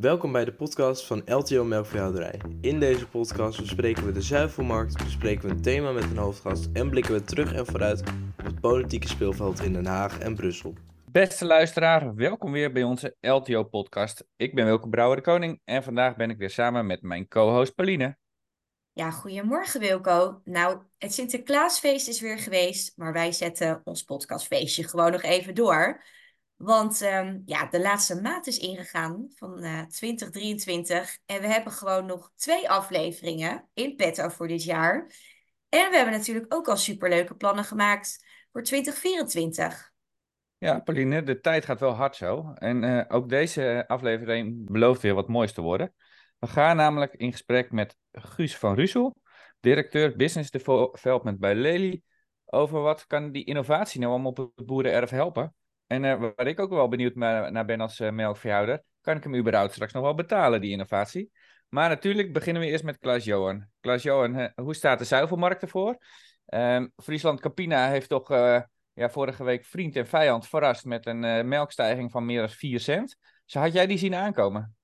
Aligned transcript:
Welkom 0.00 0.32
bij 0.32 0.44
de 0.44 0.52
podcast 0.52 1.06
van 1.06 1.22
LTO 1.26 1.64
Melkveehouderij. 1.64 2.40
In 2.60 2.80
deze 2.80 3.08
podcast 3.08 3.60
bespreken 3.60 4.06
we 4.06 4.12
de 4.12 4.22
zuivelmarkt, 4.22 5.04
bespreken 5.04 5.48
we 5.48 5.54
een 5.54 5.62
thema 5.62 5.92
met 5.92 6.02
een 6.02 6.16
hoofdgast 6.16 6.68
en 6.72 6.90
blikken 6.90 7.12
we 7.12 7.24
terug 7.24 7.54
en 7.54 7.66
vooruit 7.66 8.00
op 8.38 8.44
het 8.44 8.60
politieke 8.60 9.08
speelveld 9.08 9.60
in 9.60 9.72
Den 9.72 9.86
Haag 9.86 10.18
en 10.18 10.34
Brussel. 10.34 10.74
Beste 11.10 11.44
luisteraar, 11.44 12.14
welkom 12.14 12.52
weer 12.52 12.72
bij 12.72 12.82
onze 12.82 13.16
LTO-podcast. 13.20 14.26
Ik 14.36 14.54
ben 14.54 14.64
Wilke 14.64 14.88
Brouwer 14.88 15.16
de 15.16 15.22
Koning 15.22 15.60
en 15.64 15.82
vandaag 15.82 16.16
ben 16.16 16.30
ik 16.30 16.38
weer 16.38 16.50
samen 16.50 16.86
met 16.86 17.02
mijn 17.02 17.28
co-host 17.28 17.74
Pauline. 17.74 18.16
Ja, 18.92 19.10
goedemorgen 19.10 19.80
Wilco. 19.80 20.40
Nou, 20.44 20.78
het 20.98 21.14
Sinterklaasfeest 21.14 22.08
is 22.08 22.20
weer 22.20 22.38
geweest, 22.38 22.96
maar 22.96 23.12
wij 23.12 23.32
zetten 23.32 23.80
ons 23.84 24.02
podcastfeestje 24.02 24.88
gewoon 24.88 25.12
nog 25.12 25.22
even 25.22 25.54
door. 25.54 26.02
Want 26.56 27.02
um, 27.02 27.42
ja, 27.44 27.66
de 27.66 27.80
laatste 27.80 28.20
maand 28.20 28.46
is 28.46 28.58
ingegaan 28.58 29.26
van 29.34 29.64
uh, 29.64 29.82
2023 29.82 31.18
en 31.26 31.40
we 31.40 31.46
hebben 31.46 31.72
gewoon 31.72 32.06
nog 32.06 32.32
twee 32.34 32.70
afleveringen 32.70 33.68
in 33.74 33.96
petto 33.96 34.28
voor 34.28 34.48
dit 34.48 34.64
jaar. 34.64 34.98
En 35.68 35.90
we 35.90 35.96
hebben 35.96 36.14
natuurlijk 36.14 36.54
ook 36.54 36.68
al 36.68 36.76
superleuke 36.76 37.34
plannen 37.34 37.64
gemaakt 37.64 38.24
voor 38.52 38.62
2024. 38.62 39.92
Ja, 40.58 40.78
Pauline, 40.78 41.22
de 41.22 41.40
tijd 41.40 41.64
gaat 41.64 41.80
wel 41.80 41.92
hard 41.92 42.16
zo. 42.16 42.52
En 42.54 42.82
uh, 42.82 43.04
ook 43.08 43.28
deze 43.28 43.84
aflevering 43.86 44.70
belooft 44.70 45.02
weer 45.02 45.14
wat 45.14 45.28
moois 45.28 45.52
te 45.52 45.60
worden. 45.60 45.94
We 46.38 46.46
gaan 46.46 46.76
namelijk 46.76 47.14
in 47.14 47.32
gesprek 47.32 47.70
met 47.70 47.96
Guus 48.12 48.56
van 48.56 48.74
Russel, 48.74 49.16
directeur 49.60 50.16
Business 50.16 50.50
Development 50.50 51.38
bij 51.38 51.54
Lely, 51.54 52.02
over 52.44 52.80
wat 52.80 53.06
kan 53.06 53.32
die 53.32 53.44
innovatie 53.44 54.00
nou 54.00 54.12
allemaal 54.12 54.30
op 54.30 54.52
het 54.56 54.66
boerenerf 54.66 55.10
helpen. 55.10 55.54
En 55.86 56.04
uh, 56.04 56.20
waar 56.36 56.46
ik 56.46 56.60
ook 56.60 56.70
wel 56.70 56.88
benieuwd 56.88 57.14
naar 57.14 57.64
ben 57.64 57.80
als 57.80 58.00
uh, 58.00 58.10
melkveehouder, 58.10 58.82
kan 59.00 59.16
ik 59.16 59.22
hem 59.22 59.34
überhaupt 59.34 59.72
straks 59.72 59.92
nog 59.92 60.02
wel 60.02 60.14
betalen, 60.14 60.60
die 60.60 60.70
innovatie? 60.70 61.30
Maar 61.68 61.88
natuurlijk 61.88 62.32
beginnen 62.32 62.62
we 62.62 62.68
eerst 62.68 62.84
met 62.84 62.98
Klaas-Johan. 62.98 63.66
Klaas-Johan, 63.80 64.50
hoe 64.54 64.74
staat 64.74 64.98
de 64.98 65.04
zuivelmarkt 65.04 65.62
ervoor? 65.62 65.98
Um, 66.46 66.92
Friesland 66.96 67.40
Campina 67.40 67.88
heeft 67.88 68.08
toch 68.08 68.30
uh, 68.30 68.60
ja, 68.92 69.10
vorige 69.10 69.44
week 69.44 69.64
vriend 69.64 69.96
en 69.96 70.06
vijand 70.06 70.48
verrast 70.48 70.84
met 70.84 71.06
een 71.06 71.48
melkstijging 71.48 72.10
van 72.10 72.24
meer 72.24 72.40
dan 72.40 72.48
4 72.48 72.80
cent. 72.80 73.16
Zo 73.44 73.60
had 73.60 73.72
jij 73.72 73.86
die 73.86 73.98
zien 73.98 74.14
aankomen? 74.14 74.76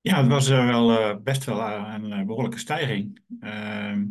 Ja, 0.00 0.16
het 0.16 0.26
was 0.26 0.48
wel 0.48 1.20
best 1.20 1.44
wel 1.44 1.60
een 1.60 2.26
behoorlijke 2.26 2.58
stijging. 2.58 3.20
Ehm, 3.40 4.04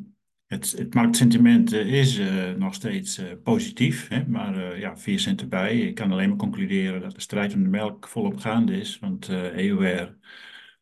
het, 0.48 0.72
het 0.72 0.94
marktsentiment 0.94 1.72
is 1.72 2.18
uh, 2.18 2.52
nog 2.52 2.74
steeds 2.74 3.20
uh, 3.20 3.26
positief, 3.44 4.08
hè? 4.08 4.28
maar 4.28 4.80
ja, 4.80 4.98
4 4.98 5.20
cent 5.20 5.42
erbij. 5.42 5.80
Ik 5.80 5.96
kan 5.96 6.12
alleen 6.12 6.30
maar 6.30 6.38
concluderen 6.38 7.02
dat 7.02 7.16
de 7.16 7.22
strijd 7.22 7.54
om 7.54 7.64
de 7.64 7.70
melk 7.70 8.08
volop 8.08 8.38
gaande 8.38 8.80
is. 8.80 9.00
Want 9.00 9.30
EUR 9.30 10.18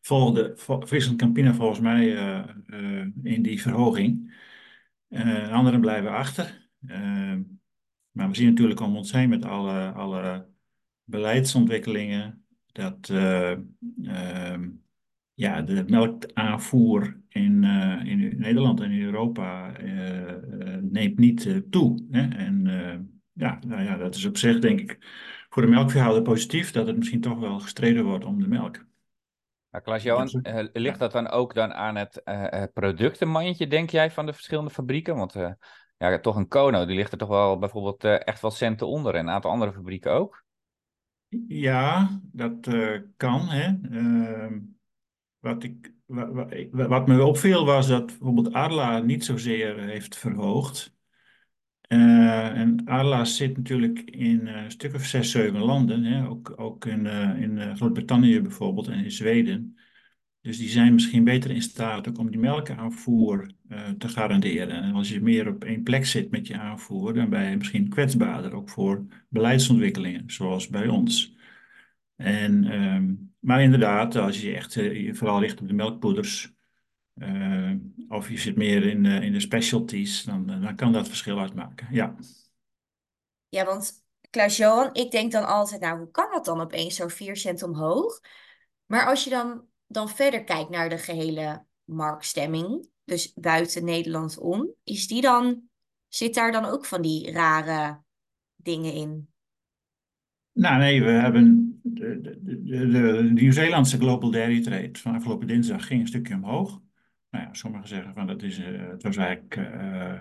volgde 0.00 0.52
Friesland 0.86 1.18
Campina 1.18 1.54
volgens 1.54 1.80
mij 1.80 2.08
in 3.22 3.42
die 3.42 3.62
verhoging. 3.62 4.34
anderen 5.50 5.80
blijven 5.80 6.10
achter. 6.10 6.68
maar 8.10 8.28
we 8.28 8.36
zien 8.36 8.48
natuurlijk 8.48 8.80
om 8.80 8.96
ons 8.96 9.12
heen 9.12 9.28
met 9.28 9.44
alle, 9.44 9.92
alle 9.92 10.48
beleidsontwikkelingen 11.04 12.44
dat 12.72 13.06
ja, 15.34 15.62
de 15.62 15.84
melkaanvoer 15.86 17.20
in, 17.36 17.62
uh, 17.62 18.04
in 18.04 18.38
Nederland 18.38 18.80
en 18.80 18.90
in 18.90 19.02
Europa 19.02 19.80
uh, 19.80 20.20
uh, 20.20 20.76
neemt 20.80 21.18
niet 21.18 21.62
toe. 21.70 22.06
Hè? 22.10 22.28
En 22.28 22.64
ja, 23.32 23.58
nou 23.66 23.82
ja, 23.82 23.96
dat 23.96 24.14
is 24.14 24.24
op 24.24 24.36
zich 24.36 24.58
denk 24.58 24.80
ik 24.80 24.98
voor 25.48 25.62
de 25.62 25.68
melkveehouder 25.68 26.22
positief 26.22 26.70
dat 26.70 26.86
het 26.86 26.96
misschien 26.96 27.20
toch 27.20 27.38
wel 27.38 27.58
gestreden 27.58 28.04
wordt 28.04 28.24
om 28.24 28.40
de 28.40 28.48
melk. 28.48 28.84
Ja, 29.70 29.78
Klaas-Johan, 29.78 30.42
ligt 30.72 30.98
dat 30.98 31.12
dan 31.12 31.28
ook 31.28 31.54
dan 31.54 31.72
aan 31.72 31.96
het 31.96 32.22
productenmandje, 32.74 33.66
denk 33.66 33.90
jij, 33.90 34.10
van 34.10 34.26
de 34.26 34.32
verschillende 34.32 34.70
fabrieken? 34.70 35.16
Want 35.16 35.34
ja, 35.96 36.20
toch 36.20 36.36
een 36.36 36.48
Kono, 36.48 36.86
die 36.86 36.96
ligt 36.96 37.12
er 37.12 37.18
toch 37.18 37.28
wel 37.28 37.58
bijvoorbeeld 37.58 38.04
echt 38.04 38.40
wel 38.40 38.50
centen 38.50 38.86
onder 38.86 39.14
en 39.14 39.20
een 39.20 39.34
aantal 39.34 39.50
andere 39.50 39.72
fabrieken 39.72 40.12
ook? 40.12 40.44
Ja, 41.48 42.20
dat 42.32 42.68
kan. 43.16 43.48
Hè. 43.48 43.64
Ehm, 43.90 44.58
wat, 45.38 45.62
ik, 45.62 45.95
wat, 46.06 47.06
me 47.06 47.24
opviel 47.24 47.64
was 47.64 47.88
dat 47.88 48.06
bijvoorbeeld 48.06 48.52
Arla 48.52 48.98
niet 48.98 49.24
zozeer 49.24 49.78
heeft 49.78 50.16
verhoogd. 50.16 50.94
Uh, 51.88 52.58
en 52.58 52.84
Arla 52.84 53.24
zit 53.24 53.56
natuurlijk 53.56 54.00
in 54.00 54.46
een 54.46 54.70
stuk 54.70 54.94
of 54.94 55.04
zes, 55.04 55.30
zeven 55.30 55.60
landen. 55.60 56.04
Hè? 56.04 56.28
Ook, 56.28 56.52
ook 56.56 56.84
in, 56.84 57.04
uh, 57.04 57.40
in 57.40 57.76
Groot-Brittannië 57.76 58.40
bijvoorbeeld 58.40 58.88
en 58.88 59.04
in 59.04 59.10
Zweden. 59.10 59.76
Dus 60.40 60.58
die 60.58 60.68
zijn 60.68 60.94
misschien 60.94 61.24
beter 61.24 61.50
in 61.50 61.62
staat 61.62 62.18
om 62.18 62.30
die 62.30 62.40
melkaanvoer 62.40 63.50
uh, 63.68 63.88
te 63.88 64.08
garanderen. 64.08 64.82
En 64.82 64.94
als 64.94 65.08
je 65.08 65.20
meer 65.20 65.48
op 65.48 65.64
één 65.64 65.82
plek 65.82 66.06
zit 66.06 66.30
met 66.30 66.46
je 66.46 66.58
aanvoer, 66.58 67.14
dan 67.14 67.28
ben 67.28 67.50
je 67.50 67.56
misschien 67.56 67.88
kwetsbaarder 67.88 68.52
ook 68.52 68.68
voor 68.68 69.06
beleidsontwikkelingen, 69.28 70.22
zoals 70.26 70.68
bij 70.68 70.88
ons. 70.88 71.36
En, 72.16 72.82
um, 72.82 73.34
maar 73.46 73.62
inderdaad, 73.62 74.16
als 74.16 74.40
je 74.40 74.54
echt 74.54 74.76
uh, 74.76 75.14
vooral 75.14 75.40
richt 75.40 75.60
op 75.60 75.68
de 75.68 75.74
melkpoeders, 75.74 76.52
uh, 77.14 77.72
of 78.08 78.28
je 78.28 78.38
zit 78.38 78.56
meer 78.56 78.86
in, 78.86 79.04
uh, 79.04 79.22
in 79.22 79.32
de 79.32 79.40
specialties, 79.40 80.24
dan, 80.24 80.46
dan 80.46 80.76
kan 80.76 80.92
dat 80.92 81.08
verschil 81.08 81.38
uitmaken. 81.38 81.86
Ja, 81.90 82.14
ja 83.48 83.64
want 83.64 84.04
Klaas-Johan, 84.30 84.94
ik 84.94 85.10
denk 85.10 85.32
dan 85.32 85.46
altijd, 85.46 85.80
nou, 85.80 85.98
hoe 85.98 86.10
kan 86.10 86.30
dat 86.30 86.44
dan 86.44 86.60
opeens 86.60 86.96
zo 86.96 87.08
4 87.08 87.36
cent 87.36 87.62
omhoog? 87.62 88.20
Maar 88.86 89.06
als 89.06 89.24
je 89.24 89.30
dan, 89.30 89.64
dan 89.86 90.08
verder 90.08 90.44
kijkt 90.44 90.70
naar 90.70 90.88
de 90.88 90.98
gehele 90.98 91.64
marktstemming, 91.84 92.88
dus 93.04 93.32
buiten 93.34 93.84
Nederland 93.84 94.38
om, 94.38 94.70
is 94.84 95.06
die 95.06 95.20
dan, 95.20 95.62
zit 96.08 96.34
daar 96.34 96.52
dan 96.52 96.64
ook 96.64 96.84
van 96.84 97.02
die 97.02 97.32
rare 97.32 98.02
dingen 98.56 98.92
in? 98.92 99.34
Nou 100.56 100.78
nee, 100.78 101.02
we 101.02 101.10
hebben 101.10 101.78
de, 101.82 102.20
de, 102.20 102.40
de, 102.64 102.88
de 102.88 103.30
Nieuw-Zeelandse 103.32 103.98
Global 103.98 104.30
Dairy 104.30 104.62
Trade 104.62 104.98
van 104.98 105.14
afgelopen 105.14 105.46
dinsdag 105.46 105.86
ging 105.86 106.00
een 106.00 106.06
stukje 106.06 106.34
omhoog. 106.34 106.80
Nou 107.30 107.44
ja, 107.44 107.54
sommigen 107.54 107.88
zeggen 107.88 108.14
van 108.14 108.26
dat 108.26 108.42
is, 108.42 108.58
uh, 108.58 108.88
het 108.88 109.02
was 109.02 109.16
eigenlijk 109.16 109.56
uh, 109.56 110.18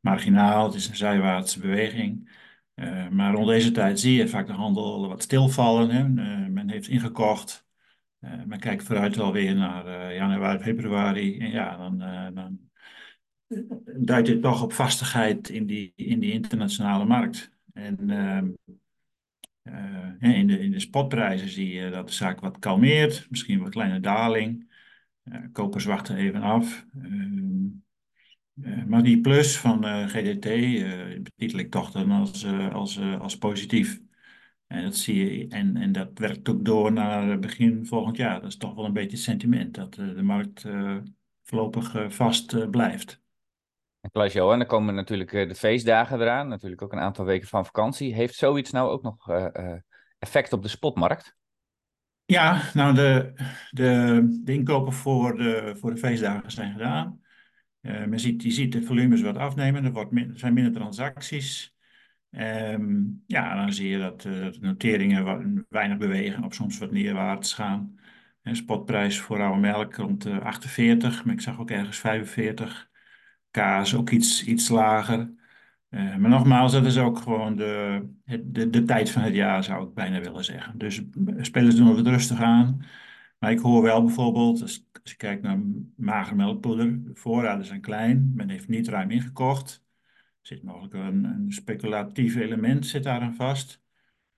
marginaal, 0.00 0.66
het 0.66 0.74
is 0.74 0.88
een 0.88 0.96
zijwaartse 0.96 1.60
beweging. 1.60 2.30
Uh, 2.74 3.08
maar 3.08 3.34
rond 3.34 3.46
deze 3.46 3.70
tijd 3.70 4.00
zie 4.00 4.16
je 4.16 4.28
vaak 4.28 4.46
de 4.46 4.52
handel 4.52 5.08
wat 5.08 5.22
stilvallen. 5.22 5.90
Hè. 5.90 6.08
men 6.48 6.70
heeft 6.70 6.88
ingekocht. 6.88 7.66
men 8.18 8.58
kijkt 8.58 8.82
vooruit 8.82 9.18
alweer 9.18 9.54
naar 9.54 10.14
januari, 10.14 10.62
februari. 10.62 11.38
En 11.38 11.50
ja, 11.50 11.76
dan, 11.76 11.98
dan 12.34 12.58
duidt 13.96 14.26
dit 14.26 14.42
toch 14.42 14.62
op 14.62 14.72
vastigheid 14.72 15.48
in 15.48 15.66
die, 15.66 15.92
in 15.96 16.18
die 16.18 16.32
internationale 16.32 17.04
markt. 17.04 17.50
En 17.72 18.10
ehm, 18.10 18.48
uh, 19.62 20.36
in, 20.38 20.46
de, 20.46 20.58
in 20.58 20.70
de 20.70 20.80
spotprijzen 20.80 21.48
zie 21.48 21.72
je 21.72 21.90
dat 21.90 22.06
de 22.06 22.12
zaak 22.14 22.40
wat 22.40 22.58
kalmeert, 22.58 23.26
misschien 23.30 23.58
wat 23.58 23.70
kleine 23.70 24.00
daling. 24.00 24.70
Uh, 25.24 25.38
kopers 25.52 25.84
wachten 25.84 26.16
even 26.16 26.40
af. 26.40 26.86
Uh, 26.94 28.84
maar 28.86 29.02
die 29.02 29.20
plus 29.20 29.56
van 29.56 30.08
GDT 30.08 30.48
betitel 31.22 31.58
ik 31.58 31.70
toch 31.70 31.90
dan 31.90 32.10
als, 32.10 32.46
als, 32.72 32.98
als 32.98 33.38
positief. 33.38 34.00
En 34.66 34.82
dat 34.82 34.96
zie 34.96 35.38
je, 35.38 35.48
en, 35.48 35.76
en 35.76 35.92
dat 35.92 36.18
werkt 36.18 36.48
ook 36.48 36.64
door 36.64 36.92
naar 36.92 37.38
begin 37.38 37.86
volgend 37.86 38.16
jaar. 38.16 38.40
Dat 38.40 38.50
is 38.50 38.56
toch 38.56 38.74
wel 38.74 38.84
een 38.84 38.92
beetje 38.92 39.16
het 39.16 39.24
sentiment 39.24 39.74
dat 39.74 39.94
de 39.94 40.22
markt 40.22 40.66
voorlopig 41.42 42.14
vast 42.14 42.70
blijft. 42.70 43.21
Klaas 44.10 44.32
Johan, 44.32 44.58
dan 44.58 44.66
komen 44.66 44.94
natuurlijk 44.94 45.32
eh, 45.32 45.48
de 45.48 45.54
feestdagen 45.54 46.20
eraan, 46.20 46.48
natuurlijk 46.48 46.82
ook 46.82 46.92
een 46.92 46.98
aantal 46.98 47.24
weken 47.24 47.48
van 47.48 47.64
vakantie. 47.64 48.14
Heeft 48.14 48.34
zoiets 48.34 48.70
nou 48.70 48.90
ook 48.90 49.02
nog 49.02 49.30
uh, 49.30 49.74
effect 50.18 50.52
op 50.52 50.62
de 50.62 50.68
spotmarkt? 50.68 51.36
Ja, 52.24 52.62
nou 52.74 52.94
de, 52.94 53.32
de, 53.70 54.40
de 54.44 54.52
inkopen 54.52 54.92
voor 54.92 55.36
de, 55.36 55.76
voor 55.78 55.90
de 55.90 56.00
feestdagen 56.00 56.50
zijn 56.50 56.72
gedaan. 56.72 57.20
Uh, 57.80 58.04
men 58.04 58.20
ziet, 58.20 58.42
je 58.42 58.50
ziet 58.50 58.72
de 58.72 58.82
volumes 58.82 59.22
wat 59.22 59.36
afnemen, 59.36 59.84
er, 59.84 59.92
wordt 59.92 60.12
zijn 60.34 60.54
minder 60.54 60.72
transacties. 60.72 61.74
Um, 62.30 63.22
ja, 63.26 63.54
dan 63.54 63.72
zie 63.72 63.88
je 63.88 63.98
dat 63.98 64.20
de 64.20 64.56
noteringen 64.60 65.24
wat, 65.24 65.42
weinig 65.68 65.98
bewegen 65.98 66.44
of 66.44 66.54
soms 66.54 66.78
wat 66.78 66.90
neerwaarts 66.90 67.54
gaan. 67.54 68.00
En 68.42 68.56
spotprijs 68.56 69.20
voor 69.20 69.42
oude 69.42 69.60
melk 69.60 69.94
rond 69.94 70.26
uh, 70.26 70.40
48, 70.40 71.24
maar 71.24 71.34
ik 71.34 71.40
zag 71.40 71.58
ook 71.58 71.70
ergens 71.70 71.98
45 71.98 72.90
kaas 73.52 73.94
ook 73.94 74.10
iets, 74.10 74.44
iets 74.44 74.68
lager. 74.68 75.32
Uh, 75.90 76.16
maar 76.16 76.30
nogmaals, 76.30 76.72
dat 76.72 76.86
is 76.86 76.98
ook 76.98 77.18
gewoon 77.18 77.56
de, 77.56 78.02
de, 78.44 78.70
de 78.70 78.84
tijd 78.84 79.10
van 79.10 79.22
het 79.22 79.34
jaar, 79.34 79.64
zou 79.64 79.88
ik 79.88 79.94
bijna 79.94 80.20
willen 80.20 80.44
zeggen. 80.44 80.78
Dus 80.78 81.02
spelers 81.36 81.76
doen 81.76 81.96
het 81.96 82.06
rustig 82.06 82.40
aan. 82.40 82.84
Maar 83.38 83.50
ik 83.50 83.58
hoor 83.58 83.82
wel 83.82 84.02
bijvoorbeeld, 84.04 84.62
als, 84.62 84.86
je 85.02 85.16
kijkt 85.16 85.42
naar 85.42 85.58
mager 85.96 86.36
melkpoeder, 86.36 87.04
de 87.04 87.14
voorraden 87.14 87.64
zijn 87.64 87.80
klein, 87.80 88.32
men 88.34 88.48
heeft 88.48 88.68
niet 88.68 88.88
ruim 88.88 89.10
ingekocht. 89.10 89.84
Er 90.02 90.46
zit 90.46 90.62
mogelijk 90.62 90.94
een, 90.94 91.24
een 91.24 91.52
speculatief 91.52 92.36
element 92.36 92.86
zit 92.86 93.02
daar 93.02 93.20
aan 93.20 93.34
vast. 93.34 93.82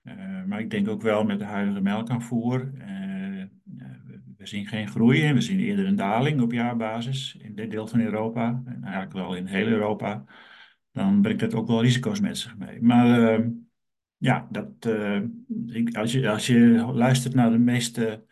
Uh, 0.03 0.43
maar 0.43 0.59
ik 0.59 0.69
denk 0.69 0.87
ook 0.87 1.01
wel 1.01 1.23
met 1.23 1.39
de 1.39 1.45
huidige 1.45 1.81
melkaanvoer. 1.81 2.71
Uh, 2.73 3.43
we 4.45 4.51
zien 4.51 4.67
geen 4.67 4.87
groei. 4.87 5.33
We 5.33 5.41
zien 5.41 5.59
eerder 5.59 5.85
een 5.85 5.95
daling 5.95 6.41
op 6.41 6.51
jaarbasis 6.51 7.35
in 7.39 7.55
dit 7.55 7.71
deel 7.71 7.87
van 7.87 7.99
Europa. 7.99 8.61
En 8.65 8.83
eigenlijk 8.83 9.13
wel 9.13 9.35
in 9.35 9.45
heel 9.45 9.67
Europa. 9.67 10.23
Dan 10.91 11.21
brengt 11.21 11.39
dat 11.39 11.53
ook 11.53 11.67
wel 11.67 11.81
risico's 11.81 12.19
met 12.19 12.37
zich 12.37 12.57
mee. 12.57 12.81
Maar 12.81 13.33
ehm, 13.33 13.49
ja, 14.17 14.47
dat, 14.51 14.69
eh, 14.79 15.21
als, 15.91 16.11
je, 16.11 16.29
als 16.29 16.47
je 16.47 16.57
luistert 16.93 17.33
naar 17.33 17.51
de 17.51 17.57
meeste 17.57 18.25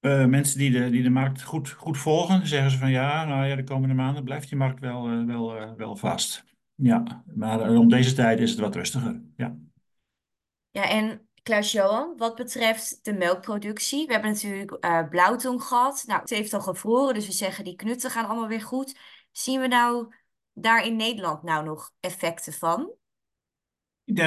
uh, 0.00 0.26
mensen 0.26 0.58
die 0.58 0.70
de, 0.70 0.90
die 0.90 1.02
de 1.02 1.10
markt 1.10 1.42
goed, 1.42 1.70
goed 1.70 1.98
volgen, 1.98 2.46
zeggen 2.46 2.70
ze 2.70 2.78
van 2.78 2.90
ja, 2.90 3.24
nou 3.24 3.46
ja, 3.46 3.56
de 3.56 3.64
komende 3.64 3.94
maanden 3.94 4.24
blijft 4.24 4.48
die 4.48 4.58
markt 4.58 4.80
wel, 4.80 5.10
uh, 5.10 5.26
wel, 5.26 5.76
wel 5.76 5.96
vast. 5.96 6.44
Ja, 6.74 7.24
maar 7.34 7.70
om 7.70 7.88
deze 7.88 8.14
tijd 8.14 8.40
is 8.40 8.50
het 8.50 8.60
wat 8.60 8.74
rustiger. 8.74 9.22
Ja, 9.36 9.56
ja 10.70 10.88
en 10.88 11.23
Klaas-Johan, 11.44 12.14
wat 12.16 12.34
betreft 12.34 13.04
de 13.04 13.12
melkproductie. 13.12 14.06
We 14.06 14.12
hebben 14.12 14.30
natuurlijk 14.30 14.76
uh, 14.84 15.08
blauwtong 15.08 15.62
gehad. 15.62 16.04
Nou, 16.06 16.20
het 16.20 16.30
heeft 16.30 16.52
al 16.52 16.60
gevroren, 16.60 17.14
dus 17.14 17.26
we 17.26 17.32
zeggen 17.32 17.64
die 17.64 17.76
knutten 17.76 18.10
gaan 18.10 18.26
allemaal 18.26 18.48
weer 18.48 18.60
goed. 18.60 18.98
Zien 19.32 19.60
we 19.60 19.66
nou 19.66 20.14
daar 20.52 20.86
in 20.86 20.96
Nederland 20.96 21.42
nou 21.42 21.64
nog 21.64 21.92
effecten 22.00 22.52
van? 22.52 22.92
De, 24.04 24.22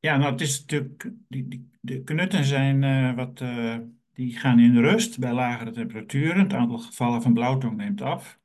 ja, 0.00 0.16
nou, 0.16 0.32
het 0.32 0.40
is 0.40 0.60
natuurlijk, 0.60 1.10
die, 1.28 1.48
die, 1.48 1.70
de 1.80 2.02
knutten 2.02 2.44
zijn 2.44 2.82
uh, 2.82 3.14
wat, 3.14 3.40
uh, 3.40 3.76
die 4.12 4.38
gaan 4.38 4.58
in 4.58 4.78
rust 4.78 5.18
bij 5.18 5.32
lagere 5.32 5.70
temperaturen. 5.70 6.38
Het 6.38 6.52
aantal 6.52 6.78
gevallen 6.78 7.22
van 7.22 7.34
blauwtong 7.34 7.76
neemt 7.76 8.00
af. 8.00 8.38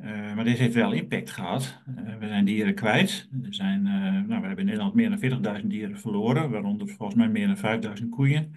Uh, 0.00 0.34
maar 0.34 0.44
dit 0.44 0.58
heeft 0.58 0.74
wel 0.74 0.92
impact 0.92 1.30
gehad. 1.30 1.82
Uh, 1.98 2.16
we 2.18 2.26
zijn 2.26 2.44
dieren 2.44 2.74
kwijt. 2.74 3.28
Er 3.42 3.54
zijn, 3.54 3.86
uh, 3.86 3.92
nou, 4.28 4.40
we 4.40 4.46
hebben 4.46 4.58
in 4.58 4.64
Nederland 4.64 4.94
meer 4.94 5.40
dan 5.40 5.60
40.000 5.60 5.66
dieren 5.66 5.98
verloren, 5.98 6.50
waaronder 6.50 6.88
volgens 6.88 7.18
mij 7.18 7.28
meer 7.28 7.56
dan 7.56 7.82
5.000 7.98 8.08
koeien. 8.08 8.54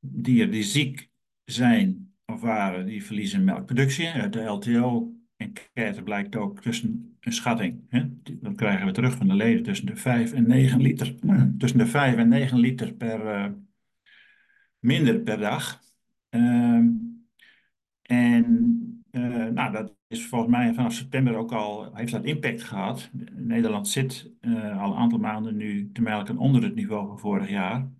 Dieren 0.00 0.50
die 0.50 0.62
ziek 0.62 1.10
zijn 1.44 2.14
of 2.26 2.40
waren, 2.40 2.86
die 2.86 3.04
verliezen 3.04 3.44
melkproductie. 3.44 4.08
Uit 4.08 4.32
de 4.32 4.42
LTO-enquête 4.42 6.02
blijkt 6.02 6.36
ook 6.36 6.60
tussen 6.62 7.16
een 7.20 7.32
schatting, 7.32 7.84
hè, 7.88 8.04
dat 8.22 8.54
krijgen 8.54 8.86
we 8.86 8.92
terug 8.92 9.14
van 9.14 9.28
de 9.28 9.34
leden, 9.34 9.62
tussen 9.62 9.86
de 9.86 9.96
5 9.96 10.32
en 10.32 10.46
9 10.46 10.80
liter, 10.80 11.14
tussen 11.58 11.78
de 11.78 11.86
5 11.86 12.16
en 12.16 12.28
9 12.28 12.58
liter 12.58 12.94
per, 12.94 13.54
minder 14.78 15.20
per 15.20 15.38
dag. 15.38 15.80
Ehm, 16.28 16.88
en 18.02 18.95
dat 19.76 19.94
is 20.06 20.26
volgens 20.26 20.50
mij 20.50 20.74
vanaf 20.74 20.92
september 20.92 21.36
ook 21.36 21.52
al, 21.52 21.94
heeft 21.94 22.12
dat 22.12 22.24
impact 22.24 22.62
gehad. 22.62 23.10
Nederland 23.32 23.88
zit 23.88 24.32
uh, 24.40 24.82
al 24.82 24.90
een 24.90 24.98
aantal 24.98 25.18
maanden 25.18 25.56
nu 25.56 25.90
te 25.92 26.02
melken 26.02 26.38
onder 26.38 26.62
het 26.62 26.74
niveau 26.74 27.06
van 27.06 27.18
vorig 27.18 27.48
jaar. 27.48 27.90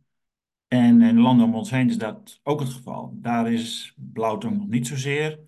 En 0.69 1.03
in 1.03 1.15
de 1.15 1.21
landen 1.21 1.47
om 1.47 1.55
ons 1.55 1.71
heen 1.71 1.89
is 1.89 1.99
dat 1.99 2.41
ook 2.43 2.61
het 2.61 2.69
geval. 2.69 3.19
Daar 3.21 3.53
is 3.53 3.95
blauwtong 3.97 4.57
nog 4.59 4.69
niet 4.69 4.87
zozeer 4.87 5.41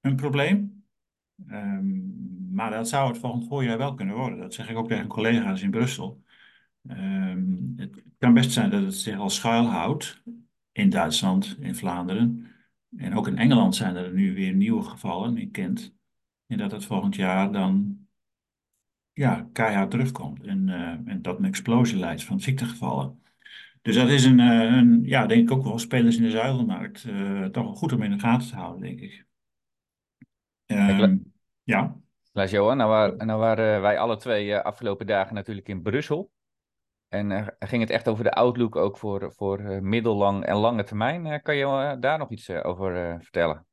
een 0.00 0.16
probleem. 0.16 0.84
Um, 1.50 2.18
maar 2.52 2.70
dat 2.70 2.88
zou 2.88 3.08
het 3.08 3.18
volgend 3.18 3.46
voorjaar 3.46 3.78
wel 3.78 3.94
kunnen 3.94 4.16
worden. 4.16 4.38
Dat 4.38 4.54
zeg 4.54 4.70
ik 4.70 4.76
ook 4.76 4.88
tegen 4.88 5.06
collega's 5.06 5.62
in 5.62 5.70
Brussel. 5.70 6.22
Um, 6.88 7.72
het 7.76 8.02
kan 8.18 8.34
best 8.34 8.52
zijn 8.52 8.70
dat 8.70 8.82
het 8.82 8.94
zich 8.94 9.18
al 9.18 9.30
schuilhoudt 9.30 10.22
in 10.72 10.90
Duitsland, 10.90 11.56
in 11.60 11.74
Vlaanderen. 11.74 12.49
En 12.96 13.14
ook 13.14 13.26
in 13.26 13.38
Engeland 13.38 13.76
zijn 13.76 13.96
er 13.96 14.12
nu 14.12 14.34
weer 14.34 14.52
nieuwe 14.52 14.82
gevallen 14.82 15.36
in 15.36 15.50
Kent. 15.50 15.94
En 16.46 16.58
dat 16.58 16.70
het 16.70 16.84
volgend 16.84 17.14
jaar 17.14 17.52
dan 17.52 17.98
ja, 19.12 19.48
keihard 19.52 19.90
terugkomt. 19.90 20.42
En, 20.42 20.68
uh, 20.68 21.12
en 21.12 21.22
dat 21.22 21.38
een 21.38 21.44
explosie 21.44 21.98
leidt 21.98 22.24
van 22.24 22.40
ziektegevallen. 22.40 23.22
Dus 23.82 23.94
dat 23.94 24.08
is 24.08 24.24
een, 24.24 24.38
uh, 24.38 24.76
een, 24.76 25.02
ja, 25.04 25.26
denk 25.26 25.42
ik 25.42 25.56
ook 25.56 25.64
wel 25.64 25.78
spelers 25.78 26.16
in 26.16 26.22
de 26.22 26.30
zuivelmarkt. 26.30 27.04
Uh, 27.04 27.44
toch 27.44 27.78
goed 27.78 27.92
om 27.92 28.02
in 28.02 28.10
de 28.10 28.18
gaten 28.18 28.48
te 28.48 28.54
houden, 28.54 28.80
denk 28.80 29.00
ik. 29.00 29.26
Um, 30.66 31.32
ja. 31.62 31.96
Klaas 32.32 32.50
Johan, 32.50 32.76
nou, 32.76 32.90
waar, 32.90 33.26
nou 33.26 33.40
waren 33.40 33.80
wij 33.80 33.98
alle 33.98 34.16
twee 34.16 34.56
afgelopen 34.56 35.06
dagen 35.06 35.34
natuurlijk 35.34 35.68
in 35.68 35.82
Brussel. 35.82 36.30
En 37.10 37.30
uh, 37.30 37.46
ging 37.58 37.82
het 37.82 37.90
echt 37.90 38.08
over 38.08 38.24
de 38.24 38.32
outlook 38.32 38.76
ook 38.76 38.98
voor, 38.98 39.32
voor 39.32 39.60
uh, 39.60 39.78
middellang 39.78 40.44
en 40.44 40.56
lange 40.56 40.84
termijn. 40.84 41.26
Uh, 41.26 41.34
kan 41.42 41.56
je 41.56 41.96
daar 42.00 42.18
nog 42.18 42.30
iets 42.30 42.50
over 42.50 43.18
vertellen? 43.20 43.66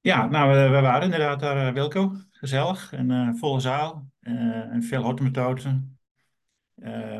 Ja, 0.00 0.26
nou, 0.26 0.50
we, 0.50 0.68
we 0.68 0.80
waren 0.80 1.02
inderdaad 1.02 1.40
daar, 1.40 1.72
Wilco. 1.72 2.12
Gezellig 2.30 2.92
en 2.92 3.36
volle 3.36 3.60
zaal 3.60 4.06
en 4.20 4.82
veel 4.82 5.02
hortemetoten. 5.02 5.98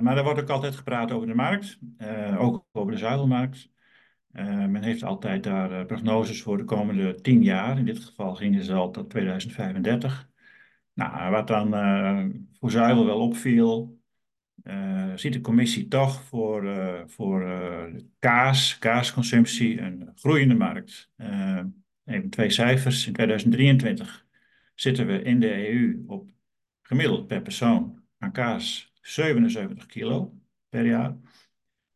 maar 0.01 0.17
er 0.17 0.25
wordt 0.25 0.41
ook 0.41 0.49
altijd 0.49 0.77
gepraat 0.77 1.13
over 1.13 1.27
de 1.27 1.35
markt, 1.35 1.79
ook 2.39 2.65
over 2.73 2.93
de 2.93 2.99
zuivelmarkt. 2.99 3.71
men 4.33 4.83
heeft 4.83 5.03
altijd 5.03 5.43
daar 5.43 5.87
prognoses 5.87 6.43
voor 6.43 6.57
de 6.57 6.65
komende 6.65 7.21
tien 7.21 7.43
jaar. 7.43 7.79
In 7.79 7.85
dit 7.85 7.99
geval 7.99 8.35
gingen 8.35 8.65
ze 8.65 8.75
al 8.75 8.91
tot 8.91 9.11
2035. 9.11 10.29
Nou, 10.93 11.31
wat 11.31 11.47
dan 11.47 11.71
voor 12.61 12.71
zuivel 12.71 13.07
wel 13.07 13.21
opviel, 13.21 14.00
uh, 14.65 15.13
ziet 15.15 15.33
de 15.33 15.41
commissie 15.41 15.89
toch 15.89 16.23
voor, 16.23 16.65
uh, 16.65 17.01
voor 17.07 17.43
uh, 17.43 17.85
kaas, 18.19 18.79
kaasconsumptie 18.79 19.81
een 19.81 20.13
groeiende 20.15 20.55
markt. 20.55 21.11
even 22.05 22.31
twee 22.31 22.51
cijfers. 22.51 23.07
In 23.07 23.13
2023 23.13 24.27
zitten 24.75 25.07
we 25.07 25.23
in 25.23 25.41
de 25.41 25.69
EU 25.69 26.05
op 26.07 26.29
gemiddeld 26.83 27.27
per 27.27 27.43
persoon 27.43 28.03
aan 28.19 28.33
kaas 28.33 28.93
77 29.01 29.87
kilo 29.87 30.35
per 30.69 30.87
jaar. 30.87 31.17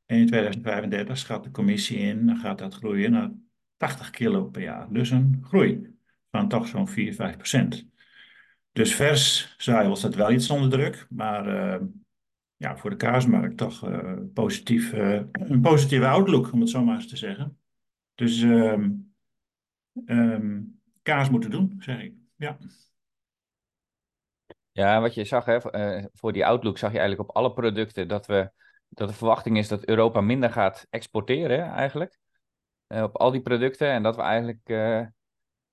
En 0.06 0.19
in 0.19 0.26
2035 0.26 1.19
schat 1.19 1.44
de 1.44 1.50
commissie 1.50 1.99
in, 1.99 2.26
dan 2.26 2.37
gaat 2.37 2.58
dat 2.58 2.75
groeien 2.75 3.10
naar 3.10 3.31
80 3.76 4.10
kilo 4.10 4.44
per 4.44 4.62
jaar. 4.62 4.93
Dus 4.93 5.10
een 5.10 5.40
groei 5.43 5.96
van 6.31 6.49
toch 6.49 6.67
zo'n 6.67 6.88
4, 6.88 7.14
5 7.14 7.37
procent. 7.37 7.88
Dus 8.72 8.94
vers 8.94 9.55
zuivel 9.58 9.96
staat 9.96 10.14
wel 10.14 10.32
iets 10.32 10.50
onder 10.50 10.70
druk, 10.70 11.06
maar 11.10 11.81
ja, 12.56 12.76
voor 12.76 12.90
de 12.90 12.96
kaasmarkt 12.96 13.56
toch 13.56 13.88
uh, 13.88 14.12
positief, 14.34 14.92
uh, 14.92 15.22
een 15.32 15.60
positieve 15.60 16.06
outlook, 16.06 16.52
om 16.52 16.60
het 16.60 16.70
zo 16.70 16.84
maar 16.84 16.94
eens 16.94 17.08
te 17.08 17.16
zeggen. 17.16 17.58
Dus 18.14 18.42
um, 18.42 19.14
kaas 21.02 21.30
moeten 21.30 21.50
doen, 21.50 21.76
zeg 21.78 22.02
ik. 22.02 22.14
Ja. 22.36 22.58
Ja, 24.72 25.00
wat 25.00 25.14
je 25.14 25.24
zag, 25.24 25.44
hè, 25.44 25.98
uh, 25.98 26.04
voor 26.12 26.32
die 26.32 26.46
outlook 26.46 26.78
zag 26.78 26.92
je 26.92 26.98
eigenlijk 26.98 27.28
op 27.28 27.36
alle 27.36 27.52
producten 27.52 28.08
dat, 28.08 28.26
we, 28.26 28.50
dat 28.88 29.08
de 29.08 29.14
verwachting 29.14 29.58
is 29.58 29.68
dat 29.68 29.84
Europa 29.84 30.20
minder 30.20 30.50
gaat 30.50 30.86
exporteren, 30.90 31.70
eigenlijk. 31.72 32.18
op 32.86 33.16
al 33.16 33.30
die 33.30 33.42
producten. 33.42 33.88
En 33.88 34.02
dat 34.02 34.16
we 34.16 34.22
eigenlijk 34.22 34.60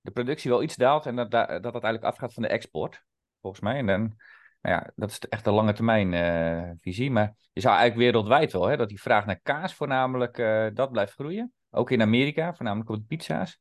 de 0.00 0.10
productie 0.12 0.50
wel 0.50 0.62
iets 0.62 0.76
daalt 0.76 1.06
en 1.06 1.16
dat 1.16 1.30
dat, 1.30 1.48
dat 1.48 1.72
eigenlijk 1.72 2.04
afgaat 2.04 2.34
van 2.34 2.42
de 2.42 2.48
export, 2.48 3.04
volgens 3.40 3.62
mij. 3.62 3.76
En 3.76 3.86
dan 3.86 4.16
nou 4.62 4.76
ja, 4.76 4.92
dat 4.96 5.10
is 5.10 5.18
echt 5.18 5.46
een 5.46 5.52
lange 5.52 5.72
termijn 5.72 6.12
uh, 6.12 6.70
visie. 6.80 7.10
Maar 7.10 7.34
je 7.52 7.60
zou 7.60 7.76
eigenlijk 7.76 8.04
wereldwijd 8.04 8.52
wel, 8.52 8.66
hè, 8.66 8.76
dat 8.76 8.88
die 8.88 9.00
vraag 9.00 9.26
naar 9.26 9.40
kaas 9.42 9.74
voornamelijk, 9.74 10.38
uh, 10.38 10.66
dat 10.74 10.92
blijft 10.92 11.12
groeien. 11.12 11.52
Ook 11.70 11.90
in 11.90 12.02
Amerika, 12.02 12.54
voornamelijk 12.54 12.90
op 12.90 12.96
de 12.96 13.16
pizza's. 13.16 13.58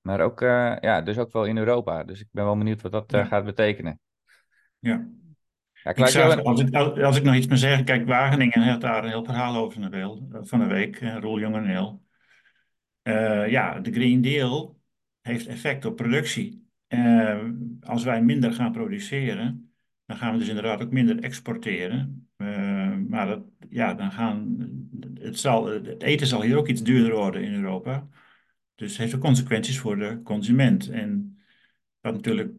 Maar 0.00 0.20
ook, 0.20 0.40
uh, 0.40 0.76
ja, 0.80 1.02
dus 1.02 1.18
ook 1.18 1.32
wel 1.32 1.44
in 1.44 1.58
Europa. 1.58 2.04
Dus 2.04 2.20
ik 2.20 2.26
ben 2.30 2.44
wel 2.44 2.58
benieuwd 2.58 2.82
wat 2.82 2.92
dat 2.92 3.10
ja. 3.10 3.24
gaat 3.24 3.44
betekenen. 3.44 4.00
Ja. 4.78 5.08
ja 5.72 5.90
ik 5.90 5.98
als, 5.98 6.14
ik, 6.60 6.74
als 6.74 7.16
ik 7.16 7.22
nog 7.22 7.34
iets 7.34 7.46
moet 7.46 7.58
zeggen, 7.58 7.84
kijk, 7.84 8.06
Wageningen 8.06 8.62
heeft 8.62 8.80
daar 8.80 9.04
een 9.04 9.10
heel 9.10 9.24
verhaal 9.24 9.56
over 9.56 9.80
van 9.80 9.90
de, 9.90 9.96
wel, 9.96 10.28
van 10.30 10.58
de 10.58 10.66
week. 10.66 10.98
Roel 11.00 11.38
Jongeneel. 11.38 12.02
ja, 13.48 13.80
de 13.80 13.92
Green 13.92 14.20
Deal 14.20 14.78
heeft 15.20 15.46
effect 15.46 15.84
op 15.84 15.96
productie. 15.96 16.68
als 17.80 18.04
wij 18.04 18.22
minder 18.22 18.52
gaan 18.52 18.72
produceren, 18.72 19.67
dan 20.08 20.16
gaan 20.16 20.32
we 20.32 20.38
dus 20.38 20.48
inderdaad 20.48 20.82
ook 20.82 20.90
minder 20.90 21.18
exporteren. 21.18 22.28
Uh, 22.36 22.96
maar 23.08 23.26
dat, 23.26 23.42
ja, 23.70 23.94
dan 23.94 24.12
gaan, 24.12 24.56
het, 25.20 25.38
zal, 25.38 25.66
het 25.66 26.02
eten 26.02 26.26
zal 26.26 26.42
hier 26.42 26.56
ook 26.56 26.68
iets 26.68 26.82
duurder 26.82 27.14
worden 27.14 27.42
in 27.42 27.54
Europa. 27.54 28.08
Dus 28.74 28.96
heeft 28.96 29.14
ook 29.14 29.20
consequenties 29.20 29.78
voor 29.78 29.96
de 29.96 30.20
consument. 30.22 30.88
En 30.88 31.38
wat 32.00 32.14
natuurlijk 32.14 32.52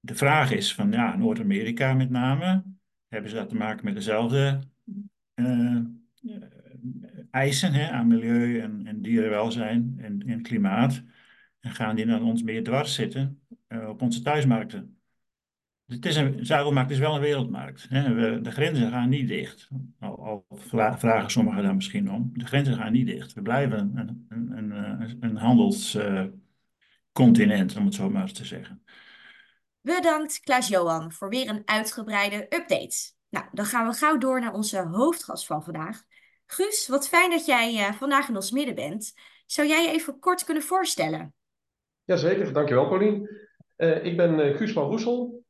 de 0.00 0.14
vraag 0.14 0.52
is 0.52 0.74
van 0.74 0.92
ja, 0.92 1.16
Noord-Amerika 1.16 1.94
met 1.94 2.10
name, 2.10 2.64
hebben 3.08 3.30
ze 3.30 3.36
dat 3.36 3.48
te 3.48 3.56
maken 3.56 3.84
met 3.84 3.94
dezelfde 3.94 4.60
uh, 5.34 5.80
eisen 7.30 7.92
aan 7.92 8.06
milieu 8.06 8.60
en, 8.60 8.86
en 8.86 9.02
dierenwelzijn 9.02 9.94
en, 9.98 10.22
en, 10.26 10.42
klimaat? 10.42 11.02
En 11.60 11.70
gaan 11.70 11.96
die 11.96 12.06
dan 12.06 12.22
ons 12.22 12.42
meer 12.42 12.64
dwars 12.64 12.94
zitten 12.94 13.40
uh, 13.68 13.88
op 13.88 14.02
onze 14.02 14.22
thuismarkten? 14.22 14.95
Het 15.86 16.06
is 16.06 16.16
een, 16.16 16.46
zuivelmarkt 16.46 16.90
is 16.90 16.98
wel 16.98 17.14
een 17.14 17.20
wereldmarkt. 17.20 17.86
Hè. 17.88 18.14
We, 18.14 18.40
de 18.40 18.50
grenzen 18.50 18.90
gaan 18.90 19.08
niet 19.08 19.28
dicht. 19.28 19.68
Al, 20.00 20.24
al, 20.24 20.46
vragen 20.96 21.30
sommigen 21.30 21.62
daar 21.62 21.74
misschien 21.74 22.10
om. 22.10 22.30
De 22.32 22.46
grenzen 22.46 22.74
gaan 22.74 22.92
niet 22.92 23.06
dicht. 23.06 23.32
We 23.32 23.42
blijven 23.42 23.78
een, 23.78 24.26
een, 24.28 24.56
een, 24.56 25.16
een 25.20 25.36
handelscontinent, 25.36 27.72
uh, 27.72 27.78
om 27.78 27.84
het 27.84 27.94
zo 27.94 28.10
maar 28.10 28.22
eens 28.22 28.32
te 28.32 28.44
zeggen. 28.44 28.84
Bedankt 29.80 30.40
Klaas-Johan 30.40 31.12
voor 31.12 31.28
weer 31.28 31.48
een 31.48 31.62
uitgebreide 31.64 32.36
update. 32.36 33.14
Nou, 33.28 33.46
dan 33.52 33.64
gaan 33.64 33.86
we 33.86 33.92
gauw 33.92 34.18
door 34.18 34.40
naar 34.40 34.52
onze 34.52 34.78
hoofdgast 34.78 35.46
van 35.46 35.64
vandaag. 35.64 36.02
Guus, 36.46 36.88
wat 36.88 37.08
fijn 37.08 37.30
dat 37.30 37.46
jij 37.46 37.74
uh, 37.74 37.92
vandaag 37.92 38.28
in 38.28 38.36
ons 38.36 38.50
midden 38.50 38.74
bent. 38.74 39.12
Zou 39.46 39.68
jij 39.68 39.82
je 39.82 39.90
even 39.90 40.18
kort 40.18 40.44
kunnen 40.44 40.62
voorstellen? 40.62 41.34
Jazeker, 42.04 42.52
dankjewel 42.52 42.88
Paulien. 42.88 43.30
Uh, 43.76 44.04
ik 44.04 44.16
ben 44.16 44.38
uh, 44.38 44.56
Guus 44.56 44.72
van 44.72 44.88
Roesel. 44.88 45.44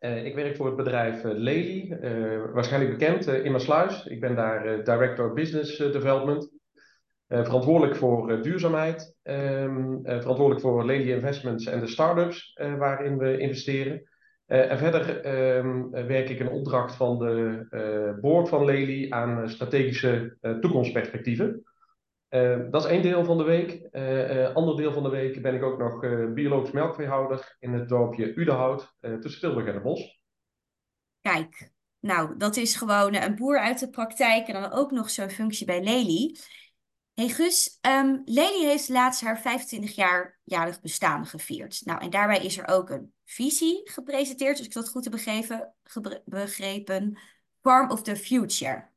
Uh, 0.00 0.24
ik 0.24 0.34
werk 0.34 0.56
voor 0.56 0.66
het 0.66 0.76
bedrijf 0.76 1.22
Lely, 1.22 1.98
waarschijnlijk 2.52 2.98
bekend 2.98 3.26
in. 3.26 3.52
Ik 4.06 4.20
ben 4.20 4.34
daar 4.34 4.84
Director 4.84 5.32
Business 5.32 5.76
Development. 5.76 6.50
verantwoordelijk 7.28 7.96
voor 7.96 8.42
duurzaamheid, 8.42 9.14
um, 9.22 10.00
verantwoordelijk 10.02 10.60
voor 10.60 10.84
Lely 10.84 11.10
Investments 11.10 11.66
en 11.66 11.80
de 11.80 11.86
start-ups 11.86 12.58
waarin 12.78 13.18
we 13.18 13.38
investeren. 13.38 14.02
en 14.46 14.78
verder 14.78 15.26
um, 15.56 15.90
werk 15.90 16.28
ik 16.28 16.38
in 16.38 16.50
opdracht 16.50 16.94
van 16.94 17.18
de 17.18 18.16
board 18.20 18.48
van 18.48 18.64
Lely 18.64 19.10
aan 19.10 19.48
strategische 19.48 20.36
toekomstperspectieven. 20.60 21.69
Uh, 22.30 22.70
dat 22.70 22.84
is 22.84 22.90
één 22.90 23.02
deel 23.02 23.24
van 23.24 23.38
de 23.38 23.44
week. 23.44 23.88
Uh, 23.92 24.54
ander 24.54 24.76
deel 24.76 24.92
van 24.92 25.02
de 25.02 25.08
week 25.08 25.42
ben 25.42 25.54
ik 25.54 25.62
ook 25.62 25.78
nog 25.78 26.00
biologisch 26.34 26.70
melkveehouder 26.70 27.56
in 27.58 27.72
het 27.72 27.88
dorpje 27.88 28.34
Udenhout 28.34 28.96
tussen 29.00 29.40
Tilburg 29.40 29.66
en 29.66 29.74
het 29.74 29.82
Bos. 29.82 30.20
Kijk, 31.20 31.72
nou, 32.00 32.36
dat 32.36 32.56
is 32.56 32.76
gewoon 32.76 33.14
een 33.14 33.34
boer 33.34 33.58
uit 33.58 33.78
de 33.78 33.90
praktijk 33.90 34.48
en 34.48 34.62
dan 34.62 34.72
ook 34.72 34.90
nog 34.90 35.10
zo'n 35.10 35.30
functie 35.30 35.66
bij 35.66 35.82
Lely. 35.82 36.36
Hey 37.14 37.28
Gus, 37.28 37.78
um, 37.80 38.22
Lely 38.24 38.64
heeft 38.64 38.88
laatst 38.88 39.20
haar 39.20 39.40
25 39.40 39.94
jaar 39.94 40.40
jarig 40.44 40.80
bestaan 40.80 41.26
gevierd. 41.26 41.80
Nou, 41.84 42.00
en 42.00 42.10
daarbij 42.10 42.44
is 42.44 42.58
er 42.58 42.68
ook 42.68 42.90
een 42.90 43.12
visie 43.24 43.80
gepresenteerd, 43.84 44.56
dus 44.56 44.66
ik 44.66 44.72
dat 44.72 44.88
goed 44.88 45.04
heb 45.04 45.12
begrepen, 45.12 45.74
begrepen. 46.24 47.18
Farm 47.60 47.90
of 47.90 48.02
the 48.02 48.16
Future. 48.16 48.89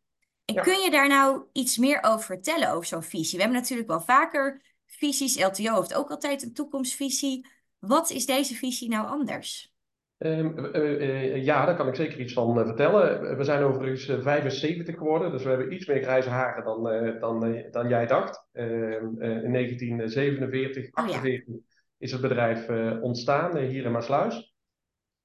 En 0.46 0.56
kun 0.56 0.80
je 0.80 0.90
daar 0.92 1.08
nou 1.08 1.44
iets 1.52 1.78
meer 1.78 2.04
over 2.04 2.26
vertellen, 2.26 2.72
over 2.72 2.86
zo'n 2.86 3.04
visie? 3.04 3.38
We 3.38 3.44
hebben 3.44 3.62
natuurlijk 3.62 3.90
wel 3.90 4.02
vaker 4.02 4.62
visies. 4.86 5.44
LTO 5.44 5.76
heeft 5.76 5.94
ook 5.94 6.10
altijd 6.10 6.44
een 6.44 6.54
toekomstvisie. 6.54 7.46
Wat 7.80 8.10
is 8.10 8.26
deze 8.26 8.56
visie 8.56 8.90
nou 8.90 9.08
anders? 9.08 9.74
Um, 10.18 10.58
uh, 10.58 11.02
uh, 11.02 11.44
ja, 11.44 11.66
daar 11.66 11.76
kan 11.76 11.88
ik 11.88 11.96
zeker 11.96 12.20
iets 12.20 12.34
van 12.34 12.60
uh, 12.60 12.66
vertellen. 12.66 13.38
We 13.38 13.44
zijn 13.44 13.64
overigens 13.64 14.06
75 14.06 14.98
geworden, 14.98 15.32
dus 15.32 15.44
we 15.44 15.50
hebben 15.50 15.74
iets 15.74 15.86
meer 15.86 16.02
grijze 16.02 16.30
haren 16.30 16.64
dan, 16.64 16.84
dan, 17.20 17.64
dan 17.72 17.88
jij 17.88 18.06
dacht. 18.06 18.48
Ehm, 18.52 19.22
in 19.22 19.52
1947, 19.52 20.92
48 20.92 21.48
oh, 21.48 21.54
ja. 21.54 21.60
is 21.98 22.12
het 22.12 22.22
bedrijf 22.22 22.70
ontstaan 23.02 23.58
hier 23.58 23.86
in 23.86 23.92
Maasluis. 23.92 24.53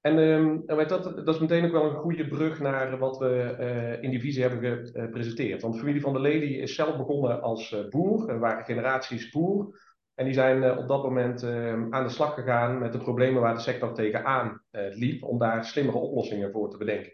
En, 0.01 0.19
um, 0.19 0.63
weet 0.67 0.89
dat, 0.89 1.05
dat 1.05 1.35
is 1.35 1.41
meteen 1.41 1.65
ook 1.65 1.73
wel 1.73 1.85
een 1.85 1.97
goede 1.97 2.29
brug 2.29 2.61
naar 2.61 2.99
wat 2.99 3.19
we 3.19 3.57
uh, 3.61 4.03
in 4.03 4.11
die 4.11 4.21
visie 4.21 4.43
hebben 4.43 4.87
gepresenteerd. 4.87 5.63
Want 5.63 5.75
de 5.75 5.81
familie 5.81 6.01
van 6.01 6.13
der 6.13 6.23
Lely 6.23 6.55
is 6.55 6.75
zelf 6.75 6.97
begonnen 6.97 7.43
als 7.43 7.73
uh, 7.73 7.89
boer, 7.89 8.29
er 8.29 8.39
waren 8.39 8.65
generaties 8.65 9.31
boer. 9.31 9.81
En 10.15 10.25
die 10.25 10.35
zijn 10.35 10.79
op 10.79 10.89
dat 10.89 11.03
moment 11.03 11.45
aan 11.91 12.03
de 12.05 12.09
slag 12.09 12.35
gegaan 12.35 12.79
met 12.79 12.93
de 12.93 12.99
problemen 12.99 13.43
waar 13.43 13.55
de 13.55 13.61
sector 13.61 13.95
tegenaan 13.95 14.63
liep, 14.71 15.23
om 15.23 15.39
daar 15.39 15.65
slimmere 15.65 15.99
oplossingen 15.99 16.53
voor 16.53 16.71
te 16.71 16.77
bedenken. 16.77 17.13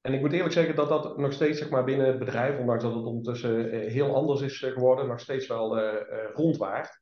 En 0.00 0.12
ik 0.12 0.20
moet 0.20 0.32
eerlijk 0.32 0.52
zeggen 0.52 0.74
dat 0.74 0.88
dat 0.88 1.18
nog 1.18 1.32
steeds 1.32 1.58
zeg 1.58 1.70
maar, 1.70 1.84
binnen 1.84 2.06
het 2.06 2.18
bedrijf, 2.18 2.58
ondanks 2.58 2.82
dat 2.82 2.94
het 2.94 3.04
ondertussen 3.04 3.70
heel 3.70 4.14
anders 4.14 4.40
is 4.40 4.58
geworden, 4.58 5.08
nog 5.08 5.20
steeds 5.20 5.46
wel 5.46 5.78
rondwaart. 6.34 7.00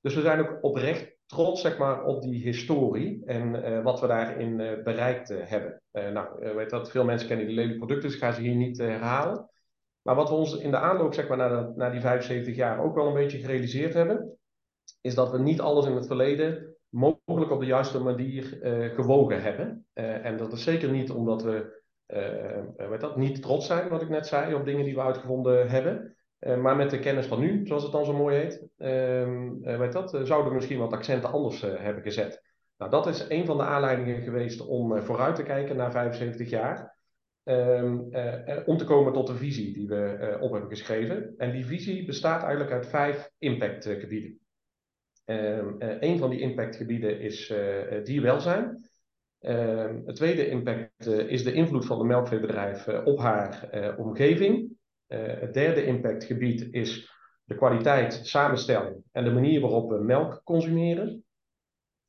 Dus 0.00 0.14
we 0.14 0.20
zijn 0.20 0.40
ook 0.40 0.58
oprecht 0.60 1.11
trots 1.32 1.60
zeg 1.60 1.78
maar, 1.78 2.04
op 2.04 2.22
die 2.22 2.42
historie 2.42 3.22
en 3.24 3.54
uh, 3.54 3.82
wat 3.82 4.00
we 4.00 4.06
daarin 4.06 4.58
uh, 4.58 4.82
bereikt 4.82 5.30
uh, 5.30 5.38
hebben. 5.42 5.82
nou, 5.92 6.54
weet 6.54 6.70
dat, 6.70 6.90
veel 6.90 7.04
mensen 7.04 7.28
kennen 7.28 7.46
die 7.46 7.54
lelijke 7.54 7.78
producten, 7.78 8.08
dus 8.08 8.14
ik 8.14 8.24
ga 8.24 8.32
ze 8.32 8.40
hier 8.40 8.54
niet 8.54 8.78
herhalen. 8.78 9.50
Maar 10.02 10.14
wat 10.14 10.28
we 10.28 10.34
ons 10.34 10.58
in 10.58 10.70
de 10.70 10.76
aanloop 10.76 11.14
zeg 11.14 11.28
maar, 11.28 11.36
naar, 11.36 11.72
naar 11.76 11.90
die 11.90 12.00
75 12.00 12.56
jaar 12.56 12.84
ook 12.84 12.94
wel 12.94 13.06
een 13.06 13.14
beetje 13.14 13.38
gerealiseerd 13.38 13.94
hebben, 13.94 14.38
is 15.00 15.14
dat 15.14 15.30
we 15.30 15.38
niet 15.38 15.60
alles 15.60 15.86
in 15.86 15.94
het 15.94 16.06
verleden 16.06 16.76
mogelijk 16.88 17.50
op 17.50 17.60
de 17.60 17.66
juiste 17.66 18.00
manier 18.00 18.58
gewogen 18.94 19.42
hebben. 19.42 19.86
en 19.92 20.36
dat 20.36 20.52
is 20.52 20.62
zeker 20.62 20.90
niet 20.90 21.10
omdat 21.10 21.42
we 21.42 21.82
weet 22.76 23.00
dat, 23.00 23.16
niet 23.16 23.42
trots 23.42 23.66
zijn, 23.66 23.88
wat 23.88 24.02
ik 24.02 24.08
net 24.08 24.26
zei, 24.26 24.54
op 24.54 24.64
dingen 24.64 24.84
die 24.84 24.94
we 24.94 25.00
uitgevonden 25.00 25.68
hebben. 25.68 26.16
Uh, 26.46 26.56
maar 26.56 26.76
met 26.76 26.90
de 26.90 26.98
kennis 26.98 27.26
van 27.26 27.40
nu, 27.40 27.66
zoals 27.66 27.82
het 27.82 27.92
dan 27.92 28.04
zo 28.04 28.12
mooi 28.12 28.36
heet, 28.36 28.66
uh, 28.78 29.78
weet 29.78 29.92
dat, 29.92 30.10
zouden 30.10 30.48
we 30.48 30.54
misschien 30.54 30.78
wat 30.78 30.92
accenten 30.92 31.32
anders 31.32 31.60
hebben 31.60 32.02
gezet. 32.02 32.42
Nou, 32.78 32.90
dat 32.90 33.06
is 33.06 33.26
een 33.28 33.46
van 33.46 33.56
de 33.56 33.62
aanleidingen 33.62 34.22
geweest 34.22 34.66
om 34.66 35.02
vooruit 35.02 35.34
te 35.34 35.42
kijken 35.42 35.76
naar 35.76 35.92
75 35.92 36.50
jaar. 36.50 37.00
Ehm, 37.44 37.98
om 38.64 38.76
te 38.76 38.84
komen 38.84 39.12
tot 39.12 39.28
een 39.28 39.36
visie 39.36 39.72
die 39.72 39.88
we 39.88 40.36
op 40.40 40.52
hebben 40.52 40.70
geschreven. 40.70 41.34
En 41.36 41.52
die 41.52 41.66
visie 41.66 42.04
bestaat 42.04 42.42
eigenlijk 42.42 42.72
uit 42.72 42.86
vijf 42.86 43.30
impactgebieden. 43.38 44.38
Ehm, 45.24 45.74
een 45.78 46.18
van 46.18 46.30
die 46.30 46.40
impactgebieden 46.40 47.20
is 47.20 47.54
dierwelzijn. 48.04 48.90
het 50.04 50.16
tweede 50.16 50.48
impact 50.48 51.06
is 51.06 51.44
de 51.44 51.52
invloed 51.52 51.86
van 51.86 51.98
de 51.98 52.04
melkveebedrijf 52.04 52.88
op 52.88 53.18
haar 53.18 53.70
omgeving. 53.98 54.80
Eh, 55.12 55.40
het 55.40 55.54
derde 55.54 55.84
impactgebied 55.84 56.68
is 56.70 57.10
de 57.44 57.54
kwaliteit, 57.54 58.20
samenstelling 58.22 58.96
en 59.12 59.24
de 59.24 59.30
manier 59.30 59.60
waarop 59.60 59.90
we 59.90 59.98
melk 59.98 60.40
consumeren. 60.44 61.24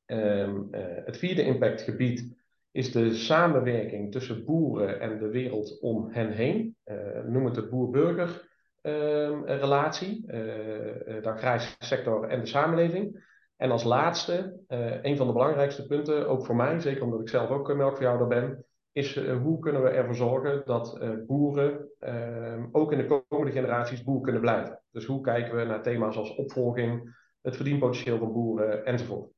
Ehm, 0.06 0.62
eh, 0.72 0.82
het 1.06 1.18
vierde 1.18 1.44
impactgebied 1.44 2.36
is 2.72 2.92
de 2.92 3.14
samenwerking 3.14 4.12
tussen 4.12 4.46
boeren 4.46 5.00
en 5.00 5.18
de 5.18 5.28
wereld 5.28 5.80
om 5.82 6.10
hen 6.12 6.32
heen. 6.32 6.76
Uh, 6.86 7.24
noem 7.26 7.46
het 7.46 7.56
de 7.56 7.68
boer-burger 7.68 8.50
ehm, 8.82 9.44
relatie, 9.44 10.26
de 10.28 11.22
agrarische 11.24 11.76
sector 11.80 12.28
en 12.28 12.40
de 12.40 12.46
samenleving. 12.46 13.26
En 13.58 13.72
als 13.72 13.84
laatste, 13.84 14.60
een 15.02 15.18
van 15.18 15.28
de 15.28 15.34
belangrijkste 15.34 15.88
punten, 15.88 16.28
ook 16.28 16.46
voor 16.46 16.56
mij, 16.56 16.80
zeker 16.80 17.04
omdat 17.04 17.22
ik 17.22 17.30
zelf 17.30 17.50
ook 17.50 17.76
melkveehouder 17.76 18.28
ben, 18.28 18.66
is 18.94 19.16
uh, 19.16 19.42
hoe 19.42 19.60
kunnen 19.60 19.84
we 19.84 19.90
ervoor 19.90 20.16
zorgen 20.16 20.62
dat 20.66 20.98
uh, 21.02 21.10
boeren 21.28 21.90
uh, 22.00 22.64
ook 22.72 22.92
in 22.92 22.98
de 22.98 23.24
komende 23.28 23.52
generaties 23.52 24.04
boer 24.04 24.22
kunnen 24.22 24.42
blijven. 24.42 24.82
Dus 24.92 25.06
hoe 25.06 25.22
kijken 25.22 25.56
we 25.56 25.64
naar 25.64 25.82
thema's 25.82 26.18
als 26.18 26.36
opvolging, 26.36 27.16
het 27.42 27.56
verdienpotentieel 27.56 28.18
van 28.18 28.34
boeren 28.34 28.86
enzovoort. 28.86 29.32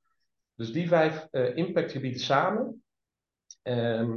Dus 0.56 0.72
die 0.72 0.88
vijf 0.88 1.28
impactgebieden 1.32 2.20
samen 2.20 2.84
ehm, 3.62 4.12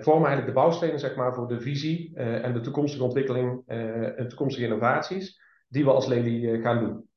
vormen 0.00 0.26
eigenlijk 0.28 0.46
de 0.46 0.52
bouwstenen 0.52 0.98
zeg 0.98 1.16
maar, 1.16 1.34
voor 1.34 1.48
de 1.48 1.60
visie 1.60 2.16
en 2.16 2.52
de 2.52 2.60
toekomstige 2.60 3.04
ontwikkeling 3.04 3.62
en 3.66 4.28
toekomstige 4.28 4.66
innovaties 4.66 5.40
die 5.68 5.84
we 5.84 5.90
als 5.90 6.06
Lely 6.06 6.60
gaan 6.60 6.84
doen. 6.84 7.09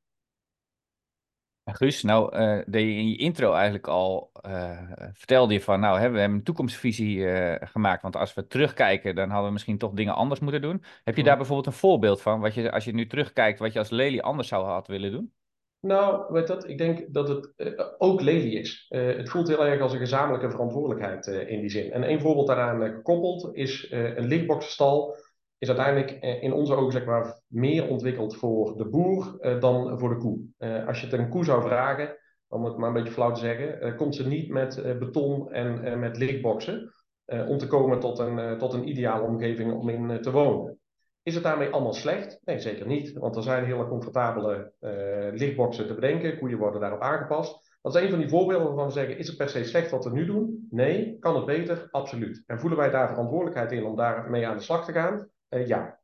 Guus, 1.72 2.02
nou 2.02 2.36
uh, 2.36 2.62
deed 2.66 2.82
je 2.82 2.94
in 2.94 3.08
je 3.08 3.16
intro 3.16 3.52
eigenlijk 3.52 3.86
al, 3.86 4.30
uh, 4.46 4.80
vertelde 5.12 5.52
je 5.52 5.60
van, 5.60 5.80
nou 5.80 6.00
hè, 6.00 6.10
we 6.10 6.18
hebben 6.18 6.36
een 6.38 6.44
toekomstvisie 6.44 7.16
uh, 7.16 7.54
gemaakt, 7.60 8.02
want 8.02 8.16
als 8.16 8.34
we 8.34 8.46
terugkijken, 8.46 9.14
dan 9.14 9.28
hadden 9.28 9.46
we 9.46 9.52
misschien 9.52 9.78
toch 9.78 9.92
dingen 9.92 10.14
anders 10.14 10.40
moeten 10.40 10.62
doen. 10.62 10.84
Heb 11.04 11.16
je 11.16 11.22
daar 11.22 11.36
bijvoorbeeld 11.36 11.66
een 11.66 11.72
voorbeeld 11.72 12.22
van, 12.22 12.40
wat 12.40 12.54
je, 12.54 12.72
als 12.72 12.84
je 12.84 12.94
nu 12.94 13.06
terugkijkt, 13.06 13.58
wat 13.58 13.72
je 13.72 13.78
als 13.78 13.90
Lely 13.90 14.18
anders 14.18 14.48
zou 14.48 14.66
had 14.66 14.86
willen 14.86 15.12
doen? 15.12 15.32
Nou, 15.80 16.32
weet 16.32 16.46
dat, 16.46 16.68
ik 16.68 16.78
denk 16.78 17.12
dat 17.14 17.28
het 17.28 17.52
ook 17.98 18.20
Lely 18.20 18.56
is. 18.56 18.86
het 18.88 19.28
voelt 19.28 19.48
heel 19.48 19.66
erg 19.66 19.80
als 19.80 19.92
een 19.92 19.98
gezamenlijke 19.98 20.50
verantwoordelijkheid 20.50 21.26
in 21.26 21.60
die 21.60 21.70
zin. 21.70 21.92
En 21.92 22.10
een 22.10 22.20
voorbeeld 22.20 22.46
daaraan 22.46 22.82
gekoppeld 22.82 23.50
is 23.52 23.86
een 23.90 24.26
lichtboxstal 24.26 25.16
is 25.64 25.76
uiteindelijk 25.76 26.10
eh, 26.10 26.42
in 26.42 26.52
onze 26.52 26.74
ogen 26.74 26.92
zeg 26.92 27.04
maar, 27.04 27.40
meer 27.46 27.88
ontwikkeld 27.88 28.36
voor 28.36 28.76
de 28.76 28.88
boer 28.88 29.36
uh, 29.40 29.60
dan 29.60 29.98
voor 29.98 30.08
de 30.08 30.16
koe. 30.16 30.38
Uh, 30.58 30.86
als 30.86 31.00
je 31.00 31.06
het 31.06 31.18
een 31.18 31.28
koe 31.28 31.44
zou 31.44 31.62
vragen, 31.62 32.16
om 32.48 32.64
het 32.64 32.76
maar 32.76 32.88
een 32.88 32.94
beetje 32.94 33.12
flauw 33.12 33.32
te 33.32 33.40
zeggen, 33.40 33.96
komt 33.96 34.14
ze 34.14 34.26
niet 34.26 34.48
met 34.48 34.98
beton 34.98 35.52
en 35.52 35.98
met 35.98 36.16
lichtboxen 36.16 36.92
om 37.26 37.58
te 37.58 37.66
komen 37.66 38.00
tot 38.00 38.18
een, 38.18 38.58
tot 38.58 38.72
een 38.72 38.88
ideale 38.88 39.26
omgeving 39.26 39.72
om 39.72 39.88
in 39.88 40.20
te 40.20 40.30
wonen. 40.30 40.78
Is 41.22 41.34
het 41.34 41.42
daarmee 41.42 41.70
allemaal 41.70 41.92
slecht? 41.92 42.40
Nee, 42.44 42.58
zeker 42.58 42.86
niet. 42.86 43.12
Want 43.12 43.36
er 43.36 43.42
zijn 43.42 43.64
hele 43.64 43.88
comfortabele 43.88 44.72
lichtboxen 45.34 45.86
te 45.86 45.94
bedenken. 45.94 46.38
Koeien 46.38 46.58
worden 46.58 46.80
daarop 46.80 47.00
aangepast. 47.00 47.78
Dat 47.82 47.94
is 47.94 48.02
een 48.02 48.10
van 48.10 48.18
die 48.18 48.28
voorbeelden 48.28 48.66
waarvan 48.66 48.86
we 48.86 48.92
zeggen: 48.92 49.18
is 49.18 49.26
het 49.26 49.36
per 49.36 49.48
se 49.48 49.64
slecht 49.64 49.90
wat 49.90 50.04
we 50.04 50.10
nu 50.10 50.26
doen? 50.26 50.66
Nee. 50.70 51.16
Kan 51.18 51.36
het 51.36 51.46
beter? 51.46 51.88
Absoluut. 51.90 52.42
En 52.46 52.60
voelen 52.60 52.78
wij 52.78 52.90
daar 52.90 53.08
verantwoordelijkheid 53.08 53.72
in 53.72 53.84
om 53.84 53.96
daarmee 53.96 54.46
aan 54.46 54.56
de 54.56 54.62
slag 54.62 54.84
te 54.84 54.92
gaan? 54.92 55.28
Uh, 55.54 55.66
ja. 55.66 56.02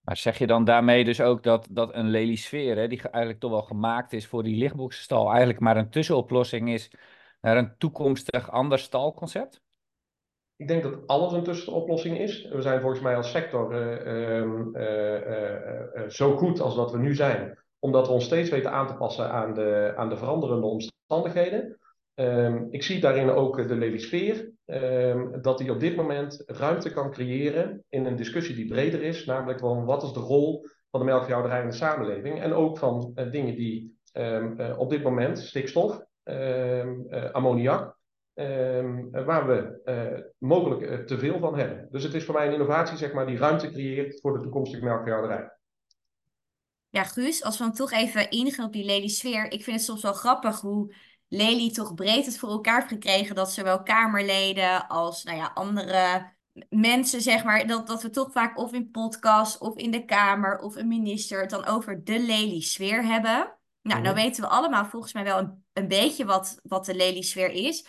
Maar 0.00 0.16
zeg 0.16 0.38
je 0.38 0.46
dan 0.46 0.64
daarmee 0.64 1.04
dus 1.04 1.20
ook 1.20 1.42
dat, 1.42 1.68
dat 1.70 1.94
een 1.94 2.10
Lely-sfeer, 2.10 2.76
hè, 2.76 2.88
die 2.88 3.02
eigenlijk 3.02 3.40
toch 3.40 3.50
wel 3.50 3.62
gemaakt 3.62 4.12
is 4.12 4.26
voor 4.26 4.42
die 4.42 4.56
lichtboxenstal, 4.56 5.28
eigenlijk 5.28 5.60
maar 5.60 5.76
een 5.76 5.90
tussenoplossing 5.90 6.70
is 6.70 6.90
naar 7.40 7.56
een 7.56 7.76
toekomstig 7.78 8.50
ander 8.50 8.78
stalconcept? 8.78 9.62
Ik 10.56 10.68
denk 10.68 10.82
dat 10.82 11.06
alles 11.06 11.32
een 11.32 11.42
tussenoplossing 11.42 12.18
is. 12.18 12.48
We 12.48 12.62
zijn 12.62 12.80
volgens 12.80 13.00
mij 13.02 13.16
als 13.16 13.30
sector 13.30 13.74
uh, 13.74 14.44
uh, 14.74 16.08
zo 16.08 16.36
goed 16.36 16.60
als 16.60 16.74
dat 16.74 16.90
we 16.90 16.98
nu 16.98 17.14
zijn, 17.14 17.58
omdat 17.78 18.06
we 18.06 18.12
ons 18.12 18.24
steeds 18.24 18.50
weten 18.50 18.72
aan 18.72 18.86
te 18.86 18.94
passen 18.94 19.30
aan 19.30 19.54
de, 19.54 19.92
aan 19.96 20.08
de 20.08 20.16
veranderende 20.16 20.66
omstandigheden. 20.66 21.78
Um, 22.14 22.66
ik 22.70 22.82
zie 22.82 23.00
daarin 23.00 23.30
ook 23.30 23.68
de 23.68 23.74
Lely-sfeer. 23.74 24.50
Ehm, 24.64 25.40
dat 25.40 25.58
hij 25.58 25.70
op 25.70 25.80
dit 25.80 25.96
moment 25.96 26.42
ruimte 26.46 26.92
kan 26.92 27.10
creëren 27.10 27.84
in 27.88 28.06
een 28.06 28.16
discussie 28.16 28.54
die 28.54 28.68
breder 28.68 29.02
is, 29.02 29.24
namelijk 29.24 29.58
van 29.58 29.84
wat 29.84 30.02
is 30.02 30.12
de 30.12 30.20
rol 30.20 30.66
van 30.90 31.00
de 31.00 31.06
melkveehouderij 31.06 31.60
in 31.60 31.68
de 31.68 31.76
samenleving. 31.76 32.40
En 32.40 32.52
ook 32.52 32.78
van 32.78 33.12
dingen 33.30 33.56
die 33.56 34.00
ehm, 34.12 34.74
op 34.76 34.90
dit 34.90 35.02
moment, 35.02 35.38
stikstof, 35.38 36.00
ehm, 36.22 36.90
ammoniak, 37.32 37.96
ehm, 38.34 39.10
waar 39.10 39.46
we 39.46 40.32
mogelijk 40.38 41.06
te 41.06 41.18
veel 41.18 41.38
van 41.38 41.58
hebben. 41.58 41.88
Dus 41.90 42.02
het 42.02 42.14
is 42.14 42.24
voor 42.24 42.34
mij 42.34 42.46
een 42.46 42.52
innovatie, 42.52 42.96
zeg 42.96 43.12
maar, 43.12 43.26
die 43.26 43.38
ruimte 43.38 43.70
creëert 43.70 44.20
voor 44.20 44.32
de 44.32 44.40
toekomstige 44.42 44.84
melkveehouderij. 44.84 45.50
Ja, 46.88 47.04
Guus, 47.04 47.44
als 47.44 47.58
we 47.58 47.64
dan 47.64 47.72
toch 47.72 47.92
even 47.92 48.30
ingaan 48.30 48.66
op 48.66 48.72
die 48.72 48.84
Lely-sfeer. 48.84 49.44
Ik 49.44 49.62
vind 49.62 49.76
het 49.76 49.84
soms 49.84 50.02
wel 50.02 50.12
grappig 50.12 50.60
hoe 50.60 50.94
Lely 51.32 51.70
toch 51.70 51.94
breed 51.94 52.26
het 52.26 52.38
voor 52.38 52.48
elkaar 52.48 52.76
heeft 52.76 52.88
gekregen 52.88 53.34
dat 53.34 53.52
zowel 53.52 53.82
Kamerleden 53.82 54.88
als 54.88 55.24
nou 55.24 55.36
ja, 55.36 55.50
andere 55.54 56.32
mensen, 56.68 57.20
zeg 57.20 57.44
maar, 57.44 57.66
dat, 57.66 57.86
dat 57.86 58.02
we 58.02 58.10
toch 58.10 58.32
vaak 58.32 58.58
of 58.58 58.72
in 58.72 58.90
podcast 58.90 59.58
of 59.58 59.76
in 59.76 59.90
de 59.90 60.04
Kamer 60.04 60.58
of 60.58 60.76
een 60.76 60.88
minister 60.88 61.40
het 61.40 61.50
dan 61.50 61.64
over 61.64 62.04
de 62.04 62.18
Lely-sfeer 62.18 63.04
hebben. 63.04 63.58
Nou, 63.82 64.00
nou 64.00 64.14
weten 64.14 64.42
we 64.42 64.48
allemaal 64.48 64.84
volgens 64.84 65.12
mij 65.12 65.24
wel 65.24 65.38
een, 65.38 65.64
een 65.72 65.88
beetje 65.88 66.24
wat, 66.24 66.60
wat 66.62 66.84
de 66.84 66.94
Lely-sfeer 66.94 67.50
is. 67.50 67.86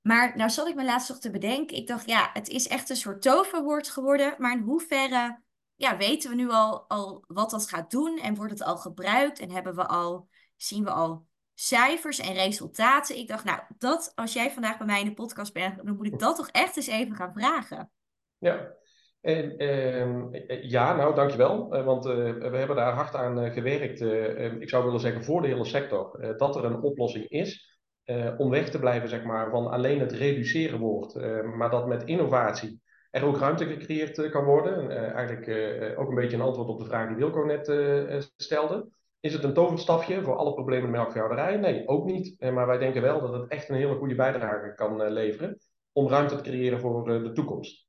Maar 0.00 0.36
nou 0.36 0.50
zat 0.50 0.68
ik 0.68 0.74
me 0.74 0.84
laatst 0.84 1.08
nog 1.08 1.18
te 1.18 1.30
bedenken. 1.30 1.76
Ik 1.76 1.86
dacht, 1.86 2.06
ja, 2.06 2.30
het 2.32 2.48
is 2.48 2.68
echt 2.68 2.90
een 2.90 2.96
soort 2.96 3.22
toverwoord 3.22 3.88
geworden. 3.88 4.34
Maar 4.38 4.52
in 4.52 4.62
hoeverre 4.62 5.42
ja, 5.74 5.96
weten 5.96 6.30
we 6.30 6.36
nu 6.36 6.50
al, 6.50 6.88
al 6.88 7.24
wat 7.26 7.50
dat 7.50 7.68
gaat 7.68 7.90
doen 7.90 8.18
en 8.18 8.34
wordt 8.34 8.52
het 8.52 8.62
al 8.62 8.76
gebruikt 8.76 9.38
en 9.38 9.50
hebben 9.50 9.74
we 9.74 9.86
al, 9.86 10.28
zien 10.56 10.84
we 10.84 10.90
al 10.90 11.30
cijfers 11.54 12.18
en 12.18 12.34
resultaten? 12.34 13.18
Ik 13.18 13.28
dacht, 13.28 13.44
nou, 13.44 13.60
dat 13.78 14.12
als 14.14 14.32
jij 14.32 14.50
vandaag 14.50 14.78
bij 14.78 14.86
mij 14.86 15.00
in 15.00 15.06
de 15.06 15.14
podcast 15.14 15.52
bent, 15.52 15.76
dan 15.84 15.96
moet 15.96 16.06
ik 16.06 16.18
dat 16.18 16.36
toch 16.36 16.48
echt 16.48 16.76
eens 16.76 16.86
even 16.86 17.16
gaan 17.16 17.32
vragen. 17.32 17.90
Ja, 18.38 18.74
en, 19.22 19.56
ehm, 19.56 20.28
ja, 20.62 20.96
nou, 20.96 21.14
dankjewel. 21.14 21.76
Uh, 21.76 21.84
want 21.84 22.06
uh, 22.06 22.12
we 22.50 22.56
hebben 22.56 22.76
daar 22.76 22.92
hard 22.92 23.14
aan 23.14 23.44
uh, 23.44 23.52
gewerkt. 23.52 24.00
Ehm, 24.00 24.60
ik 24.60 24.68
zou 24.68 24.84
willen 24.84 25.00
zeggen 25.00 25.24
voor 25.24 25.42
de 25.42 25.48
hele 25.48 25.64
sector. 25.64 26.34
dat 26.36 26.56
er 26.56 26.64
een 26.64 26.80
oplossing 26.80 27.28
is 27.28 27.70
om 28.36 28.50
weg 28.50 28.70
te 28.70 28.78
blijven, 28.78 29.08
zeg 29.08 29.24
maar, 29.24 29.50
van 29.50 29.70
alleen 29.70 30.00
het 30.00 30.12
reduceren 30.12 30.78
woord. 30.78 31.14
maar 31.56 31.70
dat 31.70 31.86
met 31.86 32.04
innovatie 32.04 32.80
er 33.10 33.24
ook 33.24 33.38
ruimte 33.38 33.66
gecreëerd 33.66 34.30
kan 34.30 34.44
worden. 34.44 34.90
eigenlijk 35.14 35.48
ook 35.98 36.08
een 36.08 36.14
beetje 36.14 36.36
een 36.36 36.42
antwoord 36.42 36.68
op 36.68 36.78
de 36.78 36.84
vraag 36.84 37.08
die 37.08 37.16
Wilco 37.16 37.44
net 37.44 37.66
stelde. 38.36 38.88
Is 39.22 39.32
het 39.32 39.44
een 39.44 39.54
toverstafje 39.54 40.22
voor 40.22 40.36
alle 40.36 40.54
problemen 40.54 40.90
de 40.90 40.96
melkveehouderij? 40.96 41.56
Nee, 41.56 41.88
ook 41.88 42.04
niet. 42.04 42.40
maar 42.40 42.66
wij 42.66 42.78
denken 42.78 43.02
wel 43.02 43.20
dat 43.20 43.32
het 43.32 43.50
echt 43.50 43.68
een 43.68 43.76
hele 43.76 43.94
goede 43.94 44.14
bijdrage 44.14 44.74
kan 44.74 45.12
leveren 45.12 45.58
om 45.92 46.08
ruimte 46.08 46.36
te 46.36 46.42
creëren 46.42 46.80
voor 46.80 47.04
de 47.04 47.32
toekomst. 47.32 47.86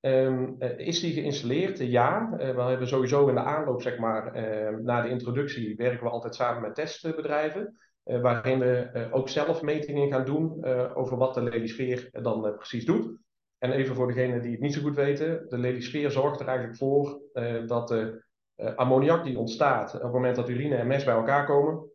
Um, 0.00 0.56
is 0.76 1.00
die 1.00 1.12
geïnstalleerd? 1.12 1.78
Ja. 1.78 2.34
We 2.36 2.62
hebben 2.62 2.88
sowieso 2.88 3.28
in 3.28 3.34
de 3.34 3.40
aanloop, 3.40 3.82
zeg 3.82 3.98
maar, 3.98 4.36
uh, 4.36 4.78
na 4.78 5.02
de 5.02 5.08
introductie, 5.08 5.76
werken 5.76 6.04
we 6.04 6.10
altijd 6.10 6.34
samen 6.34 6.62
met 6.62 6.74
testbedrijven. 6.74 7.76
Eh, 8.02 8.20
waarin 8.20 8.58
we 8.58 9.08
ook 9.10 9.28
zelf 9.28 9.62
metingen 9.62 10.12
gaan 10.12 10.24
doen 10.24 10.64
over 10.94 11.16
wat 11.16 11.34
de 11.34 11.42
Lelysfeer 11.42 12.08
dan 12.12 12.54
precies 12.56 12.84
doet. 12.84 13.16
En 13.58 13.72
even 13.72 13.94
voor 13.94 14.06
degenen 14.06 14.42
die 14.42 14.50
het 14.50 14.60
niet 14.60 14.74
zo 14.74 14.82
goed 14.82 14.96
weten, 14.96 15.48
de 15.48 15.58
Lelysfeer 15.58 16.10
zorgt 16.10 16.40
er 16.40 16.46
eigenlijk 16.46 16.78
voor 16.78 17.20
dat 17.66 17.88
de 17.88 18.24
ammoniak 18.56 19.24
die 19.24 19.38
ontstaat 19.38 19.94
op 19.94 20.02
het 20.02 20.12
moment 20.12 20.36
dat 20.36 20.48
urine 20.48 20.76
en 20.76 20.86
mes 20.86 21.04
bij 21.04 21.14
elkaar 21.14 21.46
komen, 21.46 21.90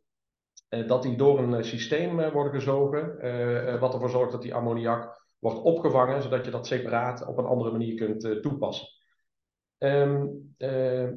dat 0.88 1.04
die 1.04 1.18
door 1.18 1.40
een 1.40 1.64
systeem 1.64 2.32
worden 2.32 2.54
gezogen, 2.54 3.80
wat 3.80 3.94
ervoor 3.94 4.10
zorgt 4.10 4.32
dat 4.32 4.42
die 4.42 4.56
ammoniak 4.56 5.20
wordt 5.40 5.62
opgevangen, 5.62 6.22
zodat 6.22 6.46
je 6.46 6.52
dat 6.52 6.68
separaat 6.68 7.28
op 7.28 7.38
een 7.38 7.46
andere 7.46 7.72
manier 7.72 7.96
kunt 7.96 8.42
toepassen. 8.42 8.88
Um, 9.78 10.54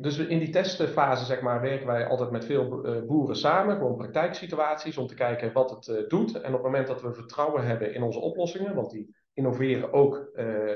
dus 0.01 0.19
in 0.19 0.39
die 0.39 0.51
testfase 0.51 1.25
zeg 1.25 1.41
maar, 1.41 1.61
werken 1.61 1.87
wij 1.87 2.07
altijd 2.07 2.31
met 2.31 2.45
veel 2.45 2.81
boeren 3.07 3.37
samen, 3.37 3.77
gewoon 3.77 3.97
praktijksituaties, 3.97 4.99
om 4.99 5.07
te 5.07 5.15
kijken 5.15 5.53
wat 5.53 5.71
het 5.71 6.11
doet. 6.11 6.41
En 6.41 6.49
op 6.49 6.53
het 6.53 6.63
moment 6.63 6.87
dat 6.87 7.03
we 7.03 7.15
vertrouwen 7.15 7.65
hebben 7.65 7.95
in 7.95 8.03
onze 8.03 8.19
oplossingen, 8.19 8.75
want 8.75 8.91
die 8.91 9.17
innoveren 9.33 9.93
ook 9.93 10.31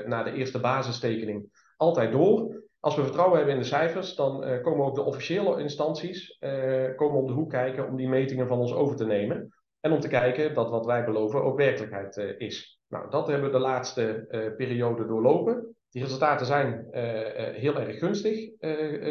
na 0.05 0.23
de 0.23 0.33
eerste 0.33 0.59
basistekening 0.59 1.71
altijd 1.77 2.11
door. 2.11 2.67
Als 2.79 2.95
we 2.95 3.03
vertrouwen 3.03 3.37
hebben 3.37 3.55
in 3.55 3.61
de 3.61 3.67
cijfers, 3.67 4.15
dan 4.15 4.61
komen 4.61 4.85
ook 4.85 4.95
de 4.95 5.03
officiële 5.03 5.59
instanties 5.59 6.37
komen 6.95 7.19
om 7.19 7.27
de 7.27 7.33
hoek 7.33 7.49
kijken 7.49 7.87
om 7.87 7.95
die 7.95 8.07
metingen 8.07 8.47
van 8.47 8.59
ons 8.59 8.73
over 8.73 8.95
te 8.95 9.05
nemen. 9.05 9.53
En 9.79 9.91
om 9.91 9.99
te 9.99 10.07
kijken 10.07 10.53
dat 10.53 10.69
wat 10.69 10.85
wij 10.85 11.05
beloven 11.05 11.43
ook 11.43 11.57
werkelijkheid 11.57 12.17
is. 12.37 12.79
Nou, 12.87 13.09
dat 13.09 13.27
hebben 13.27 13.45
we 13.51 13.57
de 13.57 13.63
laatste 13.63 14.25
periode 14.57 15.05
doorlopen. 15.05 15.75
Die 15.89 16.03
resultaten 16.03 16.45
zijn 16.45 16.87
heel 17.53 17.79
erg 17.79 17.99
gunstig 17.99 18.49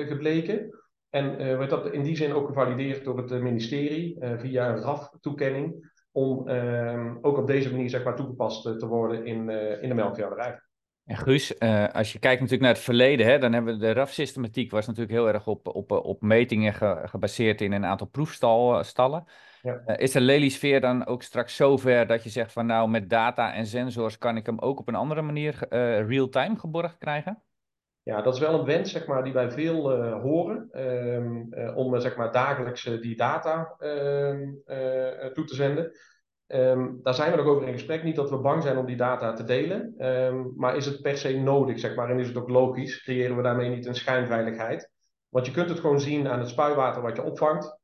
gebleken. 0.08 0.78
En 1.10 1.56
wordt 1.56 1.70
dat 1.70 1.92
in 1.92 2.02
die 2.02 2.16
zin 2.16 2.32
ook 2.32 2.46
gevalideerd 2.46 3.04
door 3.04 3.16
het 3.16 3.42
ministerie 3.42 4.16
via 4.20 4.68
een 4.68 4.82
RAF-toekenning. 4.82 5.96
Om 6.12 6.48
ehm, 6.48 7.16
ook 7.20 7.38
op 7.38 7.46
deze 7.46 7.70
manier 7.70 7.90
zeg 7.90 8.04
maar, 8.04 8.16
toegepast 8.16 8.62
te 8.62 8.86
worden 8.86 9.26
in, 9.26 9.50
in 9.80 9.88
de 9.88 9.94
melkveehouderij. 9.94 10.60
En 11.08 11.16
Guus, 11.16 11.60
als 11.92 12.12
je 12.12 12.18
kijkt 12.18 12.40
natuurlijk 12.40 12.62
naar 12.62 12.74
het 12.74 12.84
verleden, 12.84 13.26
hè, 13.26 13.38
dan 13.38 13.52
hebben 13.52 13.74
we 13.74 13.80
de 13.80 13.92
RAF-systematiek 13.92 14.70
was 14.70 14.86
natuurlijk 14.86 15.12
heel 15.12 15.28
erg 15.28 15.46
op, 15.46 15.66
op, 15.66 15.90
op 15.90 16.22
metingen 16.22 16.74
gebaseerd 17.08 17.60
in 17.60 17.72
een 17.72 17.84
aantal 17.84 18.06
proefstallen. 18.06 19.26
Ja. 19.62 19.82
Uh, 19.86 19.98
is 19.98 20.12
de 20.12 20.20
Lelysfeer 20.20 20.80
dan 20.80 21.06
ook 21.06 21.22
straks 21.22 21.56
zover 21.56 22.06
dat 22.06 22.22
je 22.22 22.30
zegt 22.30 22.52
van 22.52 22.66
nou 22.66 22.88
met 22.88 23.10
data 23.10 23.54
en 23.54 23.66
sensors 23.66 24.18
kan 24.18 24.36
ik 24.36 24.46
hem 24.46 24.58
ook 24.58 24.78
op 24.78 24.88
een 24.88 24.94
andere 24.94 25.22
manier 25.22 25.66
uh, 25.70 26.06
real-time 26.08 26.58
geborgd 26.58 26.98
krijgen? 26.98 27.42
Ja, 28.02 28.22
dat 28.22 28.34
is 28.34 28.40
wel 28.40 28.58
een 28.58 28.66
wens 28.66 28.92
zeg 28.92 29.06
maar, 29.06 29.24
die 29.24 29.32
wij 29.32 29.50
veel 29.50 30.02
horen. 30.20 30.68
Um, 30.84 31.54
om 31.74 32.00
zeg 32.00 32.16
maar, 32.16 32.32
dagelijks 32.32 32.82
die 32.82 33.16
data 33.16 33.74
ehm, 33.78 34.52
toe 35.32 35.44
te 35.44 35.54
zenden. 35.54 35.92
Um, 36.48 37.00
daar 37.02 37.14
zijn 37.14 37.30
we 37.30 37.36
nog 37.36 37.46
over 37.46 37.66
in 37.66 37.72
gesprek. 37.72 38.02
Niet 38.02 38.16
dat 38.16 38.30
we 38.30 38.38
bang 38.38 38.62
zijn 38.62 38.76
om 38.76 38.86
die 38.86 38.96
data 38.96 39.32
te 39.32 39.44
delen. 39.44 39.94
maar 40.56 40.76
is 40.76 40.86
het 40.86 41.02
per 41.02 41.16
se 41.16 41.38
nodig, 41.38 41.78
zeg 41.78 41.94
maar, 41.94 42.10
en 42.10 42.18
is 42.18 42.28
het 42.28 42.36
ook 42.36 42.48
logisch? 42.48 43.02
Creëren 43.02 43.36
we 43.36 43.42
daarmee 43.42 43.68
niet 43.68 43.86
een 43.86 43.94
schijnveiligheid? 43.94 44.90
Want 45.28 45.46
je 45.46 45.52
kunt 45.52 45.68
het 45.68 45.80
gewoon 45.80 46.00
zien 46.00 46.28
aan 46.28 46.38
het 46.38 46.48
spuiwater 46.48 47.02
wat 47.02 47.16
je 47.16 47.22
opvangt. 47.22 47.78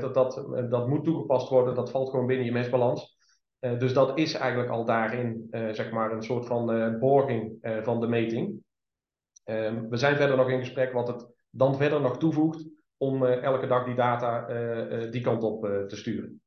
Dat, 0.00 0.14
dat, 0.14 0.46
dat 0.70 0.88
moet 0.88 1.04
toegepast 1.04 1.48
worden, 1.48 1.74
dat 1.74 1.90
valt 1.90 2.10
gewoon 2.10 2.26
binnen 2.26 2.46
je 2.46 2.52
mestbalans. 2.52 3.16
Uh, 3.60 3.78
dus 3.78 3.92
dat 3.92 4.18
is 4.18 4.34
eigenlijk 4.34 4.70
al 4.70 4.84
daarin 4.84 5.46
uh, 5.50 5.68
zeg 5.70 5.90
maar 5.90 6.12
een 6.12 6.22
soort 6.22 6.46
van 6.46 6.74
uh, 6.74 6.98
borging 6.98 7.58
van 7.82 8.00
de 8.00 8.06
meting. 8.06 8.62
Ehm, 9.44 9.88
we 9.88 9.96
zijn 9.96 10.16
verder 10.16 10.36
nog 10.36 10.50
in 10.50 10.58
gesprek 10.58 10.92
wat 10.92 11.08
het 11.08 11.26
dan 11.50 11.76
verder 11.76 12.00
nog 12.00 12.18
toevoegt 12.18 12.68
om 12.96 13.24
elke 13.24 13.66
dag 13.66 13.84
die 13.84 13.94
data 13.94 14.46
die 15.10 15.20
kant 15.20 15.42
op 15.42 15.62
te 15.62 15.96
sturen. 15.96 16.42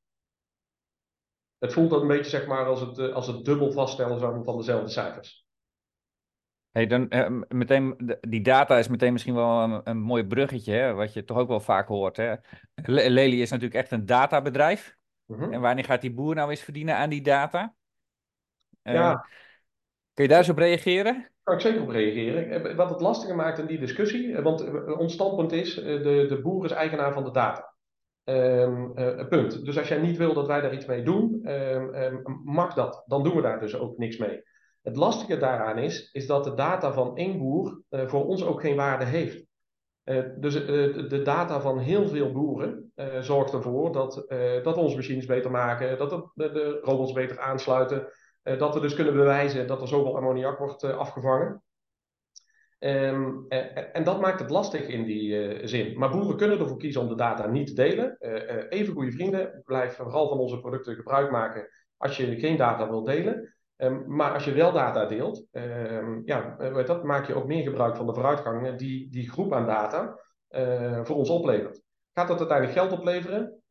Het 1.62 1.74
voelt 1.74 1.90
dan 1.90 2.02
een 2.02 2.08
beetje 2.08 2.32
zeg 2.32 2.48
maar, 2.48 2.66
als, 2.66 2.82
het, 2.82 3.12
als 3.12 3.28
het 3.28 3.46
dubbel 3.46 3.72
vaststellen 3.72 4.44
van 4.44 4.58
dezelfde 4.58 4.90
cijfers. 4.90 5.46
Hey, 6.72 6.88
dan, 6.88 7.10
eh, 7.10 7.42
meteen, 7.48 8.18
die 8.22 8.42
data 8.42 8.78
is 8.78 8.88
meteen 8.88 9.12
misschien 9.12 9.36
wel 9.36 9.60
een, 9.60 9.82
een 9.84 9.98
mooi 9.98 10.26
bruggetje, 10.26 10.74
hè, 10.74 10.94
wat 10.94 11.14
je 11.14 11.24
toch 11.24 11.38
ook 11.38 11.48
wel 11.48 11.60
vaak 11.60 11.88
hoort. 11.88 12.18
Hè. 12.18 12.36
Lely 12.84 13.42
is 13.42 13.50
natuurlijk 13.50 13.82
echt 13.82 13.92
een 13.92 14.06
databedrijf. 14.06 14.98
Mhm. 15.26 15.54
En 15.54 15.62
wanneer 15.62 15.84
gaat 15.84 16.02
die 16.02 16.14
boer 16.14 16.36
nou 16.36 16.50
eens 16.50 16.62
verdienen 16.62 16.96
aan 16.96 17.10
die 17.10 17.22
data? 17.22 17.74
Uh, 18.84 18.94
ja. 18.94 19.26
Kun 20.14 20.24
je 20.24 20.30
daar 20.30 20.40
eens 20.40 20.50
op 20.50 20.58
reageren? 20.58 21.30
Kan 21.44 21.56
ik 21.56 21.62
zeker 21.62 21.82
op 21.82 21.90
reageren. 21.90 22.66
Eh, 22.66 22.76
wat 22.76 22.90
het 22.90 23.02
lastiger 23.02 23.36
maakt 23.36 23.60
in 23.60 23.66
die 23.66 23.80
discussie, 23.80 24.36
eh, 24.36 24.44
want 24.44 24.86
ons 24.98 25.14
standpunt 25.14 25.52
is, 25.52 25.76
de, 25.76 26.26
de 26.30 26.40
boer 26.42 26.66
is 26.66 26.72
eigenaar 26.72 27.14
van 27.14 27.24
de 27.24 27.32
data. 27.32 27.71
Um, 28.24 28.94
punt. 29.30 29.66
Dus 29.66 29.78
als 29.78 29.88
jij 29.88 30.02
niet 30.02 30.18
wil 30.18 30.34
dat 30.34 30.48
wij 30.48 30.62
daar 30.62 30.74
iets 30.74 30.86
mee 30.86 31.04
doen, 31.04 31.52
um, 31.52 32.42
mag 32.44 32.74
dat. 32.74 33.04
Dan 33.06 33.24
doen 33.24 33.36
we 33.36 33.42
daar 33.42 33.60
dus 33.60 33.78
ook 33.78 33.98
niks 33.98 34.18
mee. 34.18 34.44
Het 34.82 34.96
lastige 34.96 35.38
daaraan 35.38 35.78
is, 35.78 36.10
is 36.12 36.28
dat 36.28 36.44
de 36.44 36.54
data 36.54 36.94
van 36.94 37.18
één 37.18 37.38
boer 37.38 37.82
uh, 37.90 38.08
voor 38.08 38.26
ons 38.26 38.46
ook 38.46 38.62
geen 38.62 38.76
waarde 38.76 39.06
heeft. 39.06 39.46
Uh, 40.04 40.24
dus 40.38 40.54
de 41.08 41.22
data 41.24 41.62
van 41.62 41.80
heel 41.80 42.08
veel 42.08 42.32
boeren 42.32 42.92
zorgt 43.20 43.54
ervoor 43.54 43.92
dat, 43.92 44.14
dat 44.64 44.76
we 44.76 44.82
onze 44.82 44.96
machines 44.96 45.26
beter 45.26 45.52
maken, 45.52 45.98
dat 45.98 46.10
de, 46.10 46.52
de 46.52 46.80
robots 46.82 47.12
beter 47.12 47.40
aansluiten, 47.40 48.08
dat 48.44 48.74
we 48.74 48.80
dus 48.80 48.96
kunnen 48.96 49.14
bewijzen 49.14 49.68
dat 49.68 49.82
er 49.82 49.88
zoveel 49.88 50.18
ammoniak 50.18 50.58
wordt 50.58 50.84
afgevangen. 50.84 51.64
Um, 52.84 53.46
en 53.94 54.04
dat 54.04 54.22
maakt 54.22 54.40
het 54.40 54.50
lastig 54.50 54.88
in 54.88 55.04
die 55.04 55.68
zin. 55.68 55.98
Maar 55.98 56.10
boeren 56.10 56.38
kunnen 56.38 56.60
ervoor 56.60 56.78
kiezen 56.78 57.02
om 57.02 57.08
de 57.08 57.16
data 57.16 57.48
niet 57.48 57.68
te 57.68 57.74
delen. 57.74 58.18
even 58.70 58.94
goede 58.94 59.12
vrienden, 59.12 59.62
blijf 59.66 59.96
vooral 59.96 60.30
van 60.30 60.38
onze 60.38 60.60
producten 60.60 60.96
gebruik 60.96 61.32
maken 61.32 61.68
als 61.98 62.18
je 62.18 62.40
geen 62.40 62.58
data 62.58 62.90
wilt 62.90 63.06
delen. 63.06 63.56
Um, 63.78 64.04
maar 64.08 64.34
als 64.34 64.46
je 64.46 64.52
wel 64.52 64.72
data 64.72 65.06
deelt, 65.06 65.48
um, 65.52 66.22
ja, 66.26 66.58
eh, 66.58 66.86
dat 66.86 67.04
maak 67.04 67.28
je 67.28 67.36
ook 67.36 67.48
meer 67.48 67.64
gebruik 67.64 67.96
van 67.96 68.06
de 68.06 68.14
vooruitgang 68.14 68.76
die 68.76 69.10
die 69.10 69.30
groep 69.30 69.54
aan 69.54 69.66
data 69.66 70.20
voor 71.04 71.16
ons 71.16 71.30
oplevert. 71.30 71.82
Gaat 72.14 72.28
dat 72.28 72.40
uiteindelijk 72.40 72.78
geld 72.78 72.92
opleveren? 72.92 73.62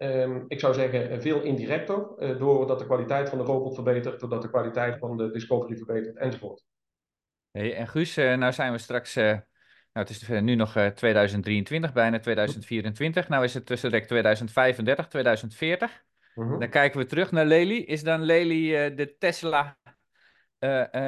Ik 0.48 0.60
zou 0.60 0.74
zeggen 0.74 1.22
veel 1.22 1.42
indirecter, 1.42 2.08
uh, 2.18 2.38
doordat 2.38 2.78
de 2.78 2.84
kwaliteit 2.84 3.28
van 3.28 3.38
de 3.38 3.44
robot 3.44 3.74
verbetert, 3.74 4.20
doordat 4.20 4.42
de 4.42 4.48
kwaliteit 4.48 4.98
van 4.98 5.16
de 5.16 5.30
discovery 5.30 5.76
verbetert 5.76 6.16
enzovoort. 6.16 6.64
Hey, 7.52 7.76
en 7.76 7.88
Guus, 7.88 8.14
nou 8.14 8.52
zijn 8.52 8.72
we 8.72 8.78
straks 8.78 9.14
Nou, 9.14 9.42
het 9.92 10.10
is 10.10 10.28
nu 10.28 10.54
nog 10.54 10.72
2023, 10.94 11.92
bijna 11.92 12.18
2024. 12.18 13.28
Nou 13.28 13.44
is 13.44 13.54
het 13.54 13.66
tussen 13.66 13.90
2035, 13.90 15.08
2040. 15.08 16.04
Dan 16.34 16.68
kijken 16.68 17.00
we 17.00 17.06
terug 17.06 17.30
naar 17.30 17.44
Lely. 17.46 17.76
Is 17.76 18.02
dan 18.02 18.22
Lely 18.22 18.94
de 18.94 19.16
Tesla 19.18 19.78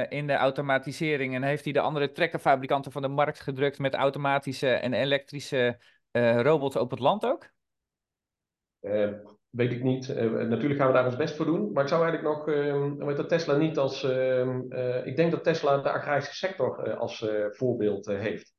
in 0.08 0.26
de 0.26 0.34
automatisering 0.34 1.34
en 1.34 1.42
heeft 1.42 1.64
hij 1.64 1.72
de 1.72 1.80
andere 1.80 2.12
trekkerfabrikanten 2.12 2.92
van 2.92 3.02
de 3.02 3.08
markt 3.08 3.40
gedrukt 3.40 3.78
met 3.78 3.94
automatische 3.94 4.70
en 4.70 4.92
elektrische 4.92 5.78
robots 6.42 6.76
op 6.76 6.90
het 6.90 7.00
land 7.00 7.24
ook? 7.24 7.50
Weet 9.52 9.72
ik 9.72 9.82
niet. 9.82 10.14
natuurlijk 10.48 10.80
gaan 10.80 10.86
we 10.86 10.92
daar 10.92 11.06
ons 11.06 11.16
best 11.16 11.36
voor 11.36 11.46
doen. 11.46 11.72
Maar 11.72 11.82
ik 11.82 11.88
zou 11.88 12.02
eigenlijk 12.02 12.36
nog, 12.36 12.48
uh, 12.48 13.06
weet 13.06 13.16
dat 13.16 13.28
Tesla 13.28 13.56
niet 13.56 13.78
als. 13.78 14.04
ik 15.04 15.16
denk 15.16 15.30
dat 15.30 15.44
Tesla 15.44 15.78
de 15.78 15.90
agrarische 15.90 16.34
sector 16.34 16.96
als 16.96 17.26
voorbeeld 17.50 18.06
heeft. 18.06 18.52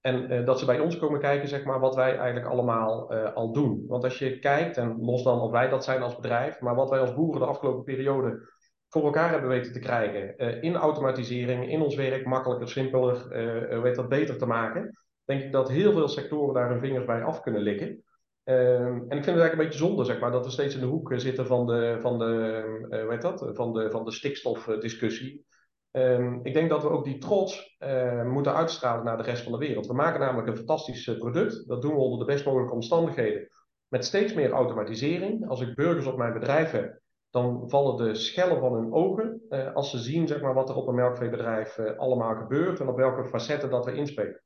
En 0.00 0.44
dat 0.44 0.58
ze 0.58 0.64
bij 0.64 0.80
ons 0.80 0.98
komen 0.98 1.20
kijken, 1.20 1.48
zeg 1.48 1.64
maar, 1.64 1.80
wat 1.80 1.94
wij 1.94 2.16
eigenlijk 2.16 2.46
allemaal 2.46 3.14
al 3.14 3.52
doen. 3.52 3.84
Want 3.86 4.04
als 4.04 4.18
je 4.18 4.38
kijkt, 4.38 4.76
en 4.76 4.96
los 5.00 5.22
dan 5.22 5.40
of 5.40 5.50
wij 5.50 5.68
dat 5.68 5.84
zijn 5.84 6.02
als 6.02 6.16
bedrijf, 6.16 6.60
maar 6.60 6.74
wat 6.74 6.90
wij 6.90 7.00
als 7.00 7.14
boeren 7.14 7.40
de 7.40 7.46
afgelopen 7.46 7.84
periode 7.84 8.48
voor 8.88 9.04
elkaar 9.04 9.30
hebben 9.30 9.48
weten 9.48 9.72
te 9.72 9.78
krijgen. 9.78 10.36
In 10.62 10.76
automatisering, 10.76 11.70
in 11.70 11.80
ons 11.80 11.94
werk, 11.94 12.26
makkelijker, 12.26 12.68
simpeler, 12.68 13.28
weet 13.82 13.96
dat 13.96 14.08
beter 14.08 14.38
te 14.38 14.46
maken. 14.46 14.96
Denk 15.24 15.42
ik 15.42 15.52
dat 15.52 15.70
heel 15.70 15.92
veel 15.92 16.08
sectoren 16.08 16.54
daar 16.54 16.70
hun 16.70 16.80
vingers 16.80 17.04
bij 17.04 17.22
af 17.22 17.40
kunnen 17.40 17.62
likken. 17.62 18.04
En 18.44 19.02
ik 19.02 19.24
vind 19.24 19.26
het 19.26 19.26
eigenlijk 19.26 19.52
een 19.52 19.64
beetje 19.64 19.86
zonde, 19.86 20.04
zeg 20.04 20.20
maar, 20.20 20.30
dat 20.30 20.44
we 20.44 20.50
steeds 20.50 20.74
in 20.74 20.80
de 20.80 20.86
hoek 20.86 21.12
zitten 21.16 21.46
van 21.46 21.66
de, 21.66 21.96
van 22.00 22.18
de, 22.18 23.06
weet 23.08 23.22
dat, 23.22 23.50
van 23.52 23.72
de, 23.72 23.90
van 23.90 24.04
de 24.04 24.12
stikstofdiscussie. 24.12 25.46
Um, 25.92 26.40
ik 26.42 26.54
denk 26.54 26.70
dat 26.70 26.82
we 26.82 26.88
ook 26.88 27.04
die 27.04 27.18
trots 27.18 27.76
uh, 27.78 28.24
moeten 28.24 28.54
uitstralen 28.54 29.04
naar 29.04 29.16
de 29.16 29.22
rest 29.22 29.42
van 29.42 29.52
de 29.52 29.58
wereld. 29.58 29.86
We 29.86 29.94
maken 29.94 30.20
namelijk 30.20 30.48
een 30.48 30.56
fantastisch 30.56 31.06
uh, 31.06 31.18
product. 31.18 31.68
Dat 31.68 31.82
doen 31.82 31.94
we 31.94 32.00
onder 32.00 32.18
de 32.18 32.32
best 32.32 32.44
mogelijke 32.44 32.74
omstandigheden. 32.74 33.48
Met 33.88 34.04
steeds 34.04 34.34
meer 34.34 34.50
automatisering. 34.50 35.48
Als 35.48 35.60
ik 35.60 35.74
burgers 35.74 36.06
op 36.06 36.16
mijn 36.16 36.32
bedrijf 36.32 36.70
heb, 36.70 37.00
dan 37.30 37.68
vallen 37.68 37.96
de 37.96 38.14
schellen 38.14 38.60
van 38.60 38.74
hun 38.74 38.92
ogen. 38.92 39.42
Uh, 39.48 39.74
als 39.74 39.90
ze 39.90 39.98
zien 39.98 40.28
zeg 40.28 40.40
maar, 40.40 40.54
wat 40.54 40.68
er 40.68 40.76
op 40.76 40.88
een 40.88 40.94
melkveebedrijf 40.94 41.78
allemaal 41.78 42.34
gebeurt 42.34 42.80
en 42.80 42.88
op 42.88 42.96
welke 42.96 43.24
facetten 43.24 43.70
dat 43.70 43.84
we 43.84 43.94
inspelen. 43.94 44.42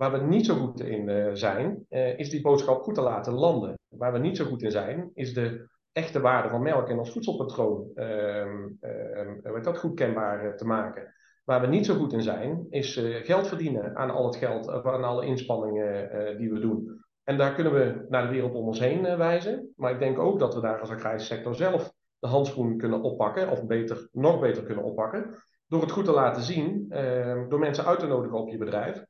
Waar 0.00 0.12
we 0.12 0.18
niet 0.18 0.46
zo 0.46 0.54
goed 0.54 0.80
in 0.80 1.36
zijn, 1.36 1.86
is 2.16 2.30
die 2.30 2.40
boodschap 2.40 2.82
goed 2.82 2.94
te 2.94 3.00
laten 3.00 3.32
landen. 3.32 3.78
Waar 3.88 4.12
we 4.12 4.18
niet 4.18 4.36
zo 4.36 4.44
goed 4.44 4.62
in 4.62 4.70
zijn, 4.70 5.10
is 5.14 5.34
de 5.34 5.68
echte 5.92 6.20
waarde 6.20 6.48
van 6.48 6.62
melk 6.62 6.88
en 6.88 6.98
als 6.98 7.12
voedselpatroon 7.12 7.90
uh, 7.94 9.62
dat 9.62 9.78
goed 9.78 9.94
kenbaar 9.94 10.44
eh, 10.44 10.54
te 10.54 10.66
maken. 10.66 11.14
Waar 11.44 11.60
we 11.60 11.66
niet 11.66 11.86
zo 11.86 11.94
goed 11.94 12.12
in 12.12 12.22
zijn, 12.22 12.66
is 12.70 13.00
geld 13.22 13.48
verdienen 13.48 13.96
aan 13.96 14.10
al 14.10 14.26
het 14.26 14.36
geld, 14.36 14.68
aan 14.68 15.04
alle 15.04 15.26
inspanningen 15.26 16.38
die 16.38 16.52
we 16.52 16.60
doen. 16.60 17.04
En 17.24 17.38
daar 17.38 17.54
kunnen 17.54 17.72
we 17.72 18.06
naar 18.08 18.22
de 18.22 18.32
wereld 18.32 18.54
om 18.54 18.66
ons 18.66 18.80
heen 18.80 19.02
wijzen. 19.16 19.72
Maar 19.76 19.92
ik 19.92 19.98
denk 19.98 20.18
ook 20.18 20.38
dat 20.38 20.54
we 20.54 20.60
daar 20.60 20.80
als 20.80 20.90
agrarische 20.90 21.34
sector 21.34 21.54
zelf 21.54 21.92
de 22.18 22.28
handschoen 22.28 22.76
kunnen 22.76 23.02
oppakken, 23.02 23.50
of 23.50 23.66
beter, 23.66 24.08
nog 24.12 24.40
beter 24.40 24.62
kunnen 24.62 24.84
oppakken. 24.84 25.34
Door 25.66 25.80
het 25.80 25.90
goed 25.90 26.04
te 26.04 26.12
laten 26.12 26.42
zien, 26.42 26.86
ehm, 26.88 27.48
door 27.48 27.58
mensen 27.58 27.84
uit 27.84 27.98
te 27.98 28.06
nodigen 28.06 28.38
op 28.38 28.48
je 28.48 28.58
bedrijf. 28.58 29.08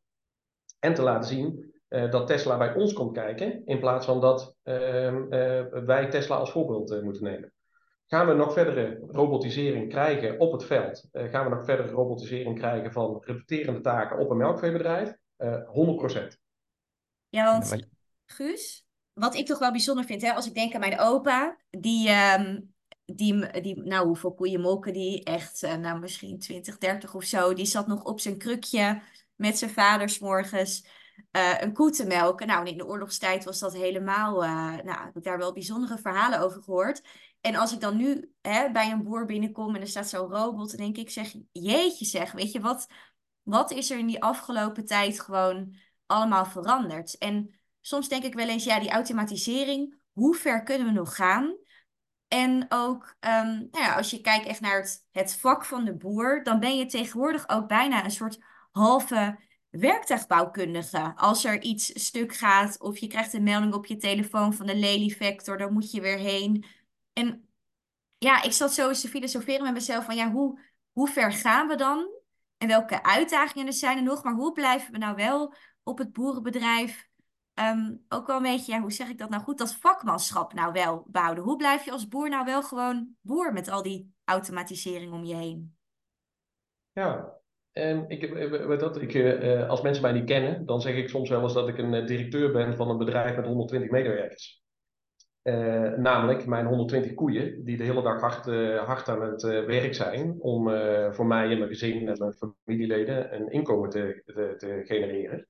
En 0.81 0.95
te 0.95 1.03
laten 1.03 1.29
zien 1.29 1.71
uh, 1.89 2.11
dat 2.11 2.27
Tesla 2.27 2.57
bij 2.57 2.75
ons 2.75 2.93
komt 2.93 3.13
kijken, 3.13 3.63
in 3.67 3.79
plaats 3.79 4.07
van 4.07 4.21
dat 4.21 4.57
uh, 4.65 5.13
uh, 5.13 5.67
wij 5.85 6.09
Tesla 6.11 6.37
als 6.37 6.51
voorbeeld 6.51 6.91
eh, 6.91 7.03
moeten 7.03 7.25
nemen. 7.25 7.53
Gaan 8.07 8.27
we 8.27 8.33
nog 8.33 8.53
verdere 8.53 9.03
robotisering 9.07 9.89
krijgen 9.89 10.41
op 10.41 10.53
het 10.53 10.65
veld? 10.65 11.09
gaan 11.13 11.45
we 11.45 11.55
nog 11.55 11.65
verdere 11.65 11.91
robotisering 11.91 12.59
krijgen 12.59 12.93
van 12.93 13.23
repeterende 13.25 13.81
taken 13.81 14.19
op 14.19 14.31
een 14.31 14.37
melkveebedrijf? 14.37 15.17
100%. 15.39 15.47
Ja, 17.29 17.45
want 17.45 17.89
Guus, 18.27 18.87
wat 19.13 19.35
ik 19.35 19.47
toch 19.47 19.59
wel 19.59 19.71
bijzonder 19.71 20.05
vind, 20.05 20.23
hè, 20.23 20.33
als 20.33 20.47
ik 20.47 20.55
denk 20.55 20.75
aan 20.75 20.81
mijn 20.81 21.01
opa, 21.01 21.59
die, 21.71 22.11
um, 22.39 22.75
die, 23.05 23.61
die 23.61 23.83
nou 23.83 24.07
hoeveel 24.07 24.35
koeien 24.35 24.61
molken 24.61 24.93
die? 24.93 25.25
Echt, 25.25 25.63
nou 25.81 25.99
misschien 25.99 26.39
20, 26.39 26.79
30 26.79 27.15
of 27.15 27.25
zo. 27.25 27.53
Die 27.53 27.67
zat 27.67 27.87
nog 27.87 28.05
op 28.05 28.21
zijn 28.21 28.39
krukje 28.39 29.03
met 29.41 29.59
zijn 29.59 29.71
vaders 29.71 30.19
morgens 30.19 30.87
uh, 31.33 31.61
een 31.61 31.73
koe 31.73 31.91
te 31.91 32.07
melken. 32.07 32.47
Nou, 32.47 32.67
in 32.67 32.77
de 32.77 32.87
oorlogstijd 32.87 33.45
was 33.45 33.59
dat 33.59 33.75
helemaal, 33.75 34.45
uh, 34.45 34.51
nou, 34.77 35.05
heb 35.05 35.17
ik 35.17 35.23
daar 35.23 35.39
wel 35.39 35.53
bijzondere 35.53 35.99
verhalen 35.99 36.41
over 36.41 36.63
gehoord. 36.63 37.03
En 37.41 37.55
als 37.55 37.73
ik 37.73 37.81
dan 37.81 37.97
nu 37.97 38.33
hè, 38.41 38.71
bij 38.71 38.91
een 38.91 39.03
boer 39.03 39.25
binnenkom 39.25 39.75
en 39.75 39.81
er 39.81 39.87
staat 39.87 40.09
zo'n 40.09 40.31
robot, 40.31 40.69
dan 40.69 40.81
denk 40.81 40.97
ik, 40.97 41.11
zeg, 41.11 41.35
jeetje 41.53 42.05
zeg, 42.05 42.33
weet 42.33 42.53
je, 42.53 42.61
wat, 42.61 42.87
wat 43.43 43.71
is 43.71 43.91
er 43.91 43.99
in 43.99 44.07
die 44.07 44.23
afgelopen 44.23 44.85
tijd 44.85 45.21
gewoon 45.21 45.77
allemaal 46.07 46.45
veranderd? 46.45 47.19
En 47.19 47.55
soms 47.81 48.09
denk 48.09 48.25
ik 48.25 48.35
wel 48.35 48.49
eens, 48.49 48.65
ja, 48.65 48.81
die 48.81 48.91
automatisering, 48.91 50.01
hoe 50.13 50.35
ver 50.35 50.63
kunnen 50.63 50.87
we 50.87 50.93
nog 50.93 51.15
gaan? 51.15 51.57
En 52.29 52.67
ook, 52.69 53.17
um, 53.21 53.69
nou 53.71 53.85
ja, 53.85 53.95
als 53.95 54.11
je 54.11 54.21
kijkt 54.21 54.47
echt 54.47 54.61
naar 54.61 54.81
het, 54.81 55.07
het 55.11 55.37
vak 55.37 55.65
van 55.65 55.85
de 55.85 55.97
boer, 55.97 56.43
dan 56.43 56.61
ben 56.61 56.77
je 56.77 56.87
tegenwoordig 56.87 57.49
ook 57.49 57.69
bijna 57.69 58.05
een 58.05 58.11
soort 58.11 58.39
halve 58.71 59.39
werktuigbouwkundige. 59.71 61.13
Als 61.17 61.45
er 61.45 61.63
iets 61.63 62.05
stuk 62.07 62.35
gaat 62.35 62.81
of 62.81 62.99
je 62.99 63.07
krijgt 63.07 63.33
een 63.33 63.43
melding 63.43 63.75
op 63.75 63.87
je 63.87 63.97
telefoon 63.97 64.55
van 64.55 64.67
de 64.67 64.77
leliefactor, 64.77 65.59
dan 65.59 65.73
moet 65.73 65.91
je 65.91 66.01
weer 66.01 66.19
heen. 66.19 66.65
En 67.13 67.49
ja, 68.19 68.43
ik 68.43 68.53
zat 68.53 68.75
zo 68.75 68.89
eens 68.89 69.01
te 69.01 69.09
filosoferen 69.09 69.63
met 69.63 69.73
mezelf 69.73 70.05
van 70.05 70.17
ja, 70.17 70.31
hoe, 70.31 70.61
hoe 70.93 71.09
ver 71.09 71.33
gaan 71.33 71.69
we 71.69 71.77
dan? 71.77 72.09
En 72.57 72.69
welke 72.69 73.03
uitdagingen 73.03 73.67
er 73.67 73.73
zijn 73.73 73.97
er 73.97 74.03
nog? 74.03 74.25
Maar 74.25 74.35
hoe 74.35 74.53
blijven 74.53 74.93
we 74.93 74.99
nou 74.99 75.15
wel 75.15 75.55
op 75.83 75.99
het 75.99 76.13
boerenbedrijf 76.13 77.09
um, 77.55 78.05
ook 78.09 78.27
wel 78.27 78.37
een 78.37 78.43
beetje, 78.43 78.73
ja, 78.73 78.81
hoe 78.81 78.93
zeg 78.93 79.09
ik 79.09 79.19
dat 79.19 79.31
nou 79.31 79.43
goed, 79.43 79.59
dat 79.59 79.75
vakmanschap 79.75 80.53
nou 80.53 80.73
wel 80.73 81.05
behouden? 81.07 81.45
Hoe 81.45 81.57
blijf 81.57 81.85
je 81.85 81.91
als 81.91 82.09
boer 82.09 82.29
nou 82.29 82.45
wel 82.45 82.63
gewoon 82.63 83.17
boer 83.21 83.53
met 83.53 83.69
al 83.69 83.83
die 83.83 84.15
automatisering 84.25 85.13
om 85.13 85.25
je 85.25 85.35
heen? 85.35 85.77
Ja, 86.93 87.40
Um, 87.81 88.05
ik, 88.09 88.23
eh, 88.23 88.67
weet 88.67 88.81
dat, 88.81 89.01
ik, 89.01 89.15
uh, 89.15 89.69
als 89.69 89.83
mensen 89.83 90.03
mij 90.03 90.13
niet 90.13 90.25
kennen, 90.25 90.67
dan 90.67 90.81
zeg 90.81 90.95
ik 90.95 91.09
soms 91.09 91.29
wel 91.29 91.43
eens 91.43 91.55
dat 91.55 91.69
ik 91.69 91.79
een 91.79 92.07
directeur 92.07 92.53
ben 92.53 92.77
van 92.77 92.91
een 92.91 92.99
bedrijf 92.99 93.37
met 93.37 93.47
120 93.47 93.91
medewerkers. 93.91 94.63
Namelijk 95.97 96.47
mijn 96.47 96.67
120 96.67 97.15
koeien, 97.15 97.65
die 97.65 97.77
de 97.77 97.85
hele 97.85 98.03
dag 98.03 98.21
hard, 98.21 98.45
hard 98.87 99.09
aan 99.09 99.23
het 99.23 99.43
werk 99.43 99.95
zijn 99.95 100.37
om 100.41 100.71
voor 101.13 101.27
mij 101.27 101.51
en 101.51 101.59
mijn 101.59 101.71
gezin 101.71 102.09
en 102.09 102.19
mijn 102.19 102.35
familieleden 102.65 103.35
een 103.35 103.49
inkomen 103.49 103.91
te, 103.91 104.23
te, 104.59 104.83
genereren. 104.85 105.47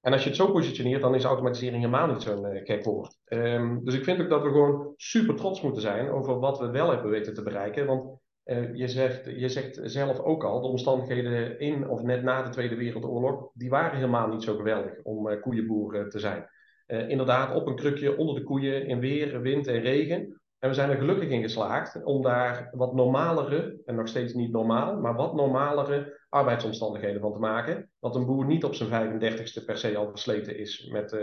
En 0.00 0.12
als 0.12 0.22
je 0.22 0.28
het 0.28 0.38
zo 0.38 0.52
positioneert, 0.52 1.02
dan 1.02 1.14
is 1.14 1.24
automatisering 1.24 1.82
helemaal 1.82 2.06
niet 2.06 2.22
zo'n 2.22 2.60
gek 2.64 2.84
woord. 2.84 3.18
Um, 3.28 3.84
dus 3.84 3.94
ik 3.94 4.04
vind 4.04 4.20
ook 4.20 4.28
dat 4.28 4.42
we 4.42 4.48
gewoon 4.48 4.92
super 4.96 5.34
trots 5.34 5.62
moeten 5.62 5.82
zijn 5.82 6.10
over 6.10 6.38
wat 6.38 6.58
we 6.58 6.70
wel 6.70 6.90
hebben 6.90 7.10
weten 7.10 7.34
te 7.34 7.42
bereiken. 7.42 7.86
Want 7.86 8.19
uh, 8.44 8.74
je, 8.74 8.88
zegt, 8.88 9.24
je 9.24 9.48
zegt 9.48 9.80
zelf 9.82 10.18
ook 10.18 10.44
al, 10.44 10.60
de 10.60 10.68
omstandigheden 10.68 11.58
in 11.58 11.88
of 11.88 12.02
net 12.02 12.22
na 12.22 12.42
de 12.42 12.50
Tweede 12.50 12.74
Wereldoorlog, 12.74 13.50
die 13.54 13.70
waren 13.70 13.96
helemaal 13.96 14.28
niet 14.28 14.42
zo 14.42 14.56
geweldig 14.56 15.02
om 15.02 15.28
uh, 15.28 15.40
koeienboer 15.40 16.08
te 16.08 16.18
zijn. 16.18 16.48
Inderdaad, 16.86 17.54
op 17.54 17.66
een 17.66 17.76
krukje 17.76 18.16
onder 18.16 18.34
de 18.34 18.42
koeien 18.42 18.86
in 18.86 19.00
weer, 19.00 19.40
wind 19.40 19.66
en 19.66 19.80
regen. 19.80 20.40
En 20.58 20.68
we 20.68 20.74
zijn 20.74 20.90
er 20.90 20.96
gelukkig 20.96 21.28
in 21.28 21.42
geslaagd 21.42 22.04
om 22.04 22.22
daar 22.22 22.70
wat 22.72 22.94
normalere, 22.94 23.80
en 23.84 23.94
nog 23.94 24.08
steeds 24.08 24.34
niet 24.34 24.52
normaal, 24.52 25.00
maar 25.00 25.14
wat 25.14 25.34
normalere 25.34 26.20
arbeidsomstandigheden 26.28 27.20
van 27.20 27.32
te 27.32 27.38
maken. 27.38 27.90
Dat 28.00 28.16
een 28.16 28.26
boer 28.26 28.46
niet 28.46 28.64
op 28.64 28.74
zijn 28.74 29.20
35ste 29.20 29.64
per 29.64 29.76
se 29.76 29.96
al 29.96 30.08
versleten 30.08 30.58
is 30.58 30.88
met 30.92 31.16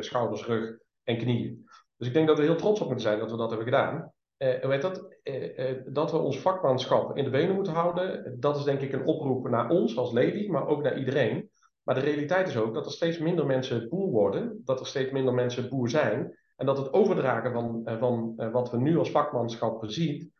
schouders, 0.00 0.46
rug 0.46 0.78
en 1.04 1.18
knieën. 1.18 1.66
Dus 1.96 2.08
ik 2.08 2.14
denk 2.14 2.26
dat 2.26 2.38
we 2.38 2.44
heel 2.44 2.56
trots 2.56 2.80
op 2.80 2.86
moeten 2.86 3.06
zijn 3.06 3.18
dat 3.18 3.30
we 3.30 3.36
dat 3.36 3.48
hebben 3.48 3.66
gedaan. 3.66 4.12
Weet 4.38 4.82
dat, 4.82 5.16
uh, 5.24 5.58
uh, 5.58 5.80
dat 5.86 6.10
we 6.10 6.18
ons 6.18 6.38
vakmanschap 6.38 7.16
in 7.16 7.24
de 7.24 7.30
benen 7.30 7.54
moeten 7.54 7.72
houden, 7.72 8.36
dat 8.40 8.56
is 8.56 8.64
denk 8.64 8.80
ik 8.80 8.92
een 8.92 9.06
oproep 9.06 9.48
naar 9.48 9.70
ons 9.70 9.96
als 9.96 10.12
lady, 10.12 10.48
maar 10.48 10.66
ook 10.66 10.82
naar 10.82 10.98
iedereen. 10.98 11.50
Maar 11.82 11.94
de 11.94 12.00
realiteit 12.00 12.48
is 12.48 12.56
ook 12.56 12.74
dat 12.74 12.86
er 12.86 12.92
steeds 12.92 13.18
minder 13.18 13.46
mensen 13.46 13.88
boer 13.88 14.10
worden, 14.10 14.60
dat 14.64 14.80
er 14.80 14.86
steeds 14.86 15.10
minder 15.10 15.34
mensen 15.34 15.68
boer 15.68 15.88
zijn. 15.88 16.38
En 16.56 16.66
dat 16.66 16.78
het 16.78 16.92
overdragen 16.92 17.52
van, 17.52 17.82
van 17.98 18.34
wat 18.52 18.70
we 18.70 18.76
nu 18.76 18.98
als 18.98 19.10
vakmanschap 19.10 19.84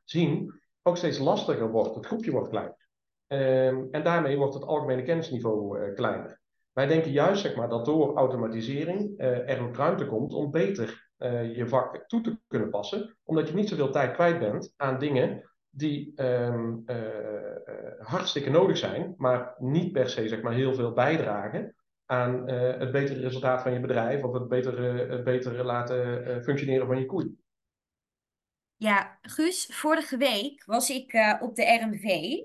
zien 0.04 0.52
ook 0.82 0.96
steeds 0.96 1.18
lastiger 1.18 1.70
wordt. 1.70 1.94
Het 1.94 2.06
groepje 2.06 2.30
wordt 2.30 2.48
kleiner. 2.48 2.88
Ehm, 3.26 3.84
en 3.90 4.04
daarmee 4.04 4.36
wordt 4.36 4.54
het 4.54 4.64
algemene 4.64 5.02
kennisniveau 5.02 5.92
kleiner. 5.92 6.40
Wij 6.72 6.86
denken 6.86 7.10
juist 7.10 7.42
zeg 7.42 7.56
maar, 7.56 7.68
dat 7.68 7.84
door 7.84 8.16
automatisering 8.16 9.14
er 9.18 9.62
ook 9.62 9.76
ruimte 9.76 10.06
komt 10.06 10.32
om 10.32 10.50
beter 10.50 11.07
uh, 11.18 11.56
je 11.56 11.68
vak 11.68 12.04
toe 12.06 12.20
te 12.20 12.38
kunnen 12.46 12.70
passen, 12.70 13.16
omdat 13.24 13.48
je 13.48 13.54
niet 13.54 13.68
zoveel 13.68 13.90
tijd 13.90 14.14
kwijt 14.14 14.38
bent 14.38 14.72
aan 14.76 14.98
dingen 14.98 15.50
die 15.70 16.12
um, 16.22 16.82
uh, 16.86 16.96
hartstikke 17.98 18.50
nodig 18.50 18.76
zijn, 18.76 19.14
maar 19.16 19.54
niet 19.58 19.92
per 19.92 20.08
se 20.08 20.28
zeg 20.28 20.42
maar, 20.42 20.52
heel 20.52 20.74
veel 20.74 20.92
bijdragen 20.92 21.74
aan 22.06 22.48
het 22.48 22.92
betere 22.92 23.20
resultaat 23.20 23.62
van 23.62 23.72
je 23.72 23.80
bedrijf 23.80 24.22
of 24.22 24.32
het 24.32 24.48
betere, 24.48 25.06
het 25.06 25.24
betere 25.24 25.64
laten 25.64 26.42
functioneren 26.42 26.86
van 26.86 26.98
je 26.98 27.06
koei. 27.06 27.36
Ja, 28.76 29.18
Guus, 29.22 29.66
vorige 29.72 30.16
week 30.16 30.64
was 30.64 30.90
ik 30.90 31.36
op 31.40 31.54
de 31.54 31.80
RMV 31.80 32.36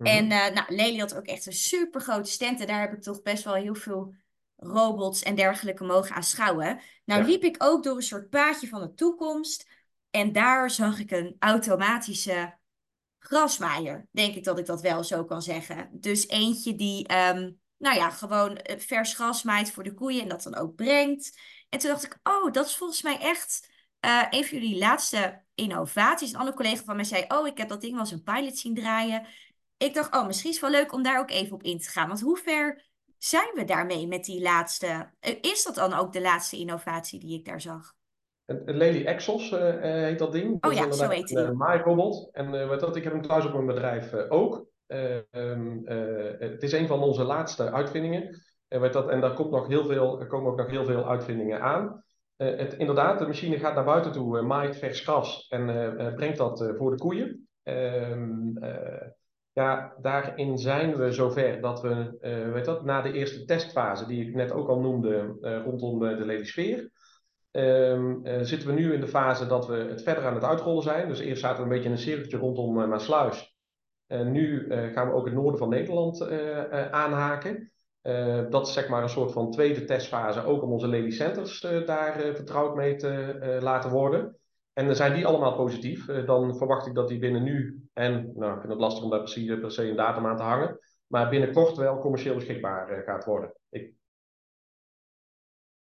Mhm. 0.00 0.08
En 0.08 0.26
nou, 0.26 0.74
Lely 0.74 0.98
had 0.98 1.16
ook 1.16 1.26
echt 1.26 1.46
een 1.46 1.52
super 1.52 2.00
grote 2.00 2.30
stand. 2.30 2.60
En 2.60 2.66
daar 2.66 2.80
heb 2.80 2.92
ik 2.92 3.02
toch 3.02 3.22
best 3.22 3.44
wel 3.44 3.54
heel 3.54 3.74
veel 3.74 4.14
robots 4.60 5.22
en 5.22 5.34
dergelijke 5.34 5.84
mogen 5.84 6.14
aanschouwen. 6.14 6.80
Nou 7.04 7.20
Ja. 7.20 7.26
liep 7.26 7.42
ik 7.42 7.56
ook 7.58 7.84
door 7.84 7.96
een 7.96 8.02
soort 8.02 8.28
paadje 8.28 8.68
van 8.68 8.80
de 8.80 8.94
toekomst. 8.94 9.68
En 10.10 10.32
daar 10.32 10.70
zag 10.70 10.98
ik 10.98 11.10
een 11.10 11.36
automatische 11.38 12.58
grasmaaier. 13.18 14.08
Denk 14.12 14.34
ik 14.34 14.44
dat 14.44 14.58
ik 14.58 14.66
dat 14.66 14.80
wel 14.80 15.04
zo 15.04 15.24
kan 15.24 15.42
zeggen. 15.42 15.88
Dus 15.92 16.28
eentje 16.28 16.74
die, 16.74 17.06
ehm, 17.06 17.50
nou 17.76 17.96
ja, 17.96 18.10
gewoon 18.10 18.56
eh, 18.56 18.78
vers 18.78 19.14
gras 19.14 19.42
maait 19.42 19.70
voor 19.72 19.82
de 19.82 19.94
koeien 19.94 20.22
en 20.22 20.28
dat 20.28 20.42
dan 20.42 20.56
ook 20.56 20.74
brengt. 20.74 21.38
En 21.68 21.78
toen 21.78 21.90
dacht 21.90 22.04
ik, 22.04 22.18
oh, 22.22 22.52
dat 22.52 22.66
is 22.66 22.76
volgens 22.76 23.02
mij 23.02 23.18
echt 23.18 23.68
eh, 24.00 24.26
een 24.30 24.44
van 24.44 24.58
jullie 24.58 24.78
laatste 24.78 25.42
innovaties. 25.54 26.32
Een 26.32 26.38
andere 26.38 26.56
collega 26.56 26.84
van 26.84 26.96
mij 26.96 27.04
zei, 27.04 27.24
oh, 27.28 27.46
ik 27.46 27.58
heb 27.58 27.68
dat 27.68 27.80
ding 27.80 27.92
wel 27.92 28.00
eens 28.00 28.10
een 28.10 28.22
pilot 28.22 28.58
zien 28.58 28.74
draaien. 28.74 29.26
Ik 29.76 29.94
dacht, 29.94 30.14
oh, 30.14 30.26
misschien 30.26 30.50
is 30.50 30.60
het 30.60 30.70
wel 30.70 30.80
leuk 30.80 30.92
om 30.92 31.02
daar 31.02 31.18
ook 31.18 31.30
even 31.30 31.52
op 31.54 31.62
in 31.62 31.78
te 31.78 31.90
gaan. 31.90 32.08
Want 32.08 32.20
hoe 32.20 32.36
ver 32.36 32.89
zijn 33.24 33.50
we 33.54 33.64
daarmee 33.64 34.06
met 34.06 34.24
die 34.24 34.42
laatste? 34.42 35.10
eh, 35.20 35.34
Is 35.40 35.64
dat 35.64 35.74
dan 35.74 35.92
ook 35.92 36.12
de 36.12 36.20
laatste 36.20 36.56
innovatie 36.56 37.20
die 37.20 37.38
ik 37.38 37.44
daar 37.44 37.60
zag? 37.60 37.92
Lely 38.64 39.04
Exos 39.04 39.52
eh, 39.52 39.80
heet 39.80 40.18
dat 40.18 40.32
ding. 40.32 40.64
Oh 40.64 40.72
ja, 40.72 40.90
zo 40.90 41.08
heet 41.08 41.26
die. 41.26 41.38
een 41.38 41.50
uh, 41.50 41.56
maairobot. 41.56 42.28
En 42.32 42.68
weet 42.68 42.80
dat, 42.80 42.96
ik 42.96 43.04
heb 43.04 43.12
hem 43.12 43.22
thuis 43.22 43.44
op 43.44 43.52
mijn 43.52 43.66
bedrijf 43.66 44.12
ook. 44.14 44.68
Eh, 44.86 45.16
ehm, 45.30 45.84
eh, 45.84 46.38
het 46.38 46.62
is 46.62 46.72
een 46.72 46.86
van 46.86 47.02
onze 47.02 47.24
laatste 47.24 47.72
uitvindingen. 47.72 48.42
En, 48.68 48.80
weet 48.80 48.92
dat, 48.92 49.08
en 49.08 49.20
daar 49.20 49.34
komt 49.34 49.50
nog 49.50 49.66
heel 49.66 49.86
veel, 49.86 50.20
er 50.20 50.26
komen 50.26 50.50
ook 50.50 50.58
nog 50.58 50.70
heel 50.70 50.84
veel 50.84 51.08
uitvindingen 51.08 51.60
aan. 51.60 52.04
Het, 52.36 52.74
inderdaad, 52.74 53.18
de 53.18 53.26
machine 53.26 53.58
gaat 53.58 53.74
naar 53.74 53.84
buiten 53.84 54.12
toe, 54.12 54.42
maait 54.42 54.76
vers 54.76 55.00
gras 55.00 55.46
en 55.48 55.64
brengt 56.14 56.38
dat 56.38 56.72
voor 56.76 56.90
de 56.90 56.96
koeien. 56.96 57.48
Ehm, 57.62 58.56
eh, 58.56 59.08
ja, 59.52 59.94
daarin 60.00 60.58
zijn 60.58 60.96
we 60.96 61.12
zover 61.12 61.60
dat 61.60 61.80
we, 61.80 62.16
eh, 62.20 62.52
weet 62.52 62.64
dat, 62.64 62.84
na 62.84 63.02
de 63.02 63.12
eerste 63.12 63.44
testfase, 63.44 64.06
die 64.06 64.26
ik 64.26 64.34
net 64.34 64.52
ook 64.52 64.68
al 64.68 64.80
noemde, 64.80 65.36
eh, 65.40 65.62
rondom 65.64 66.04
eh, 66.04 66.18
de 66.18 66.24
Lelysfeer, 66.24 66.90
Ehm, 67.50 68.24
eh, 68.24 68.40
zitten 68.42 68.68
we 68.68 68.74
nu 68.74 68.92
in 68.92 69.00
de 69.00 69.08
fase 69.08 69.46
dat 69.46 69.66
we 69.66 69.74
het 69.74 70.02
verder 70.02 70.26
aan 70.26 70.34
het 70.34 70.44
uitrollen 70.44 70.82
zijn. 70.82 71.08
Dus 71.08 71.20
eerst 71.20 71.40
zaten 71.40 71.56
we 71.56 71.62
een 71.62 71.68
beetje 71.68 71.84
in 71.84 71.90
een 71.90 71.98
cirkeltje 71.98 72.36
rondom 72.36 72.80
uh, 72.80 72.88
Maasluis. 72.88 73.54
En 74.06 74.32
nu 74.32 74.66
uh, 74.66 74.92
gaan 74.92 75.08
we 75.08 75.14
ook 75.14 75.24
het 75.24 75.34
noorden 75.34 75.58
van 75.58 75.68
Nederland 75.68 76.20
uh, 76.20 76.90
aanhaken. 76.90 77.72
dat 78.50 78.66
is 78.66 78.72
zeg 78.72 78.88
maar 78.88 79.02
een 79.02 79.08
soort 79.08 79.32
van 79.32 79.50
tweede 79.50 79.84
testfase, 79.84 80.44
ook 80.44 80.62
om 80.62 80.72
onze 80.72 80.88
Lely 80.88 81.10
Centers 81.10 81.60
daar 81.60 82.12
vertrouwd 82.34 82.74
mee 82.74 82.96
te 82.96 83.58
laten 83.60 83.90
worden. 83.90 84.36
En 84.72 84.86
dan 84.86 84.94
zijn 84.94 85.14
die 85.14 85.26
allemaal 85.26 85.56
positief. 85.56 86.06
dan 86.06 86.56
verwacht 86.56 86.86
ik 86.86 86.94
dat 86.94 87.08
die 87.08 87.18
binnen 87.18 87.42
nu 87.42 87.79
en, 88.00 88.32
nou 88.34 88.52
ik 88.52 88.60
vind 88.60 88.72
het 88.72 88.80
lastig 88.80 89.04
om 89.04 89.10
daar 89.10 89.18
precies 89.18 89.60
per 89.60 89.72
se 89.72 89.88
een 89.88 89.96
datum 89.96 90.26
aan 90.26 90.36
te 90.36 90.42
hangen, 90.42 90.78
maar 91.06 91.28
binnenkort 91.28 91.76
wel 91.76 92.00
commercieel 92.00 92.34
beschikbaar 92.34 93.02
gaat 93.06 93.24
worden. 93.24 93.52
Ik, 93.68 93.92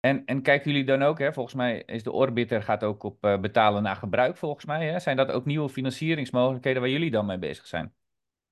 en, 0.00 0.24
en 0.24 0.42
kijken 0.42 0.70
jullie 0.70 0.86
dan 0.86 1.02
ook, 1.02 1.18
hè? 1.18 1.32
volgens 1.32 1.54
mij 1.54 1.82
is 1.86 2.02
de 2.02 2.12
Orbiter 2.12 2.62
gaat 2.62 2.84
ook 2.84 3.02
op 3.02 3.24
uh, 3.24 3.38
betalen 3.38 3.82
naar 3.82 3.96
gebruik, 3.96 4.36
volgens 4.36 4.64
mij. 4.64 4.88
Hè? 4.88 4.98
Zijn 4.98 5.16
dat 5.16 5.30
ook 5.30 5.44
nieuwe 5.44 5.68
financieringsmogelijkheden 5.68 6.82
waar 6.82 6.90
jullie 6.90 7.10
dan 7.10 7.26
mee 7.26 7.38
bezig 7.38 7.66
zijn? 7.66 7.92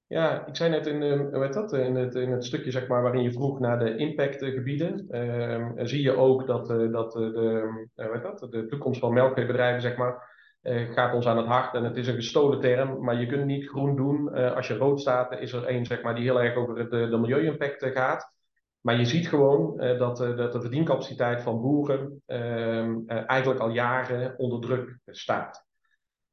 Ja, 0.07 0.47
ik 0.47 0.57
zei 0.57 0.71
net 0.71 0.87
in, 0.87 1.03
uh, 1.03 1.39
weet 1.39 1.53
dat, 1.53 1.73
in, 1.73 1.95
het, 1.95 2.15
in 2.15 2.31
het 2.31 2.45
stukje 2.45 2.71
zeg 2.71 2.87
maar, 2.87 3.03
waarin 3.03 3.23
je 3.23 3.33
vroeg 3.33 3.59
naar 3.59 3.79
de 3.79 3.97
impactgebieden, 3.97 5.07
uh, 5.11 5.69
zie 5.77 6.03
je 6.03 6.17
ook 6.17 6.47
dat, 6.47 6.71
uh, 6.71 6.93
dat 6.93 7.13
de, 7.13 7.89
weet 7.95 8.23
dat, 8.23 8.47
de 8.51 8.67
toekomst 8.67 9.01
van 9.01 9.13
melkveebedrijven 9.13 9.81
zeg 9.81 9.97
maar, 9.97 10.38
gaat 10.62 11.14
ons 11.14 11.27
aan 11.27 11.37
het 11.37 11.47
hart. 11.47 11.75
En 11.75 11.85
het 11.85 11.97
is 11.97 12.07
een 12.07 12.14
gestolen 12.14 12.61
term, 12.61 13.05
maar 13.05 13.21
je 13.21 13.27
kunt 13.27 13.44
niet 13.44 13.68
groen 13.68 13.97
doen. 13.97 14.33
als 14.55 14.68
je 14.68 14.77
rood 14.77 15.01
staat, 15.01 15.40
is 15.40 15.53
er 15.53 15.64
één 15.64 15.87
zeg 15.87 16.03
maar, 16.03 16.14
die 16.14 16.25
heel 16.25 16.42
erg 16.42 16.57
over 16.57 16.90
de, 16.90 17.09
de 17.09 17.18
milieu-impact 17.18 17.85
gaat. 17.85 18.33
Maar 18.81 18.99
je 18.99 19.05
ziet 19.05 19.29
gewoon 19.29 19.77
dat, 19.77 20.16
dat 20.16 20.53
de 20.53 20.61
verdiencapaciteit 20.61 21.42
van 21.42 21.61
boeren 21.61 22.23
uh, 22.27 23.29
eigenlijk 23.29 23.61
al 23.61 23.71
jaren 23.71 24.38
onder 24.38 24.61
druk 24.61 24.99
staat. 25.07 25.66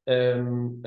Um, 0.04 0.78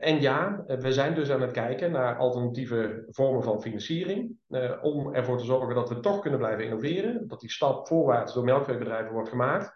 en 0.00 0.20
ja, 0.20 0.64
we 0.66 0.92
zijn 0.92 1.14
dus 1.14 1.30
aan 1.30 1.40
het 1.40 1.50
kijken 1.50 1.90
naar 1.90 2.16
alternatieve 2.16 3.04
vormen 3.08 3.42
van 3.42 3.62
financiering. 3.62 4.36
om 4.82 5.14
ervoor 5.14 5.38
te 5.38 5.44
zorgen 5.44 5.74
dat 5.74 5.88
we 5.88 6.00
toch 6.00 6.20
kunnen 6.20 6.38
blijven 6.38 6.64
innoveren. 6.64 7.28
Dat 7.28 7.40
die 7.40 7.50
stap 7.50 7.86
voorwaarts 7.86 8.34
door 8.34 8.44
melkveebedrijven 8.44 9.12
wordt 9.12 9.28
gemaakt. 9.28 9.72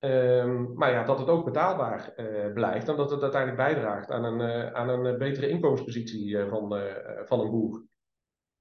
Um, 0.00 0.72
maar 0.74 0.90
ja, 0.90 1.04
dat 1.04 1.18
het 1.18 1.28
ook 1.28 1.44
betaalbaar 1.44 2.12
blijft. 2.54 2.88
En 2.88 2.96
dat 2.96 3.10
het 3.10 3.22
uiteindelijk 3.22 3.62
bijdraagt 3.62 4.10
aan 4.10 4.24
een, 4.24 4.74
aan 4.74 4.88
een 4.88 5.18
betere 5.18 5.48
inkomenspositie 5.48 6.38
van, 6.38 6.82
van 7.24 7.40
een 7.40 7.50
boer. 7.50 7.84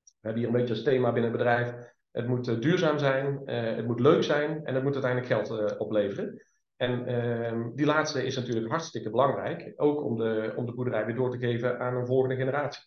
We 0.04 0.28
hebben 0.28 0.42
hier 0.42 0.52
een 0.52 0.60
beetje 0.60 0.74
als 0.74 0.84
thema 0.84 1.12
binnen 1.12 1.32
het 1.32 1.40
bedrijf 1.40 1.94
het 2.12 2.28
moet 2.28 2.62
duurzaam 2.62 2.98
zijn, 2.98 3.42
het 3.76 3.88
moet 3.88 4.00
leuk 4.00 4.24
zijn 4.24 4.66
en 4.66 4.74
het 4.74 4.84
moet 4.84 4.94
uiteindelijk 4.94 5.34
geld 5.34 5.78
opleveren. 5.78 6.44
En 6.76 7.06
ehm, 7.06 7.76
die 7.76 7.86
laatste 7.86 8.26
is 8.26 8.36
natuurlijk 8.36 8.70
hartstikke 8.70 9.10
belangrijk, 9.10 9.74
ook 9.76 10.04
om 10.04 10.18
de, 10.18 10.54
om 10.56 10.66
de 10.66 10.74
boerderij 10.74 11.06
weer 11.06 11.16
door 11.16 11.32
te 11.32 11.38
geven 11.38 11.80
aan 11.80 11.96
een 11.96 12.06
volgende 12.06 12.36
generatie. 12.36 12.84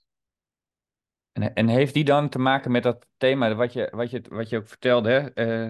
En, 1.32 1.54
en 1.54 1.68
heeft 1.68 1.94
die 1.94 2.04
dan 2.04 2.28
te 2.28 2.38
maken 2.38 2.70
met 2.70 2.82
dat 2.82 3.06
thema 3.16 3.54
wat 3.54 3.72
je, 3.72 3.88
wat 3.90 4.10
je, 4.10 4.22
wat 4.28 4.48
je 4.48 4.56
ook 4.56 4.68
vertelde, 4.68 5.32
hè? 5.34 5.68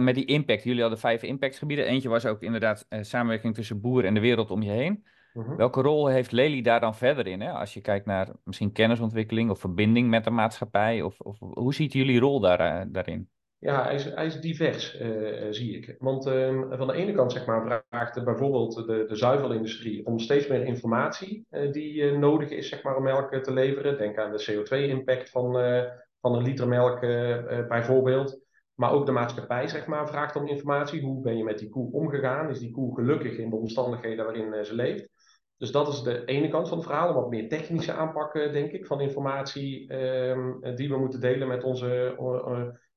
met 0.00 0.14
die 0.14 0.24
impact? 0.24 0.64
Jullie 0.64 0.80
hadden 0.80 0.98
vijf 0.98 1.22
impactgebieden. 1.22 1.86
Eentje 1.86 2.08
was 2.08 2.26
ook 2.26 2.42
inderdaad 2.42 2.86
samenwerking 3.00 3.54
tussen 3.54 3.80
boer 3.80 4.04
en 4.04 4.14
de 4.14 4.20
wereld 4.20 4.50
om 4.50 4.62
je 4.62 4.70
heen. 4.70 5.04
Uh 5.34 5.46
-huh. 5.46 5.56
Welke 5.56 5.80
rol 5.80 6.06
heeft 6.06 6.32
Lely 6.32 6.62
daar 6.62 6.80
dan 6.80 6.94
verder 6.94 7.26
in? 7.26 7.40
Hè? 7.40 7.50
Als 7.50 7.74
je 7.74 7.80
kijkt 7.80 8.06
naar 8.06 8.28
misschien 8.44 8.72
kennisontwikkeling 8.72 9.50
of 9.50 9.60
verbinding 9.60 10.08
met 10.08 10.24
de 10.24 10.30
maatschappij. 10.30 11.02
Of, 11.02 11.20
of 11.20 11.38
hoe 11.38 11.74
ziet 11.74 11.92
jullie 11.92 12.20
rol 12.20 12.40
daar, 12.40 12.60
uh, 12.60 12.92
daarin? 12.92 13.28
Ja, 13.62 13.82
hij 13.82 13.94
is, 13.94 14.04
hij 14.04 14.26
is 14.26 14.40
divers, 14.40 15.00
uh, 15.00 15.46
zie 15.50 15.76
ik. 15.76 15.96
Want 15.98 16.26
uh, 16.26 16.62
van 16.70 16.86
de 16.86 16.92
ene 16.92 17.12
kant 17.12 17.32
zeg 17.32 17.46
maar, 17.46 17.84
vraagt 17.88 18.24
bijvoorbeeld 18.24 18.74
de, 18.74 19.04
de 19.08 19.16
zuivelindustrie 19.16 20.06
om 20.06 20.18
steeds 20.18 20.46
meer 20.46 20.64
informatie 20.64 21.46
die 21.70 22.12
nodig 22.12 22.50
is 22.50 22.68
zeg 22.68 22.82
maar, 22.82 22.96
om 22.96 23.02
melk 23.02 23.34
te 23.34 23.52
leveren. 23.52 23.98
Denk 23.98 24.18
aan 24.18 24.32
de 24.32 24.50
CO2-impact 24.50 25.30
van, 25.30 25.52
van 26.20 26.34
een 26.34 26.42
liter 26.42 26.68
melk 26.68 27.00
bijvoorbeeld. 27.68 28.40
Maar 28.74 28.92
ook 28.92 29.06
de 29.06 29.12
maatschappij 29.12 29.68
zeg 29.68 29.86
maar, 29.86 30.08
vraagt 30.08 30.36
om 30.36 30.48
informatie. 30.48 31.02
Hoe 31.02 31.22
ben 31.22 31.36
je 31.36 31.44
met 31.44 31.58
die 31.58 31.68
koe 31.68 31.92
omgegaan? 31.92 32.50
Is 32.50 32.58
die 32.58 32.70
koe 32.70 32.94
gelukkig 32.94 33.36
in 33.36 33.50
de 33.50 33.56
omstandigheden 33.56 34.24
waarin 34.24 34.64
ze 34.64 34.74
leeft? 34.74 35.08
Dus 35.56 35.72
dat 35.72 35.88
is 35.88 36.02
de 36.02 36.24
ene 36.24 36.48
kant 36.48 36.68
van 36.68 36.78
het 36.78 36.86
verhaal, 36.86 37.14
wat 37.14 37.30
meer 37.30 37.48
technische 37.48 37.92
aanpak, 37.92 38.32
denk 38.32 38.72
ik, 38.72 38.86
van 38.86 39.00
informatie 39.00 39.94
um, 39.94 40.60
die 40.74 40.88
we 40.88 40.98
moeten 40.98 41.20
delen 41.20 41.48
met 41.48 41.64
onze 41.64 42.14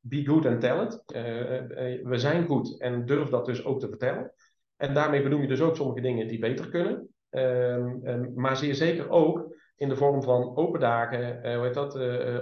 Be 0.07 0.25
Good 0.25 0.45
and 0.45 0.61
Tell 0.61 0.81
It. 0.81 1.03
Uh, 1.15 2.07
we 2.09 2.17
zijn 2.17 2.45
goed 2.45 2.81
en 2.81 3.05
durf 3.05 3.29
dat 3.29 3.45
dus 3.45 3.65
ook 3.65 3.79
te 3.79 3.87
vertellen. 3.87 4.31
En 4.77 4.93
daarmee 4.93 5.23
benoem 5.23 5.41
je 5.41 5.47
dus 5.47 5.61
ook 5.61 5.75
sommige 5.75 6.01
dingen 6.01 6.27
die 6.27 6.39
beter 6.39 6.69
kunnen. 6.69 7.09
Um, 7.29 8.07
um, 8.07 8.31
maar 8.35 8.57
zeer 8.57 8.75
zeker 8.75 9.09
ook 9.09 9.55
in 9.75 9.89
de 9.89 9.95
vorm 9.95 10.23
van 10.23 10.55
open 10.55 10.79
dagen, 10.79 11.55
hoe 11.55 11.65
heet 11.65 11.73
dat, 11.73 11.93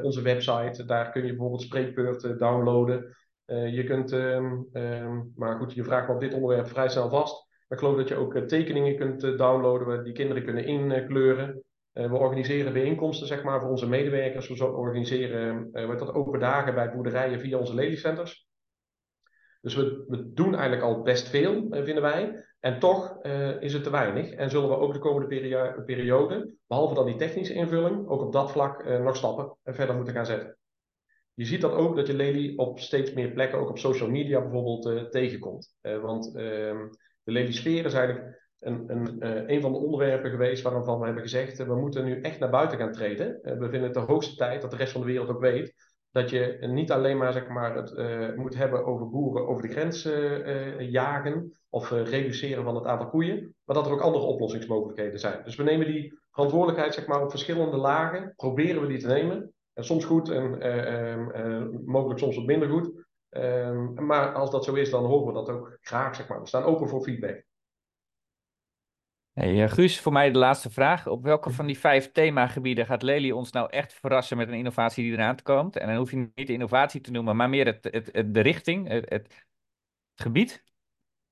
onze 0.03 0.21
website. 0.21 0.85
Daar 0.85 1.11
kun 1.11 1.21
je 1.21 1.29
bijvoorbeeld 1.29 1.61
spreekbeurten 1.61 2.37
downloaden. 2.37 3.15
je 3.45 3.83
kunt, 3.83 4.11
maar 5.35 5.57
goed, 5.57 5.73
je 5.73 5.83
vraagt 5.83 6.07
me 6.07 6.13
op 6.13 6.19
dit 6.19 6.33
onderwerp 6.33 6.67
vrij 6.67 6.89
snel 6.89 7.09
vast. 7.09 7.47
Ik 7.67 7.77
geloof 7.77 7.97
dat 7.97 8.07
je 8.07 8.15
ook 8.15 8.37
tekeningen 8.37 8.95
kunt 8.95 9.21
downloaden, 9.21 9.87
waar 9.87 10.03
die 10.03 10.13
kinderen 10.13 10.43
kunnen 10.43 10.65
inkleuren. 10.65 11.63
Uh, 11.93 12.09
we 12.09 12.17
organiseren 12.17 12.73
bijeenkomsten 12.73 13.27
zeg 13.27 13.43
maar, 13.43 13.61
voor 13.61 13.69
onze 13.69 13.87
medewerkers. 13.87 14.47
We 14.47 14.65
organiseren 14.65 15.69
uh, 15.73 15.97
dat, 15.97 16.13
open 16.13 16.39
dagen 16.39 16.73
bij 16.73 16.91
boerderijen 16.91 17.39
via 17.39 17.57
onze 17.57 17.75
Lely 17.75 17.95
Centers. 17.95 18.47
Dus 19.61 19.75
we, 19.75 20.05
we 20.07 20.33
doen 20.33 20.53
eigenlijk 20.55 20.83
al 20.83 21.01
best 21.01 21.29
veel, 21.29 21.53
uh, 21.53 21.83
vinden 21.83 22.01
wij. 22.01 22.45
En 22.59 22.79
toch 22.79 23.21
is 23.59 23.73
het 23.73 23.83
te 23.83 23.89
weinig. 23.89 24.29
En 24.31 24.49
zullen 24.49 24.69
we 24.69 24.75
ook 24.75 24.93
de 24.93 24.99
komende 24.99 25.27
perio 25.27 25.83
periode, 25.85 26.55
behalve 26.67 26.93
dan 26.93 27.05
die 27.05 27.15
technische 27.15 27.53
invulling, 27.53 28.07
ook 28.07 28.21
op 28.21 28.33
dat 28.33 28.51
vlak 28.51 28.85
nog 28.85 29.15
stappen 29.15 29.57
verder 29.63 29.95
moeten 29.95 30.13
gaan 30.13 30.25
zetten. 30.25 30.57
Je 31.33 31.45
ziet 31.45 31.61
dan 31.61 31.71
ook 31.71 31.95
dat 31.95 32.07
je 32.07 32.13
Lely 32.13 32.53
op 32.55 32.79
steeds 32.79 33.13
meer 33.13 33.31
plekken, 33.31 33.59
ook 33.59 33.69
op 33.69 33.77
social 33.77 34.09
media 34.09 34.41
bijvoorbeeld, 34.41 35.11
tegenkomt. 35.11 35.75
want 35.81 36.35
ehm, 36.35 36.87
de 37.23 37.31
Lely-sfeer 37.31 37.85
is 37.85 37.93
eigenlijk 37.93 38.42
een, 38.63 39.17
uh, 39.19 39.47
een 39.47 39.61
van 39.61 39.71
de 39.71 39.77
onderwerpen 39.77 40.29
geweest 40.29 40.63
waarvan 40.63 40.99
we 40.99 41.05
hebben 41.05 41.23
gezegd, 41.23 41.59
uh, 41.59 41.67
we 41.67 41.75
moeten 41.75 42.05
nu 42.05 42.21
echt 42.21 42.39
naar 42.39 42.49
buiten 42.49 42.77
gaan 42.77 42.91
treden. 42.91 43.39
Uh, 43.43 43.53
we 43.53 43.69
vinden 43.69 43.83
het 43.83 43.93
de 43.93 43.99
hoogste 43.99 44.35
tijd 44.35 44.61
dat 44.61 44.71
de 44.71 44.77
rest 44.77 44.91
van 44.91 45.01
de 45.01 45.07
wereld 45.07 45.29
ook 45.29 45.41
weet 45.41 45.73
dat 46.11 46.29
je 46.29 46.57
niet 46.61 46.91
alleen 46.91 47.17
maar, 47.17 47.33
zeg 47.33 47.47
maar 47.47 47.75
het 47.75 48.35
moet 48.35 48.55
hebben 48.55 48.85
over 48.85 49.09
boeren 49.09 49.47
over 49.47 49.61
de 49.61 49.73
grens 49.73 50.09
jagen 50.79 51.59
of 51.69 51.89
reduceren 51.89 52.63
van 52.63 52.75
het 52.75 52.85
aantal 52.85 53.09
koeien, 53.09 53.55
maar 53.63 53.75
dat 53.75 53.85
er 53.85 53.91
ook 53.91 54.01
andere 54.01 54.25
oplossingsmogelijkheden 54.25 55.19
zijn. 55.19 55.43
Dus 55.43 55.55
we 55.55 55.63
nemen 55.63 55.87
die 55.87 56.19
verantwoordelijkheid 56.31 56.93
zeg 56.93 57.07
maar, 57.07 57.21
op 57.21 57.29
verschillende 57.29 57.77
lagen, 57.77 58.33
proberen 58.35 58.81
we 58.81 58.87
die 58.87 58.99
te 58.99 59.07
nemen. 59.07 59.53
En 59.73 59.85
soms 59.85 60.05
goed 60.05 60.29
en 60.29 60.49
mogelijk 61.85 62.19
soms 62.19 62.35
wat 62.35 62.45
minder 62.45 62.69
goed. 62.69 62.91
maar 63.95 64.33
als 64.33 64.51
dat 64.51 64.63
zo 64.63 64.73
is, 64.73 64.89
dan 64.89 65.05
horen 65.05 65.27
we 65.27 65.33
dat 65.33 65.49
ook 65.49 65.77
graag. 65.81 66.15
Zeg 66.15 66.27
maar. 66.27 66.41
We 66.41 66.47
staan 66.47 66.63
open 66.63 66.89
voor 66.89 67.03
feedback. 67.03 67.43
Hey, 69.33 69.63
uh, 69.63 69.69
Guus, 69.69 69.99
voor 69.99 70.11
mij 70.11 70.31
de 70.31 70.37
laatste 70.37 70.69
vraag. 70.69 71.07
Op 71.07 71.23
welke 71.23 71.49
van 71.49 71.65
die 71.65 71.79
vijf 71.79 72.11
themagebieden 72.11 72.85
gaat 72.85 73.01
Lely 73.01 73.31
ons 73.31 73.51
nou 73.51 73.69
echt 73.69 73.93
verrassen 73.93 74.37
met 74.37 74.47
een 74.47 74.53
innovatie 74.53 75.03
die 75.03 75.13
eraan 75.13 75.41
komt? 75.41 75.77
En 75.77 75.87
dan 75.87 75.95
hoef 75.95 76.11
je 76.11 76.31
niet 76.35 76.47
de 76.47 76.53
innovatie 76.53 77.01
te 77.01 77.11
noemen, 77.11 77.35
maar 77.35 77.49
meer 77.49 77.65
het, 77.65 77.87
het, 78.11 78.33
de 78.33 78.39
richting, 78.39 78.87
het, 78.87 79.09
het, 79.09 79.45
gebied? 80.15 80.63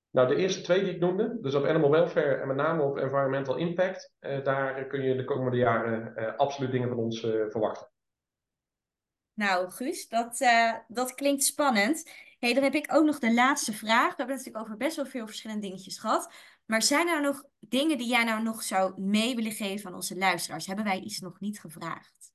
Nou, 0.09 0.27
de 0.27 0.35
eerste 0.35 0.61
twee 0.61 0.83
die 0.83 0.93
ik 0.93 0.99
noemde, 0.99 1.37
dus 1.41 1.55
op 1.55 1.65
animal 1.65 1.91
welfare 1.91 2.35
en 2.35 2.47
met 2.47 2.55
name 2.55 2.83
op 2.83 2.97
environmental 2.97 3.55
impact, 3.55 4.13
uh, 4.19 4.43
daar 4.43 4.85
kun 4.85 5.01
je 5.01 5.15
de 5.15 5.23
komende 5.23 5.57
jaren 5.57 6.13
uh, 6.15 6.35
absoluut 6.35 6.71
dingen 6.71 6.89
van 6.89 6.97
ons 6.97 7.19
verwachten. 7.49 7.87
Nou, 9.33 9.69
Guus, 9.69 10.07
dat, 10.07 10.45
dat 10.87 11.13
klinkt 11.13 11.43
spannend. 11.43 12.09
Hey, 12.41 12.54
dan 12.54 12.63
heb 12.63 12.73
ik 12.73 12.93
ook 12.93 13.06
nog 13.06 13.19
de 13.19 13.34
laatste 13.34 13.73
vraag. 13.73 14.10
We 14.10 14.15
hebben 14.17 14.36
natuurlijk 14.36 14.65
over 14.65 14.77
best 14.77 14.95
wel 14.95 15.06
veel 15.06 15.25
verschillende 15.25 15.62
dingetjes 15.62 15.97
gehad. 15.97 16.34
Maar 16.65 16.82
zijn 16.82 17.08
er 17.08 17.21
nog 17.21 17.43
dingen 17.60 17.97
die 17.97 18.10
jij 18.10 18.23
nou 18.23 18.43
nog 18.43 18.63
zou 18.63 19.01
mee 19.01 19.36
willen 19.36 19.51
geven 19.51 19.88
aan 19.89 19.95
onze 19.95 20.17
luisteraars? 20.17 20.67
Hebben 20.67 20.86
wij 20.86 20.99
iets 20.99 21.19
nog 21.19 21.39
niet 21.39 21.60
gevraagd? 21.60 22.32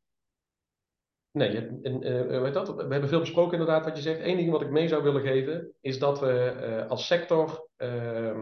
Nee, 1.31 1.67
en, 1.83 2.43
weet 2.43 2.55
dat, 2.55 2.75
we 2.75 2.87
hebben 2.89 3.09
veel 3.09 3.21
besproken 3.21 3.59
inderdaad 3.59 3.85
wat 3.85 3.97
je 3.97 4.03
zegt. 4.03 4.21
Eén 4.21 4.37
ding 4.37 4.51
wat 4.51 4.63
ik 4.63 4.71
mee 4.71 4.89
zou 4.89 5.03
willen 5.03 5.23
geven 5.23 5.73
is 5.81 5.99
dat 5.99 6.21
we 6.21 6.57
uh, 6.61 6.91
als 6.91 7.07
sector 7.07 7.69
uh, 7.77 8.37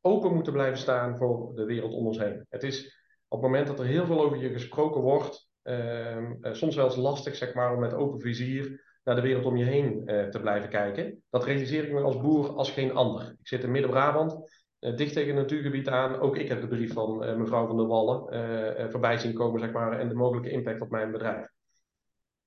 open 0.00 0.34
moeten 0.34 0.52
blijven 0.52 0.78
staan 0.78 1.16
voor 1.16 1.54
de 1.54 1.64
wereld 1.64 1.92
om 1.92 2.06
ons 2.06 2.18
heen. 2.18 2.46
Het 2.48 2.62
is 2.62 3.00
op 3.28 3.42
het 3.42 3.50
moment 3.50 3.66
dat 3.66 3.78
er 3.78 3.86
heel 3.86 4.06
veel 4.06 4.22
over 4.22 4.38
je 4.38 4.52
gesproken 4.52 5.00
wordt, 5.00 5.48
ehm, 5.62 6.32
soms 6.40 6.76
wel 6.76 6.84
eens 6.84 6.96
lastig 6.96 7.36
zeg 7.36 7.54
maar, 7.54 7.72
om 7.72 7.80
met 7.80 7.94
open 7.94 8.20
vizier 8.20 8.81
naar 9.04 9.14
de 9.14 9.22
wereld 9.22 9.44
om 9.44 9.56
je 9.56 9.64
heen 9.64 10.04
te 10.06 10.38
blijven 10.40 10.70
kijken. 10.70 11.22
Dat 11.30 11.44
realiseer 11.44 11.84
ik 11.84 11.92
me 11.92 12.00
als 12.00 12.20
boer 12.20 12.48
als 12.48 12.70
geen 12.70 12.94
ander. 12.94 13.36
Ik 13.40 13.48
zit 13.48 13.62
in 13.62 13.70
Midden-Brabant. 13.70 14.60
Uh, 14.82 14.96
dicht 14.96 15.12
tegen 15.12 15.28
het 15.28 15.42
natuurgebied 15.42 15.88
aan. 15.88 16.20
Ook 16.20 16.36
ik 16.36 16.48
heb 16.48 16.60
de 16.60 16.68
brief 16.68 16.92
van 16.92 17.24
uh, 17.24 17.36
mevrouw 17.36 17.66
van 17.66 17.76
der 17.76 17.86
Wallen 17.86 18.90
voorbij 18.90 19.18
zien 19.18 19.34
komen, 19.34 19.60
zeg 19.60 19.72
maar, 19.72 19.98
en 19.98 20.08
de 20.08 20.14
mogelijke 20.14 20.50
impact 20.50 20.80
op 20.80 20.90
mijn 20.90 21.12
bedrijf. 21.12 21.46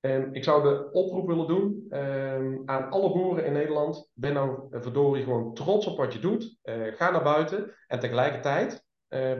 En 0.00 0.34
ik 0.34 0.44
zou 0.44 0.62
de 0.62 0.90
oproep 0.92 1.26
willen 1.26 1.46
doen 1.46 1.86
ehm, 1.90 2.56
aan 2.64 2.90
alle 2.90 3.12
boeren 3.12 3.44
in 3.44 3.52
Nederland. 3.52 4.10
Ben 4.14 4.32
nou 4.32 4.66
verdorie 4.70 5.22
gewoon 5.22 5.54
trots 5.54 5.86
op 5.86 5.96
wat 5.96 6.12
je 6.12 6.18
doet. 6.18 6.58
ga 6.96 7.10
naar 7.10 7.22
buiten 7.22 7.74
en 7.86 7.98
tegelijkertijd 7.98 8.84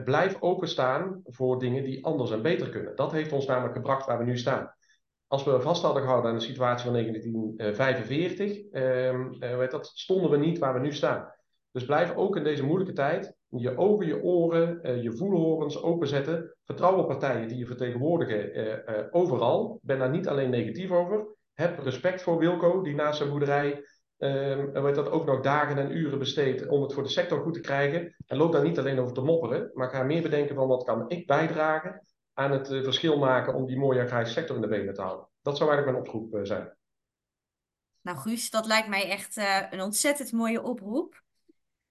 blijf 0.03 0.41
openstaan 0.41 1.21
voor 1.23 1.59
dingen 1.59 1.83
die 1.83 2.05
anders 2.05 2.31
en 2.31 2.41
beter 2.41 2.69
kunnen. 2.69 2.95
Dat 2.95 3.11
heeft 3.11 3.31
ons 3.31 3.45
namelijk 3.45 3.75
gebracht 3.75 4.05
waar 4.05 4.17
we 4.17 4.23
nu 4.23 4.37
staan. 4.37 4.75
Als 5.27 5.43
we 5.43 5.61
vast 5.61 5.81
hadden 5.81 6.01
gehouden 6.01 6.31
aan 6.31 6.37
de 6.37 6.43
situatie 6.43 6.83
van 6.83 6.93
1945, 6.93 8.71
ehm, 8.71 9.57
weet 9.57 9.71
dat, 9.71 9.85
stonden 9.87 10.31
we 10.31 10.37
niet 10.37 10.57
waar 10.57 10.73
we 10.73 10.79
nu 10.79 10.93
staan. 10.93 11.33
Dus 11.71 11.85
blijf 11.85 12.15
ook 12.15 12.35
in 12.35 12.43
deze 12.43 12.63
moeilijke 12.63 12.93
tijd 12.93 13.37
je 13.49 13.77
ogen, 13.77 14.07
je 14.07 14.21
oren, 14.21 14.79
uh, 14.83 15.03
je 15.03 15.11
voelhorens 15.11 15.81
openzetten. 15.81 16.55
Vertrouw 16.63 16.97
op 16.97 17.07
partijen 17.07 17.47
die 17.47 17.57
je 17.57 17.65
vertegenwoordigen 17.65 18.57
uh, 18.57 18.65
uh, 18.65 18.77
overal. 19.11 19.79
Ben 19.81 19.99
daar 19.99 20.09
niet 20.09 20.27
alleen 20.27 20.49
negatief 20.49 20.91
over. 20.91 21.35
Heb 21.53 21.79
respect 21.79 22.21
voor 22.21 22.37
Wilco, 22.37 22.81
die 22.81 22.95
naast 22.95 23.17
zijn 23.17 23.29
boerderij 23.29 23.83
weet 24.73 24.95
dat 24.95 25.09
ook 25.09 25.25
nog 25.25 25.41
dagen 25.41 25.77
en 25.77 25.97
uren 25.97 26.19
besteedt 26.19 26.67
om 26.67 26.81
het 26.81 26.93
voor 26.93 27.03
de 27.03 27.09
sector 27.09 27.41
goed 27.41 27.53
te 27.53 27.59
krijgen. 27.59 28.15
En 28.25 28.37
loop 28.37 28.51
daar 28.51 28.63
niet 28.63 28.79
alleen 28.79 28.99
over 28.99 29.13
te 29.13 29.21
mopperen, 29.21 29.71
maar 29.73 29.89
ga 29.89 30.03
meer 30.03 30.21
bedenken 30.21 30.55
van 30.55 30.67
wat 30.67 30.83
kan 30.83 31.09
ik 31.09 31.27
bijdragen 31.27 32.01
aan 32.37 32.51
het 32.51 32.67
verschil 32.67 33.17
maken 33.17 33.53
om 33.53 33.65
die 33.65 33.77
mooie 33.77 34.01
agrarische 34.01 34.33
sector 34.33 34.55
in 34.55 34.61
de 34.61 34.67
benen 34.67 34.93
te 34.93 35.01
houden. 35.01 35.27
Dat 35.41 35.57
zou 35.57 35.69
eigenlijk 35.69 35.97
mijn 35.97 36.15
oproep 36.15 36.45
zijn. 36.45 36.75
Nou 38.01 38.17
Guus, 38.17 38.49
dat 38.49 38.65
lijkt 38.65 38.87
mij 38.87 39.09
echt 39.09 39.37
een 39.69 39.81
ontzettend 39.81 40.31
mooie 40.31 40.61
oproep 40.61 41.23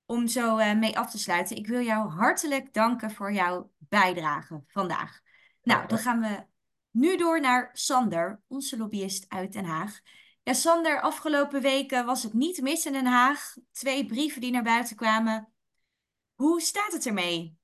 om 0.04 0.26
zo 0.26 0.74
mee 0.74 0.98
af 0.98 1.10
te 1.10 1.18
sluiten. 1.18 1.56
Ik 1.56 1.66
wil 1.66 1.80
jou 1.80 2.08
hartelijk 2.08 2.72
danken 2.72 3.10
voor 3.10 3.32
jouw 3.32 3.70
bijdrage 3.78 4.62
vandaag. 4.66 5.20
Nou, 5.62 5.86
dan 5.86 5.98
gaan 5.98 6.20
we 6.20 6.44
nu 6.90 7.16
door 7.16 7.40
naar 7.40 7.70
Sander, 7.72 8.40
onze 8.46 8.76
lobbyist 8.76 9.24
uit 9.28 9.52
Den 9.52 9.64
Haag. 9.64 10.00
Ja, 10.42 10.52
Sander, 10.52 11.00
afgelopen 11.00 11.62
weken 11.62 12.04
was 12.04 12.22
het 12.22 12.32
niet 12.32 12.60
mis 12.60 12.86
in 12.86 12.92
Den 12.92 13.06
Haag. 13.06 13.54
Twee 13.72 14.06
brieven 14.06 14.40
die 14.40 14.50
naar 14.50 14.62
buiten 14.62 14.96
kwamen. 14.96 15.52
Hoe 16.34 16.60
staat 16.60 16.92
het 16.92 17.06
ermee? 17.06 17.55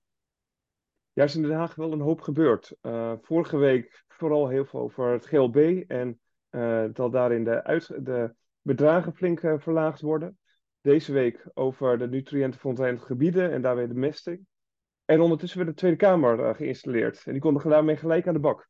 Ja, 1.13 1.25
is 1.25 1.37
in 1.37 1.43
Den 1.43 1.57
Haag 1.57 1.75
wel 1.75 1.93
een 1.93 2.01
hoop 2.01 2.21
gebeurd. 2.21 2.77
Uh, 2.83 3.13
vorige 3.21 3.57
week 3.57 4.05
vooral 4.09 4.49
heel 4.49 4.65
veel 4.65 4.81
over 4.81 5.13
het 5.13 5.27
GLB 5.27 5.85
en 5.89 6.21
uh, 6.51 6.85
dat 6.93 7.13
daarin 7.13 7.45
de, 7.45 7.85
de 8.03 8.35
bedragen 8.63 9.15
flink 9.15 9.43
uh, 9.43 9.55
verlaagd 9.59 10.01
worden 10.01 10.39
deze 10.81 11.13
week 11.13 11.45
over 11.55 11.99
de 11.99 12.09
nutriëntenverontreinigde 12.09 13.07
gebieden 13.07 13.51
en 13.51 13.63
daarbij 13.63 13.87
de 13.87 13.95
mesting. 13.95 14.47
En 15.05 15.21
ondertussen 15.21 15.59
werd 15.59 15.71
de 15.71 15.77
Tweede 15.77 15.97
Kamer 15.97 16.55
geïnstalleerd. 16.55 17.23
En 17.25 17.33
die 17.33 17.41
konden 17.41 17.71
daarmee 17.71 17.97
gelijk 17.97 18.27
aan 18.27 18.35
de 18.35 18.41
bak. 18.41 18.69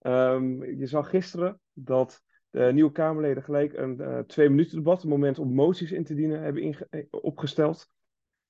Um, 0.00 0.64
je 0.64 0.86
zag 0.86 1.10
gisteren 1.10 1.60
dat 1.72 2.22
de 2.50 2.70
nieuwe 2.72 2.92
Kamerleden 2.92 3.42
gelijk 3.42 3.72
een 3.72 4.00
uh, 4.00 4.18
twee 4.18 4.48
minuten 4.48 4.76
debat, 4.76 5.02
een 5.02 5.08
moment 5.08 5.38
om 5.38 5.54
moties 5.54 5.92
in 5.92 6.04
te 6.04 6.14
dienen, 6.14 6.42
hebben 6.42 6.88
eh, 6.90 7.04
opgesteld. 7.10 7.88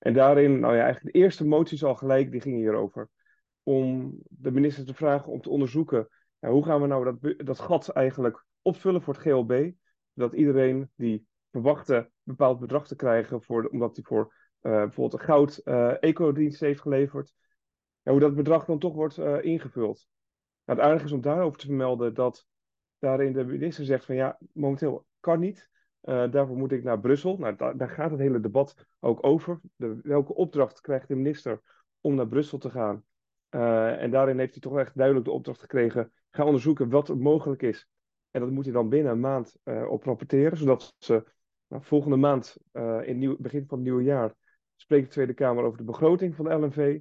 En 0.00 0.12
daarin, 0.12 0.60
nou 0.60 0.76
ja, 0.76 0.82
eigenlijk 0.82 1.14
de 1.14 1.20
eerste 1.20 1.46
moties 1.46 1.84
al 1.84 1.94
gelijk, 1.94 2.30
die 2.30 2.40
gingen 2.40 2.58
hierover. 2.58 3.08
Om 3.62 4.18
de 4.28 4.50
minister 4.50 4.84
te 4.84 4.94
vragen 4.94 5.32
om 5.32 5.40
te 5.40 5.50
onderzoeken, 5.50 6.08
ja, 6.38 6.48
hoe 6.48 6.64
gaan 6.64 6.80
we 6.80 6.86
nou 6.86 7.04
dat, 7.04 7.46
dat 7.46 7.60
gat 7.60 7.88
eigenlijk 7.88 8.44
opvullen 8.62 9.02
voor 9.02 9.14
het 9.14 9.22
GLB. 9.22 9.70
Zodat 10.14 10.32
iedereen 10.32 10.90
die 10.94 11.26
verwachten 11.50 11.96
een 11.96 12.10
bepaald 12.22 12.60
bedrag 12.60 12.86
te 12.86 12.96
krijgen, 12.96 13.42
voor, 13.42 13.68
omdat 13.68 13.96
hij 13.96 14.04
voor 14.04 14.34
uh, 14.62 14.72
bijvoorbeeld 14.72 15.20
een 15.20 15.26
goud 15.26 15.60
uh, 15.64 16.02
ecodienst 16.02 16.60
heeft 16.60 16.80
geleverd. 16.80 17.34
En 18.02 18.12
hoe 18.12 18.20
dat 18.20 18.34
bedrag 18.34 18.64
dan 18.64 18.78
toch 18.78 18.94
wordt 18.94 19.18
uh, 19.18 19.44
ingevuld. 19.44 20.08
Nou, 20.64 20.78
het 20.78 20.88
aardige 20.88 21.04
is 21.04 21.12
om 21.12 21.20
daarover 21.20 21.58
te 21.58 21.66
vermelden 21.66 22.14
dat 22.14 22.46
daarin 22.98 23.32
de 23.32 23.44
minister 23.44 23.84
zegt 23.84 24.04
van 24.04 24.14
ja, 24.14 24.38
momenteel 24.52 25.06
kan 25.20 25.40
niet. 25.40 25.70
Daarvoor 26.00 26.56
moet 26.56 26.72
ik 26.72 26.82
naar 26.82 27.00
Brussel. 27.00 27.36
Nou, 27.36 27.56
da 27.56 27.72
daar 27.72 27.88
gaat 27.88 28.10
het 28.10 28.20
hele 28.20 28.40
debat 28.40 28.86
ook 29.00 29.26
over. 29.26 29.60
De, 29.76 30.00
welke 30.02 30.34
opdracht 30.34 30.80
krijgt 30.80 31.08
de 31.08 31.14
minister 31.14 31.60
om 32.00 32.14
naar 32.14 32.28
Brussel 32.28 32.58
te 32.58 32.70
gaan? 32.70 33.04
en 33.50 34.10
daarin 34.10 34.38
heeft 34.38 34.52
hij 34.52 34.60
toch 34.60 34.78
echt 34.78 34.96
duidelijk 34.96 35.26
de 35.26 35.32
opdracht 35.32 35.60
gekregen. 35.60 36.12
Ga 36.30 36.44
onderzoeken 36.44 36.90
wat 36.90 37.14
mogelijk 37.14 37.62
is. 37.62 37.88
En 38.30 38.40
dat 38.40 38.50
moet 38.50 38.64
hij 38.64 38.72
dan 38.72 38.88
binnen 38.88 39.12
een 39.12 39.20
maand 39.20 39.56
op 39.88 40.04
rapporteren, 40.04 40.58
zodat 40.58 40.94
ze 40.98 41.24
nou, 41.66 41.82
volgende 41.84 42.16
maand, 42.16 42.56
in 43.02 43.18
nieuw, 43.18 43.36
begin 43.38 43.64
van 43.66 43.78
het 43.78 43.86
nieuwe 43.86 44.02
jaar, 44.02 44.34
spreekt 44.76 45.04
de 45.06 45.12
Tweede 45.12 45.34
Kamer 45.34 45.64
over 45.64 45.78
de 45.78 45.84
begroting 45.84 46.34
van 46.34 46.44
de 46.44 46.54
LNV. 46.54 47.00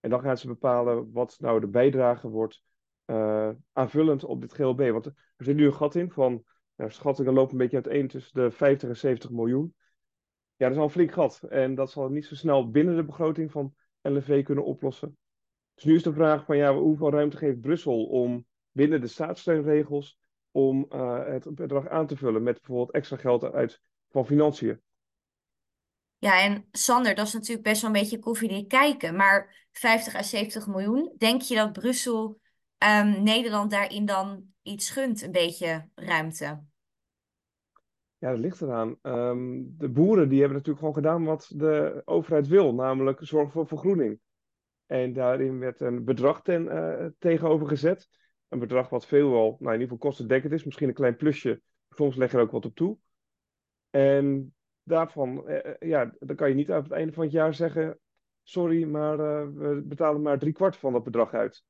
En 0.00 0.10
dan 0.10 0.20
gaan 0.20 0.36
ze 0.36 0.46
bepalen 0.46 1.12
wat 1.12 1.36
nou 1.38 1.60
de 1.60 1.68
bijdrage 1.68 2.28
wordt 2.28 2.62
aanvullend 3.72 4.24
op 4.24 4.40
dit 4.40 4.52
GLB. 4.52 4.90
Want 4.90 5.06
er 5.06 5.14
zit 5.36 5.56
nu 5.56 5.66
een 5.66 5.74
gat 5.74 5.94
in 5.94 6.10
van, 6.10 6.44
nou, 6.76 6.90
schattingen 6.90 7.32
lopen 7.32 7.52
een 7.52 7.58
beetje 7.58 7.82
uiteen 7.82 8.08
tussen 8.08 8.42
de 8.42 8.50
50 8.50 8.88
en 8.88 8.96
70 8.96 9.30
miljoen. 9.30 9.74
Ja, 10.56 10.68
dat 10.68 10.70
is 10.70 10.76
al 10.76 10.84
een 10.84 10.90
flink 10.90 11.12
gat. 11.12 11.42
En 11.42 11.74
dat 11.74 11.90
zal 11.90 12.08
niet 12.08 12.26
zo 12.26 12.34
snel 12.34 12.70
binnen 12.70 12.96
de 12.96 13.04
begroting 13.04 13.50
van 13.50 13.74
LNV 14.02 14.44
kunnen 14.44 14.64
oplossen. 14.64 15.16
Dus 15.74 15.84
nu 15.84 15.94
is 15.94 16.02
de 16.02 16.12
vraag 16.12 16.44
van, 16.44 16.56
ja, 16.56 16.74
hoeveel 16.74 17.10
ruimte 17.10 17.36
geeft 17.36 17.60
Brussel 17.60 18.04
om 18.04 18.46
binnen 18.70 19.00
de 19.00 19.06
staatssteunregels 19.06 20.18
om 20.50 20.86
uh, 20.90 21.26
het 21.26 21.54
bedrag 21.54 21.88
aan 21.88 22.06
te 22.06 22.16
vullen 22.16 22.42
met 22.42 22.56
bijvoorbeeld 22.56 22.90
extra 22.90 23.16
geld 23.16 23.44
uit 23.44 23.80
van 24.10 24.26
financiën. 24.26 24.80
Ja, 26.18 26.42
en 26.42 26.68
Sander, 26.72 27.14
dat 27.14 27.26
is 27.26 27.32
natuurlijk 27.32 27.62
best 27.62 27.82
wel 27.82 27.90
een 27.90 28.00
beetje 28.00 28.18
koffiedik 28.18 28.68
kijken. 28.68 29.16
Maar 29.16 29.66
50 29.72 30.14
à 30.14 30.22
70 30.22 30.66
miljoen, 30.66 31.14
denk 31.18 31.42
je 31.42 31.54
dat 31.54 31.72
Brussel 31.72 32.40
um, 32.82 33.22
Nederland 33.22 33.70
daarin 33.70 34.04
dan 34.04 34.44
iets 34.62 34.90
gunt, 34.90 35.22
een 35.22 35.32
beetje 35.32 35.88
ruimte? 35.94 36.62
Ja, 38.18 38.30
dat 38.30 38.38
ligt 38.38 38.60
eraan. 38.60 38.98
Um, 39.02 39.74
de 39.78 39.88
boeren 39.88 40.28
die 40.28 40.38
hebben 40.38 40.56
natuurlijk 40.56 40.84
gewoon 40.84 41.02
gedaan 41.02 41.24
wat 41.24 41.52
de 41.54 42.02
overheid 42.04 42.46
wil, 42.46 42.74
namelijk 42.74 43.18
zorgen 43.22 43.52
voor 43.52 43.66
vergroening. 43.66 44.20
En 44.86 45.12
daarin 45.12 45.58
werd 45.58 45.80
een 45.80 46.04
bedrag 46.04 46.42
ten, 46.42 46.64
uh, 46.64 47.06
tegenover 47.18 47.66
gezet. 47.66 48.08
Een 48.48 48.58
bedrag 48.58 48.88
wat 48.88 49.06
veelwel, 49.06 49.56
nou 49.58 49.74
in 49.74 49.80
ieder 49.80 49.80
geval 49.80 49.98
kostendekkend 49.98 50.52
is, 50.52 50.64
misschien 50.64 50.88
een 50.88 50.94
klein 50.94 51.16
plusje. 51.16 51.62
Soms 51.88 52.16
leg 52.16 52.30
je 52.30 52.36
er 52.36 52.42
ook 52.42 52.50
wat 52.50 52.64
op 52.64 52.74
toe. 52.74 52.98
En 53.90 54.54
daarvan, 54.82 55.48
eh, 55.48 55.70
eh, 55.70 55.88
ja, 55.88 56.14
dan 56.18 56.36
kan 56.36 56.48
je 56.48 56.54
niet 56.54 56.70
aan 56.70 56.82
het 56.82 56.92
einde 56.92 57.12
van 57.12 57.22
het 57.22 57.32
jaar 57.32 57.54
zeggen: 57.54 57.98
sorry, 58.42 58.84
maar 58.84 59.16
we 59.54 59.82
betalen 59.84 60.22
maar 60.22 60.38
drie 60.38 60.52
kwart 60.52 60.76
van 60.76 60.92
dat 60.92 61.04
bedrag 61.04 61.32
uit. 61.34 61.64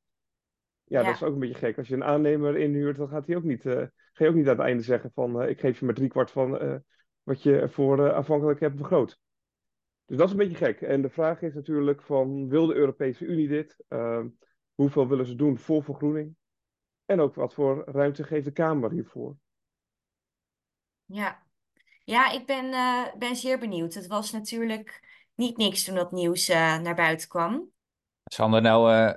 Ja, 0.92 1.00
ja, 1.00 1.06
dat 1.06 1.14
is 1.14 1.22
ook 1.22 1.32
een 1.32 1.40
beetje 1.40 1.54
gek. 1.54 1.78
Als 1.78 1.88
je 1.88 1.94
een 1.94 2.04
aannemer 2.04 2.56
inhuurt, 2.56 2.96
dan 2.96 3.08
gaat 3.08 3.26
hij 3.26 3.36
ook 3.36 3.42
niet, 3.42 3.64
uh, 3.64 3.74
ga 4.12 4.24
je 4.24 4.28
ook 4.28 4.34
niet 4.34 4.48
aan 4.48 4.56
het 4.56 4.66
einde 4.66 4.82
zeggen 4.82 5.10
van 5.14 5.42
uh, 5.42 5.48
ik 5.48 5.60
geef 5.60 5.78
je 5.78 5.84
maar 5.84 5.94
drie 5.94 6.08
kwart 6.08 6.30
van 6.30 6.62
uh, 6.62 6.76
wat 7.22 7.42
je 7.42 7.68
voor 7.68 8.14
aanvankelijk 8.14 8.60
hebt 8.60 8.76
vergroot. 8.76 9.18
Dus 10.04 10.16
dat 10.16 10.26
is 10.26 10.32
een 10.32 10.38
beetje 10.38 10.64
gek. 10.64 10.80
En 10.80 11.02
de 11.02 11.10
vraag 11.10 11.42
is 11.42 11.54
natuurlijk 11.54 12.02
van 12.02 12.48
wil 12.48 12.66
de 12.66 12.74
Europese 12.74 13.24
Unie 13.24 13.48
dit? 13.48 13.84
Ehm, 13.88 14.28
hoeveel 14.74 15.08
willen 15.08 15.26
ze 15.26 15.34
doen 15.34 15.58
voor 15.58 15.82
vergroening? 15.82 16.36
En 17.04 17.20
ook 17.20 17.34
wat 17.34 17.54
voor 17.54 17.84
ruimte 17.86 18.24
geeft 18.24 18.44
de 18.44 18.52
Kamer 18.52 18.90
hiervoor? 18.90 19.36
Ja, 21.04 21.42
ja, 22.04 22.30
ik 22.30 22.46
ben, 22.46 22.64
uh, 22.64 23.14
ben 23.18 23.36
zeer 23.36 23.58
benieuwd. 23.58 23.94
Het 23.94 24.06
was 24.06 24.32
natuurlijk 24.32 25.00
niet 25.34 25.56
niks 25.56 25.84
toen 25.84 25.94
dat 25.94 26.12
nieuws 26.12 26.48
naar 26.48 26.94
buiten 26.94 27.28
kwam. 27.28 27.70
Sander, 28.24 28.62
nou 28.62 29.14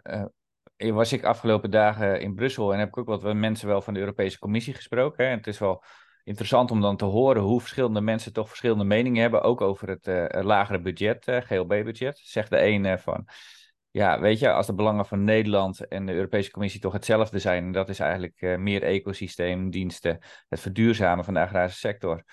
was 0.77 1.13
ik 1.13 1.23
afgelopen 1.23 1.71
dagen 1.71 2.21
in 2.21 2.35
Brussel 2.35 2.73
en 2.73 2.79
heb 2.79 2.87
ik 2.87 2.97
ook 2.97 3.21
wat 3.21 3.33
mensen 3.33 3.67
wel 3.67 3.81
van 3.81 3.93
de 3.93 3.99
Europese 3.99 4.39
Commissie 4.39 4.73
gesproken. 4.73 5.25
Hè? 5.25 5.31
En 5.31 5.37
het 5.37 5.47
is 5.47 5.59
wel 5.59 5.83
interessant 6.23 6.71
om 6.71 6.81
dan 6.81 6.97
te 6.97 7.05
horen 7.05 7.41
hoe 7.41 7.59
verschillende 7.59 8.01
mensen 8.01 8.33
toch 8.33 8.47
verschillende 8.47 8.83
meningen 8.83 9.21
hebben, 9.21 9.41
ook 9.41 9.61
over 9.61 9.87
het 9.87 10.07
uh, 10.07 10.25
lagere 10.43 10.79
budget, 10.79 11.27
uh, 11.27 11.37
GLB-budget. 11.37 12.17
Zegt 12.23 12.49
de 12.49 12.65
een 12.65 12.99
van, 12.99 13.27
ja, 13.91 14.19
weet 14.19 14.39
je, 14.39 14.51
als 14.51 14.65
de 14.65 14.73
belangen 14.73 15.05
van 15.05 15.23
Nederland 15.23 15.87
en 15.87 16.05
de 16.05 16.13
Europese 16.13 16.51
Commissie 16.51 16.81
toch 16.81 16.93
hetzelfde 16.93 17.39
zijn, 17.39 17.63
en 17.63 17.71
dat 17.71 17.89
is 17.89 17.99
eigenlijk 17.99 18.57
meer 18.59 18.83
ecosysteemdiensten, 18.83 20.19
het 20.49 20.59
verduurzamen 20.59 21.25
van 21.25 21.33
de 21.33 21.39
agrarische 21.39 21.79
sector. 21.79 22.23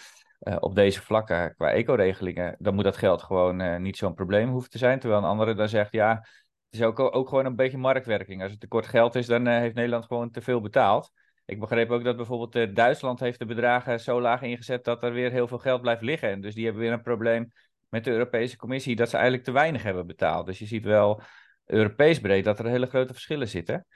op 0.59 0.75
deze 0.75 1.01
vlakken 1.03 1.55
qua 1.55 1.71
ecoregelingen, 1.71 2.57
dan 2.59 2.75
moet 2.75 2.85
dat 2.85 2.97
geld 2.97 3.23
gewoon 3.23 3.83
niet 3.83 3.97
zo'n 3.97 4.15
probleem 4.15 4.49
hoeven 4.51 4.71
te 4.71 4.79
zijn. 4.79 4.99
Terwijl 4.99 5.23
een 5.23 5.29
andere 5.29 5.55
dan 5.55 5.69
zegt, 5.69 5.93
ja, 5.93 6.27
is 6.73 6.83
ook, 6.83 6.99
ook 6.99 7.29
gewoon 7.29 7.47
een 7.47 7.57
beetje 7.57 7.79
marktwerking. 7.79 8.43
Als 8.43 8.51
het 8.51 8.61
tekort 8.61 8.87
geld 8.87 9.15
is, 9.15 9.27
dan 9.27 9.47
heeft 9.47 9.75
Nederland 9.75 10.05
gewoon 10.05 10.31
te 10.31 10.41
veel 10.41 10.61
betaald. 10.61 11.13
Ik 11.45 11.61
begreep 11.61 11.91
ook 11.91 12.05
dat 12.05 12.17
bijvoorbeeld 12.17 12.57
uh, 12.57 12.75
Duitsland 12.75 13.21
heeft 13.21 13.39
de 13.39 13.45
bedragen 13.45 14.01
zo 14.01 14.21
laag 14.21 14.43
ingezet 14.43 14.85
dat 14.85 15.03
er 15.03 15.13
weer 15.13 15.31
heel 15.31 15.49
veel 15.49 15.59
geld 15.59 15.81
blijft 15.81 16.03
liggen. 16.03 16.31
En 16.31 16.41
dus 16.41 16.55
die 16.55 16.65
hebben 16.65 16.83
weer 16.83 16.93
een 16.93 17.03
probleem 17.03 17.53
met 17.89 18.05
de 18.05 18.11
Europese 18.11 18.57
Commissie 18.57 18.97
dat 18.97 19.09
ze 19.09 19.15
eigenlijk 19.15 19.45
te 19.45 19.53
weinig 19.53 19.83
hebben 19.83 20.07
betaald. 20.07 20.47
Dus 20.47 20.59
je 20.59 20.67
ziet 20.67 20.85
wel 20.85 21.23
Europees 21.67 22.21
breed 22.21 22.45
dat 22.45 22.59
er 22.59 22.67
hele 22.67 22.87
grote 22.87 23.13
verschillen 23.13 23.49
zitten. 23.49 23.87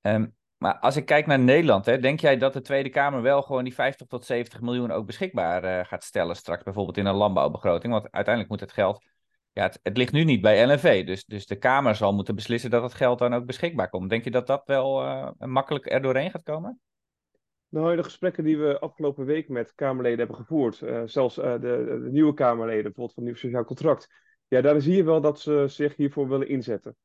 Um, 0.00 0.34
maar 0.58 0.78
als 0.78 0.96
ik 0.96 1.06
kijk 1.06 1.26
naar 1.26 1.38
Nederland, 1.38 1.86
hè, 1.86 1.98
denk 1.98 2.20
jij 2.20 2.36
dat 2.36 2.52
de 2.52 2.60
Tweede 2.60 2.88
Kamer 2.88 3.22
wel 3.22 3.42
gewoon 3.42 3.64
die 3.64 3.74
50 3.74 4.06
tot 4.06 4.24
70 4.24 4.60
miljoen 4.60 4.90
ook 4.90 5.06
beschikbaar 5.06 5.64
uh, 5.64 5.84
gaat 5.84 6.04
stellen 6.04 6.36
straks, 6.36 6.62
bijvoorbeeld 6.62 6.96
in 6.96 7.06
een 7.06 7.14
landbouwbegroting? 7.14 7.92
Want 7.92 8.10
uiteindelijk 8.10 8.48
moet 8.48 8.60
het 8.60 8.72
geld, 8.72 9.04
ja, 9.56 9.72
het, 9.82 9.96
ligt 9.96 10.12
nu 10.12 10.24
niet 10.24 10.40
bij 10.40 10.66
LNV, 10.66 11.06
dus, 11.06 11.24
dus 11.24 11.46
de 11.46 11.56
Kamer 11.56 11.94
zal 11.94 12.12
moeten 12.12 12.34
beslissen 12.34 12.70
dat 12.70 12.82
het 12.82 12.94
geld 12.94 13.18
dan 13.18 13.34
ook 13.34 13.46
beschikbaar 13.46 13.88
komt. 13.88 14.10
Denk 14.10 14.24
je 14.24 14.30
dat 14.30 14.46
dat 14.46 14.62
wel 14.66 15.02
uh, 15.02 15.30
makkelijk 15.38 15.90
er 15.90 16.02
doorheen 16.02 16.30
gaat 16.30 16.42
komen? 16.42 16.80
Nou, 17.68 17.96
de 17.96 18.02
gesprekken 18.02 18.44
die 18.44 18.58
we 18.58 18.78
afgelopen 18.78 19.24
week 19.24 19.48
met 19.48 19.74
Kamerleden 19.74 20.18
hebben 20.18 20.36
gevoerd, 20.36 20.80
uh, 20.80 21.02
zelfs 21.04 21.38
uh, 21.38 21.52
de, 21.52 21.58
de, 21.60 22.08
nieuwe 22.10 22.34
Kamerleden, 22.34 22.82
bijvoorbeeld 22.82 23.14
van 23.14 23.24
nieuw 23.24 23.34
sociaal 23.34 23.64
contract, 23.64 24.08
ja, 24.48 24.60
daar 24.60 24.80
zie 24.80 24.96
je 24.96 25.04
wel 25.04 25.20
dat 25.20 25.40
ze 25.40 25.64
zich 25.68 25.96
hiervoor 25.96 26.28
willen 26.28 26.48
inzetten. 26.48 26.96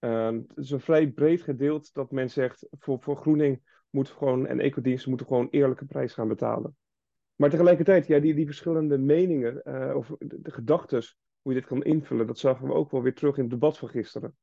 Uh, 0.00 0.26
het 0.26 0.56
is 0.56 0.70
een 0.70 0.80
vrij 0.80 1.08
breed 1.08 1.42
gedeelte 1.42 1.90
dat 1.92 2.10
men 2.10 2.30
zegt, 2.30 2.66
voor, 2.70 3.00
voor 3.00 3.16
groening 3.16 3.82
moet 3.90 4.08
gewoon, 4.08 4.46
en 4.46 4.60
ecodiensten 4.60 5.08
moeten 5.08 5.26
gewoon 5.26 5.48
eerlijke 5.50 5.84
prijs 5.84 6.12
gaan 6.12 6.28
betalen. 6.28 6.76
Maar 7.34 7.50
tegelijkertijd, 7.50 8.06
ja, 8.06 8.18
die, 8.18 8.34
die 8.34 8.46
verschillende 8.46 8.98
meningen, 8.98 9.62
of 9.96 10.14
de 10.18 10.50
gedachten, 10.50 11.02
hoe 11.42 11.52
je 11.52 11.58
dit 11.58 11.68
kan 11.68 11.82
invullen, 11.82 12.26
dat 12.26 12.38
zagen 12.38 12.66
we 12.66 12.72
ook 12.72 12.90
wel 12.90 13.02
weer 13.02 13.14
terug 13.14 13.36
in 13.36 13.42
het 13.42 13.50
debat 13.50 13.78
van 13.78 13.88
gisteren. 13.88 14.36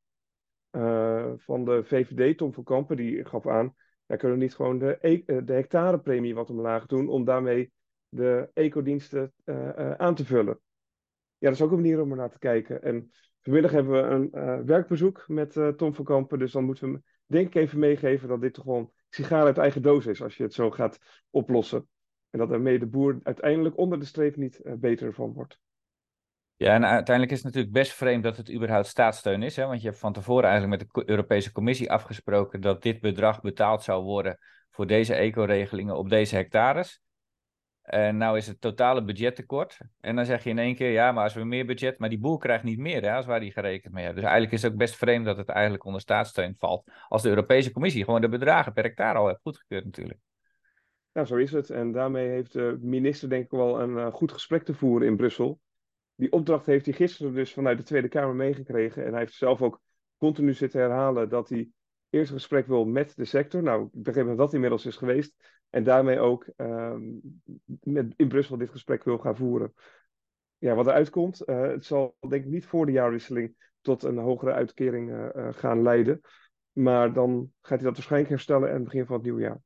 van 1.36 1.64
de 1.64 1.82
VVD, 1.84 2.38
Tom 2.38 2.52
van 2.52 2.64
Kampen, 2.64 2.96
die 2.96 3.24
gaf 3.24 3.46
aan, 3.46 3.74
wij 4.06 4.16
kunnen 4.16 4.38
niet 4.38 4.54
gewoon 4.54 4.78
de, 4.78 4.98
e 5.00 5.22
eh, 5.26 5.38
de 5.44 5.52
hectarepremie 5.52 6.34
wat 6.34 6.50
omlaag 6.50 6.86
doen 6.86 7.08
om 7.08 7.24
daarmee 7.24 7.72
de 8.08 8.50
ecodiensten 8.54 9.32
uh, 9.44 9.92
aan 9.92 10.14
te 10.14 10.24
vullen. 10.24 10.60
Ja, 11.38 11.48
dat 11.48 11.52
is 11.52 11.62
ook 11.62 11.70
een 11.70 11.76
manier 11.76 12.00
om 12.00 12.10
er 12.10 12.16
naar 12.16 12.30
te 12.30 12.38
kijken. 12.38 12.82
En 12.82 13.10
vanmiddag 13.40 13.70
hebben 13.70 13.92
we 13.92 14.08
een 14.08 14.64
werkbezoek 14.66 15.24
met 15.28 15.52
Tom 15.76 15.94
van 15.94 16.04
Kampen. 16.04 16.38
Dus 16.38 16.52
dan 16.52 16.64
moeten 16.64 16.84
we 16.86 16.90
hem 16.92 17.04
denk 17.26 17.46
ik 17.46 17.54
even 17.54 17.78
meegeven 17.78 18.28
dat 18.28 18.40
dit 18.40 18.54
toch 18.54 18.64
gewoon 18.64 18.92
sigaar 19.08 19.44
uit 19.44 19.58
eigen 19.58 19.82
doos 19.82 20.06
is 20.06 20.22
als 20.22 20.36
je 20.36 20.42
het 20.42 20.54
zo 20.54 20.70
gaat 20.70 20.98
oplossen. 21.30 21.88
En 22.30 22.38
dat 22.38 22.48
daarmee 22.48 22.78
de 22.78 22.86
boer 22.86 23.20
uiteindelijk 23.22 23.78
onder 23.78 23.98
de 23.98 24.04
streep 24.04 24.36
niet 24.36 24.60
beter 24.64 25.12
van 25.12 25.32
wordt. 25.32 25.58
Ja, 26.58 26.74
en 26.74 26.84
uiteindelijk 26.84 27.30
is 27.30 27.42
het 27.42 27.46
natuurlijk 27.46 27.72
best 27.74 27.92
vreemd 27.92 28.22
dat 28.22 28.36
het 28.36 28.52
überhaupt 28.52 28.86
staatssteun 28.86 29.42
is. 29.42 29.56
Hè? 29.56 29.66
Want 29.66 29.80
je 29.80 29.86
hebt 29.86 30.00
van 30.00 30.12
tevoren 30.12 30.48
eigenlijk 30.48 30.82
met 30.82 30.92
de 30.92 31.10
Europese 31.10 31.52
Commissie 31.52 31.90
afgesproken 31.90 32.60
dat 32.60 32.82
dit 32.82 33.00
bedrag 33.00 33.40
betaald 33.40 33.82
zou 33.82 34.04
worden 34.04 34.38
voor 34.70 34.86
deze 34.86 35.14
eco-regelingen 35.14 35.96
op 35.96 36.08
deze 36.08 36.34
hectares. 36.34 37.00
En 37.82 38.16
nou 38.16 38.36
is 38.36 38.46
het 38.46 38.60
totale 38.60 39.04
budget 39.04 39.36
tekort. 39.36 39.78
En 40.00 40.16
dan 40.16 40.24
zeg 40.24 40.44
je 40.44 40.50
in 40.50 40.58
één 40.58 40.74
keer, 40.74 40.90
ja, 40.90 41.12
maar 41.12 41.24
als 41.24 41.34
we 41.34 41.44
meer 41.44 41.66
budget, 41.66 41.98
maar 41.98 42.08
die 42.08 42.18
boer 42.18 42.38
krijgt 42.38 42.64
niet 42.64 42.78
meer, 42.78 43.02
hè, 43.02 43.12
als 43.12 43.26
waar 43.26 43.40
die 43.40 43.52
gerekend 43.52 43.92
mee 43.92 44.04
hebben. 44.04 44.22
Dus 44.22 44.30
eigenlijk 44.30 44.56
is 44.56 44.62
het 44.62 44.72
ook 44.72 44.78
best 44.78 44.96
vreemd 44.96 45.24
dat 45.24 45.36
het 45.36 45.48
eigenlijk 45.48 45.84
onder 45.84 46.00
staatssteun 46.00 46.54
valt. 46.58 46.90
Als 47.08 47.22
de 47.22 47.28
Europese 47.28 47.72
Commissie 47.72 48.04
gewoon 48.04 48.20
de 48.20 48.28
bedragen 48.28 48.72
per 48.72 48.84
hectare 48.84 49.18
al 49.18 49.26
heeft 49.26 49.40
goedgekeurd 49.42 49.84
natuurlijk. 49.84 50.18
Ja, 51.12 51.24
zo 51.24 51.36
is 51.36 51.52
het. 51.52 51.70
En 51.70 51.92
daarmee 51.92 52.28
heeft 52.28 52.52
de 52.52 52.78
minister 52.80 53.28
denk 53.28 53.44
ik 53.44 53.50
wel 53.50 53.80
een 53.80 53.90
uh, 53.90 54.12
goed 54.12 54.32
gesprek 54.32 54.62
te 54.62 54.74
voeren 54.74 55.08
in 55.08 55.16
Brussel 55.16 55.60
die 56.16 56.32
opdracht 56.32 56.66
heeft 56.66 56.86
hij 56.86 56.94
gisteren 56.94 57.34
dus 57.34 57.52
vanuit 57.52 57.78
de 57.78 57.84
Tweede 57.84 58.08
Kamer 58.08 58.34
meegekregen. 58.34 59.04
En 59.04 59.10
hij 59.10 59.20
heeft 59.20 59.34
zelf 59.34 59.62
ook 59.62 59.80
continu 60.16 60.52
zitten 60.52 60.80
herhalen 60.80 61.28
dat 61.28 61.48
hij 61.48 61.68
eerst 62.10 62.30
een 62.30 62.36
gesprek 62.36 62.66
wil 62.66 62.84
met 62.84 63.16
de 63.16 63.24
sector. 63.24 63.62
Nou, 63.62 63.84
ik 63.84 64.02
begreep 64.02 64.26
dat 64.26 64.36
dat 64.36 64.54
inmiddels 64.54 64.86
is 64.86 64.96
geweest. 64.96 65.34
En 65.70 65.84
daarmee 65.84 66.18
ook 66.18 66.46
uh, 66.56 66.96
met, 67.80 68.12
in 68.16 68.28
Brussel 68.28 68.56
dit 68.56 68.70
gesprek 68.70 69.04
wil 69.04 69.18
gaan 69.18 69.36
voeren. 69.36 69.72
Ja, 70.58 70.74
wat 70.74 70.86
eruit 70.86 71.10
komt, 71.10 71.48
uh, 71.48 71.60
het 71.60 71.84
zal 71.84 72.16
denk 72.28 72.44
ik 72.44 72.50
niet 72.50 72.66
voor 72.66 72.86
de 72.86 72.92
jaarwisseling 72.92 73.72
tot 73.80 74.02
een 74.02 74.18
hogere 74.18 74.52
uitkering 74.52 75.10
uh, 75.10 75.48
gaan 75.52 75.82
leiden. 75.82 76.20
Maar 76.72 77.12
dan 77.12 77.52
gaat 77.60 77.78
hij 77.78 77.86
dat 77.86 77.96
waarschijnlijk 77.96 78.30
herstellen 78.30 78.68
aan 78.68 78.74
het 78.74 78.84
begin 78.84 79.06
van 79.06 79.14
het 79.14 79.24
nieuwe 79.24 79.40
jaar. 79.40 79.60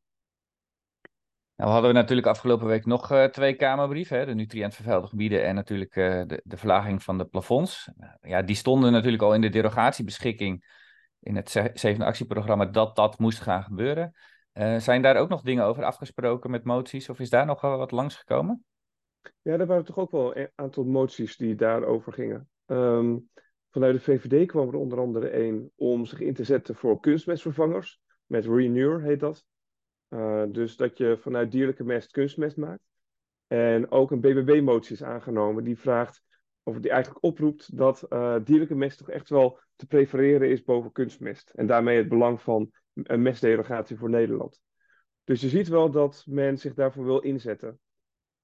Nou 1.60 1.72
hadden 1.72 1.90
we 1.90 1.96
natuurlijk 1.96 2.26
afgelopen 2.26 2.66
week 2.66 2.86
nog 2.86 3.12
uh, 3.12 3.24
twee 3.24 3.54
Kamerbrieven, 3.54 4.18
hè, 4.18 4.26
de 4.26 4.34
nutriëntvervuilde 4.34 5.06
gebieden 5.06 5.44
en 5.44 5.54
natuurlijk 5.54 5.96
uh, 5.96 6.22
de, 6.26 6.40
de 6.44 6.56
verlaging 6.56 7.02
van 7.02 7.18
de 7.18 7.24
plafonds. 7.24 7.90
ja, 8.20 8.42
die 8.42 8.56
stonden 8.56 8.92
natuurlijk 8.92 9.22
al 9.22 9.34
in 9.34 9.40
de 9.40 9.48
derogatiebeschikking 9.48 10.64
in 11.20 11.36
het 11.36 11.50
zevende 11.74 12.04
actieprogramma 12.04 12.64
dat 12.66 12.96
dat 12.96 13.18
moest 13.18 13.40
gaan 13.40 13.62
gebeuren. 13.62 14.14
Uh, 14.54 14.76
zijn 14.76 15.02
daar 15.02 15.16
ook 15.16 15.28
nog 15.28 15.42
dingen 15.42 15.64
over 15.64 15.84
afgesproken 15.84 16.50
met 16.50 16.64
moties 16.64 17.08
of 17.08 17.20
is 17.20 17.30
daar 17.30 17.46
nog 17.46 17.60
wel 17.60 17.78
wat 17.78 17.90
langsgekomen? 17.90 18.64
Ja, 19.42 19.52
er 19.52 19.66
waren 19.66 19.84
toch 19.84 19.98
ook 19.98 20.10
wel 20.10 20.36
een 20.36 20.50
aantal 20.54 20.84
moties 20.84 21.36
die 21.36 21.54
daarover 21.54 22.12
gingen. 22.12 22.48
Um, 22.66 23.30
vanuit 23.70 23.94
de 23.94 24.00
VVD 24.00 24.46
kwam 24.46 24.68
er 24.68 24.74
onder 24.74 24.98
andere 24.98 25.44
een 25.46 25.70
om 25.76 26.06
zich 26.06 26.20
in 26.20 26.34
te 26.34 26.44
zetten 26.44 26.74
voor 26.74 27.00
kunstmestvervangers. 27.00 28.00
Met 28.26 28.46
Renewer 28.46 29.02
heet 29.02 29.20
dat. 29.20 29.44
Uh, 30.10 30.42
dus 30.48 30.76
dat 30.76 30.98
je 30.98 31.16
vanuit 31.20 31.50
dierlijke 31.50 31.84
mest 31.84 32.10
kunstmest 32.10 32.56
maakt. 32.56 32.82
En 33.46 33.90
ook 33.90 34.10
een 34.10 34.20
BBB-motie 34.20 34.94
is 34.94 35.02
aangenomen 35.02 35.64
die 35.64 35.78
vraagt, 35.78 36.22
of 36.62 36.78
die 36.78 36.90
eigenlijk 36.90 37.24
oproept 37.24 37.76
dat 37.76 38.06
uh, 38.08 38.36
dierlijke 38.44 38.74
mest 38.74 38.98
toch 38.98 39.10
echt 39.10 39.28
wel 39.28 39.58
te 39.76 39.86
prefereren 39.86 40.50
is 40.50 40.62
boven 40.62 40.92
kunstmest. 40.92 41.50
En 41.50 41.66
daarmee 41.66 41.96
het 41.96 42.08
belang 42.08 42.40
van 42.40 42.70
een 42.92 43.22
mestderogatie 43.22 43.96
voor 43.96 44.10
Nederland. 44.10 44.60
Dus 45.24 45.40
je 45.40 45.48
ziet 45.48 45.68
wel 45.68 45.90
dat 45.90 46.24
men 46.26 46.58
zich 46.58 46.74
daarvoor 46.74 47.04
wil 47.04 47.20
inzetten. 47.20 47.78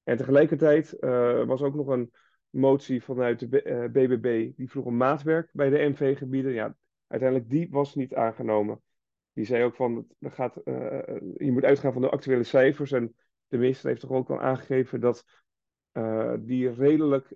En 0.02 0.16
tegelijkertijd 0.16 0.96
uh, 1.00 1.44
was 1.44 1.62
ook 1.62 1.74
nog 1.74 1.86
een 1.86 2.12
motie 2.50 3.02
vanuit 3.02 3.38
de 3.38 3.88
BBB 3.92 4.56
die 4.56 4.70
vroeg 4.70 4.86
een 4.86 4.96
maatwerk 4.96 5.48
bij 5.52 5.70
de 5.70 5.88
MV-gebieden. 5.88 6.52
Ja, 6.52 6.76
uiteindelijk 7.06 7.50
die 7.50 7.68
was 7.70 7.94
niet 7.94 8.14
aangenomen. 8.14 8.80
Die 9.36 9.44
zei 9.44 9.64
ook 9.64 9.74
van, 9.74 10.06
er 10.18 10.30
gaat, 10.30 10.60
uh, 10.64 10.74
je 11.36 11.52
moet 11.52 11.64
uitgaan 11.64 11.92
van 11.92 12.02
de 12.02 12.10
actuele 12.10 12.42
cijfers. 12.42 12.92
En 12.92 13.14
de 13.48 13.58
minister 13.58 13.88
heeft 13.88 14.00
toch 14.00 14.10
ook 14.10 14.30
al 14.30 14.40
aangegeven 14.40 15.00
dat 15.00 15.24
uh, 15.92 16.34
die 16.38 16.70
redelijk 16.70 17.34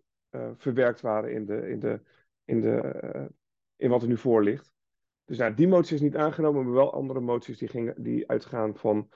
verwerkt 0.56 1.00
waren 1.00 1.32
in, 1.32 1.46
de, 1.46 1.68
in, 1.68 1.78
de, 1.78 2.00
in, 2.44 2.60
de, 2.60 3.30
in 3.76 3.90
wat 3.90 4.02
er 4.02 4.08
nu 4.08 4.16
voor 4.16 4.42
ligt. 4.42 4.72
Dus 5.24 5.38
nou, 5.38 5.54
die 5.54 5.68
motie 5.68 5.94
is 5.94 6.00
niet 6.00 6.16
aangenomen, 6.16 6.64
maar 6.64 6.72
wel 6.72 6.92
andere 6.92 7.20
moties 7.20 7.58
die, 7.58 7.68
gingen, 7.68 8.02
die 8.02 8.28
uitgaan 8.28 8.76
van 8.76 9.08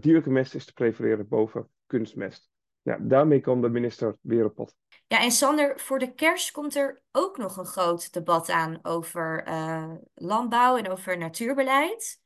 dierlijke 0.00 0.30
mest 0.30 0.54
is 0.54 0.64
te 0.64 0.72
prefereren 0.72 1.28
boven 1.28 1.68
kunstmest. 1.86 2.50
Ja, 2.86 2.98
daarmee 3.00 3.40
kan 3.40 3.60
de 3.60 3.68
minister 3.68 4.16
weer 4.20 4.44
op 4.44 4.54
pad. 4.54 4.76
Ja, 5.06 5.22
en 5.22 5.30
Sander, 5.30 5.80
voor 5.80 5.98
de 5.98 6.14
kerst 6.14 6.50
komt 6.50 6.74
er 6.76 7.02
ook 7.12 7.36
nog 7.36 7.56
een 7.56 7.66
groot 7.66 8.12
debat 8.12 8.50
aan 8.50 8.78
over 8.82 9.48
uh, 9.48 9.94
landbouw 10.14 10.76
en 10.76 10.90
over 10.90 11.18
natuurbeleid. 11.18 12.20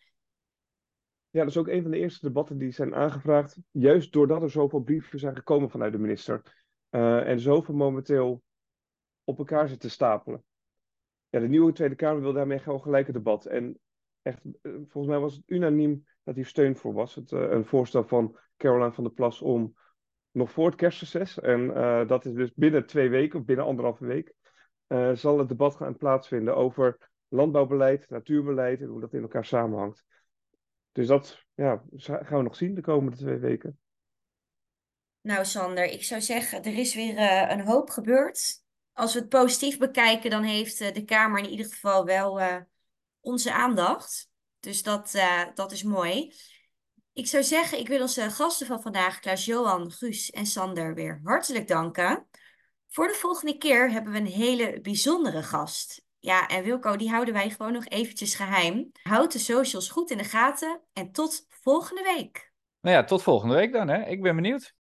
Ja, 1.31 1.41
dat 1.41 1.49
is 1.49 1.57
ook 1.57 1.69
een 1.69 1.83
van 1.83 1.91
de 1.91 1.99
eerste 1.99 2.27
debatten 2.27 2.59
die 2.59 2.71
zijn 2.71 2.95
aangevraagd. 2.95 3.59
Juist 3.71 4.13
doordat 4.13 4.43
er 4.43 4.51
zoveel 4.51 4.81
brieven 4.81 5.19
zijn 5.19 5.37
gekomen 5.37 5.71
vanuit 5.71 5.93
de 5.93 5.99
minister. 5.99 6.65
Uh, 6.91 7.29
en 7.29 7.41
zoveel 7.41 7.75
momenteel 7.75 8.43
op 9.25 9.39
elkaar 9.39 9.69
zitten 9.69 9.91
stapelen. 9.91 10.45
Ja, 11.29 11.41
de 11.41 11.49
nieuwe 11.49 11.73
Tweede 11.73 11.95
Kamer 11.95 12.23
wil 12.23 12.33
daarmee 12.33 12.59
gewoon 12.59 12.83
gelijk 12.83 13.07
een 13.07 13.13
debat. 13.13 13.47
En 13.47 13.79
echt, 14.23 14.41
uh, 14.45 14.73
volgens 14.73 15.07
mij 15.07 15.19
was 15.19 15.35
het 15.35 15.43
unaniem 15.47 16.07
dat 16.23 16.35
hier 16.35 16.47
steun 16.47 16.77
voor 16.77 16.93
was. 16.93 17.15
Het, 17.15 17.31
een 17.31 17.65
voorstel 17.65 18.05
van 18.05 18.39
Caroline 18.57 18.93
van 18.93 19.05
der 19.05 19.13
Plas 19.13 19.43
om 19.43 19.79
nog 20.31 20.51
voor 20.51 20.67
het 20.67 20.75
kerstreces. 20.75 21.41
En 21.41 21.61
uh, 21.61 22.09
dat 22.09 22.25
is 22.25 22.33
dus 22.33 22.53
binnen 22.55 22.87
twee 22.87 23.09
weken, 23.09 23.39
of 23.39 23.45
binnen 23.45 23.65
anderhalve 23.65 24.07
week, 24.07 24.33
uh, 24.89 25.15
zal 25.15 25.39
het 25.39 25.49
debat 25.49 25.77
gaan 25.77 25.97
plaatsvinden 25.97 26.57
over 26.57 27.11
landbouwbeleid, 27.29 28.11
natuurbeleid 28.11 28.81
en 28.81 28.87
hoe 28.87 29.01
dat 29.01 29.15
in 29.15 29.23
elkaar 29.23 29.45
samenhangt. 29.45 30.05
Dus 30.93 31.07
dat 31.07 31.45
ja, 31.55 31.83
gaan 31.97 32.37
we 32.37 32.43
nog 32.43 32.57
zien 32.57 32.75
de 32.75 32.81
komende 32.81 33.17
twee 33.17 33.39
weken. 33.39 33.79
Nou, 35.21 35.45
Sander, 35.45 35.85
ik 35.85 36.05
zou 36.05 36.21
zeggen, 36.21 36.63
er 36.63 36.79
is 36.79 36.95
weer 36.95 37.15
uh, 37.15 37.51
een 37.51 37.67
hoop 37.67 37.91
gebeurd. 37.91 38.63
als 38.93 39.15
we 39.15 39.21
het 39.21 39.29
positief 39.29 39.79
bekijken, 39.79 40.31
dan 40.31 40.43
heeft 40.43 40.81
eh, 40.81 40.93
de 40.93 41.05
Kamer 41.05 41.39
in 41.39 41.51
ieder 41.51 41.67
geval 41.67 42.05
wel 42.05 42.41
eh, 42.41 42.57
onze 43.21 43.53
aandacht. 43.53 44.31
Dus 44.61 44.83
dat, 44.83 45.15
eh, 45.15 45.43
dat 45.55 45.73
is 45.73 45.83
mooi. 45.83 46.33
Ik 47.13 47.27
zou 47.27 47.43
zeggen, 47.43 47.79
ik 47.79 47.89
wil 47.89 48.01
onze 48.01 48.31
gasten 48.31 48.67
van 48.67 48.83
vandaag, 48.83 49.21
Klaas-Johan, 49.21 49.91
Guus 49.91 50.31
en 50.31 50.47
Sander, 50.47 50.95
weer 50.95 51.21
hartelijk 51.25 51.69
danken. 51.69 52.27
Voor 52.89 53.07
de 53.07 53.15
volgende 53.15 53.57
keer 53.59 53.91
hebben 53.91 54.13
we 54.13 54.19
een 54.19 54.27
hele 54.27 54.81
bijzondere 54.81 55.43
gast. 55.43 56.05
Ja, 56.19 56.49
en 56.49 56.65
Wilco, 56.65 56.97
die 56.97 57.11
houden 57.11 57.35
wij 57.35 57.51
gewoon 57.51 57.73
nog 57.73 57.87
eventjes 57.87 58.35
geheim. 58.35 58.91
Houd 59.03 59.33
de 59.33 59.39
socials 59.39 59.89
goed 59.89 60.11
in 60.11 60.19
de 60.19 60.25
gaten 60.25 60.81
en 60.93 61.13
tot 61.13 61.47
volgende 61.49 62.03
week. 62.03 62.53
Nou 62.81 62.97
ja, 62.97 63.05
tot 63.05 63.23
volgende 63.23 63.55
week 63.55 63.73
dan. 63.73 63.89
Hè? 63.89 64.07
Ik 64.07 64.23
ben 64.23 64.35
benieuwd. 64.35 64.75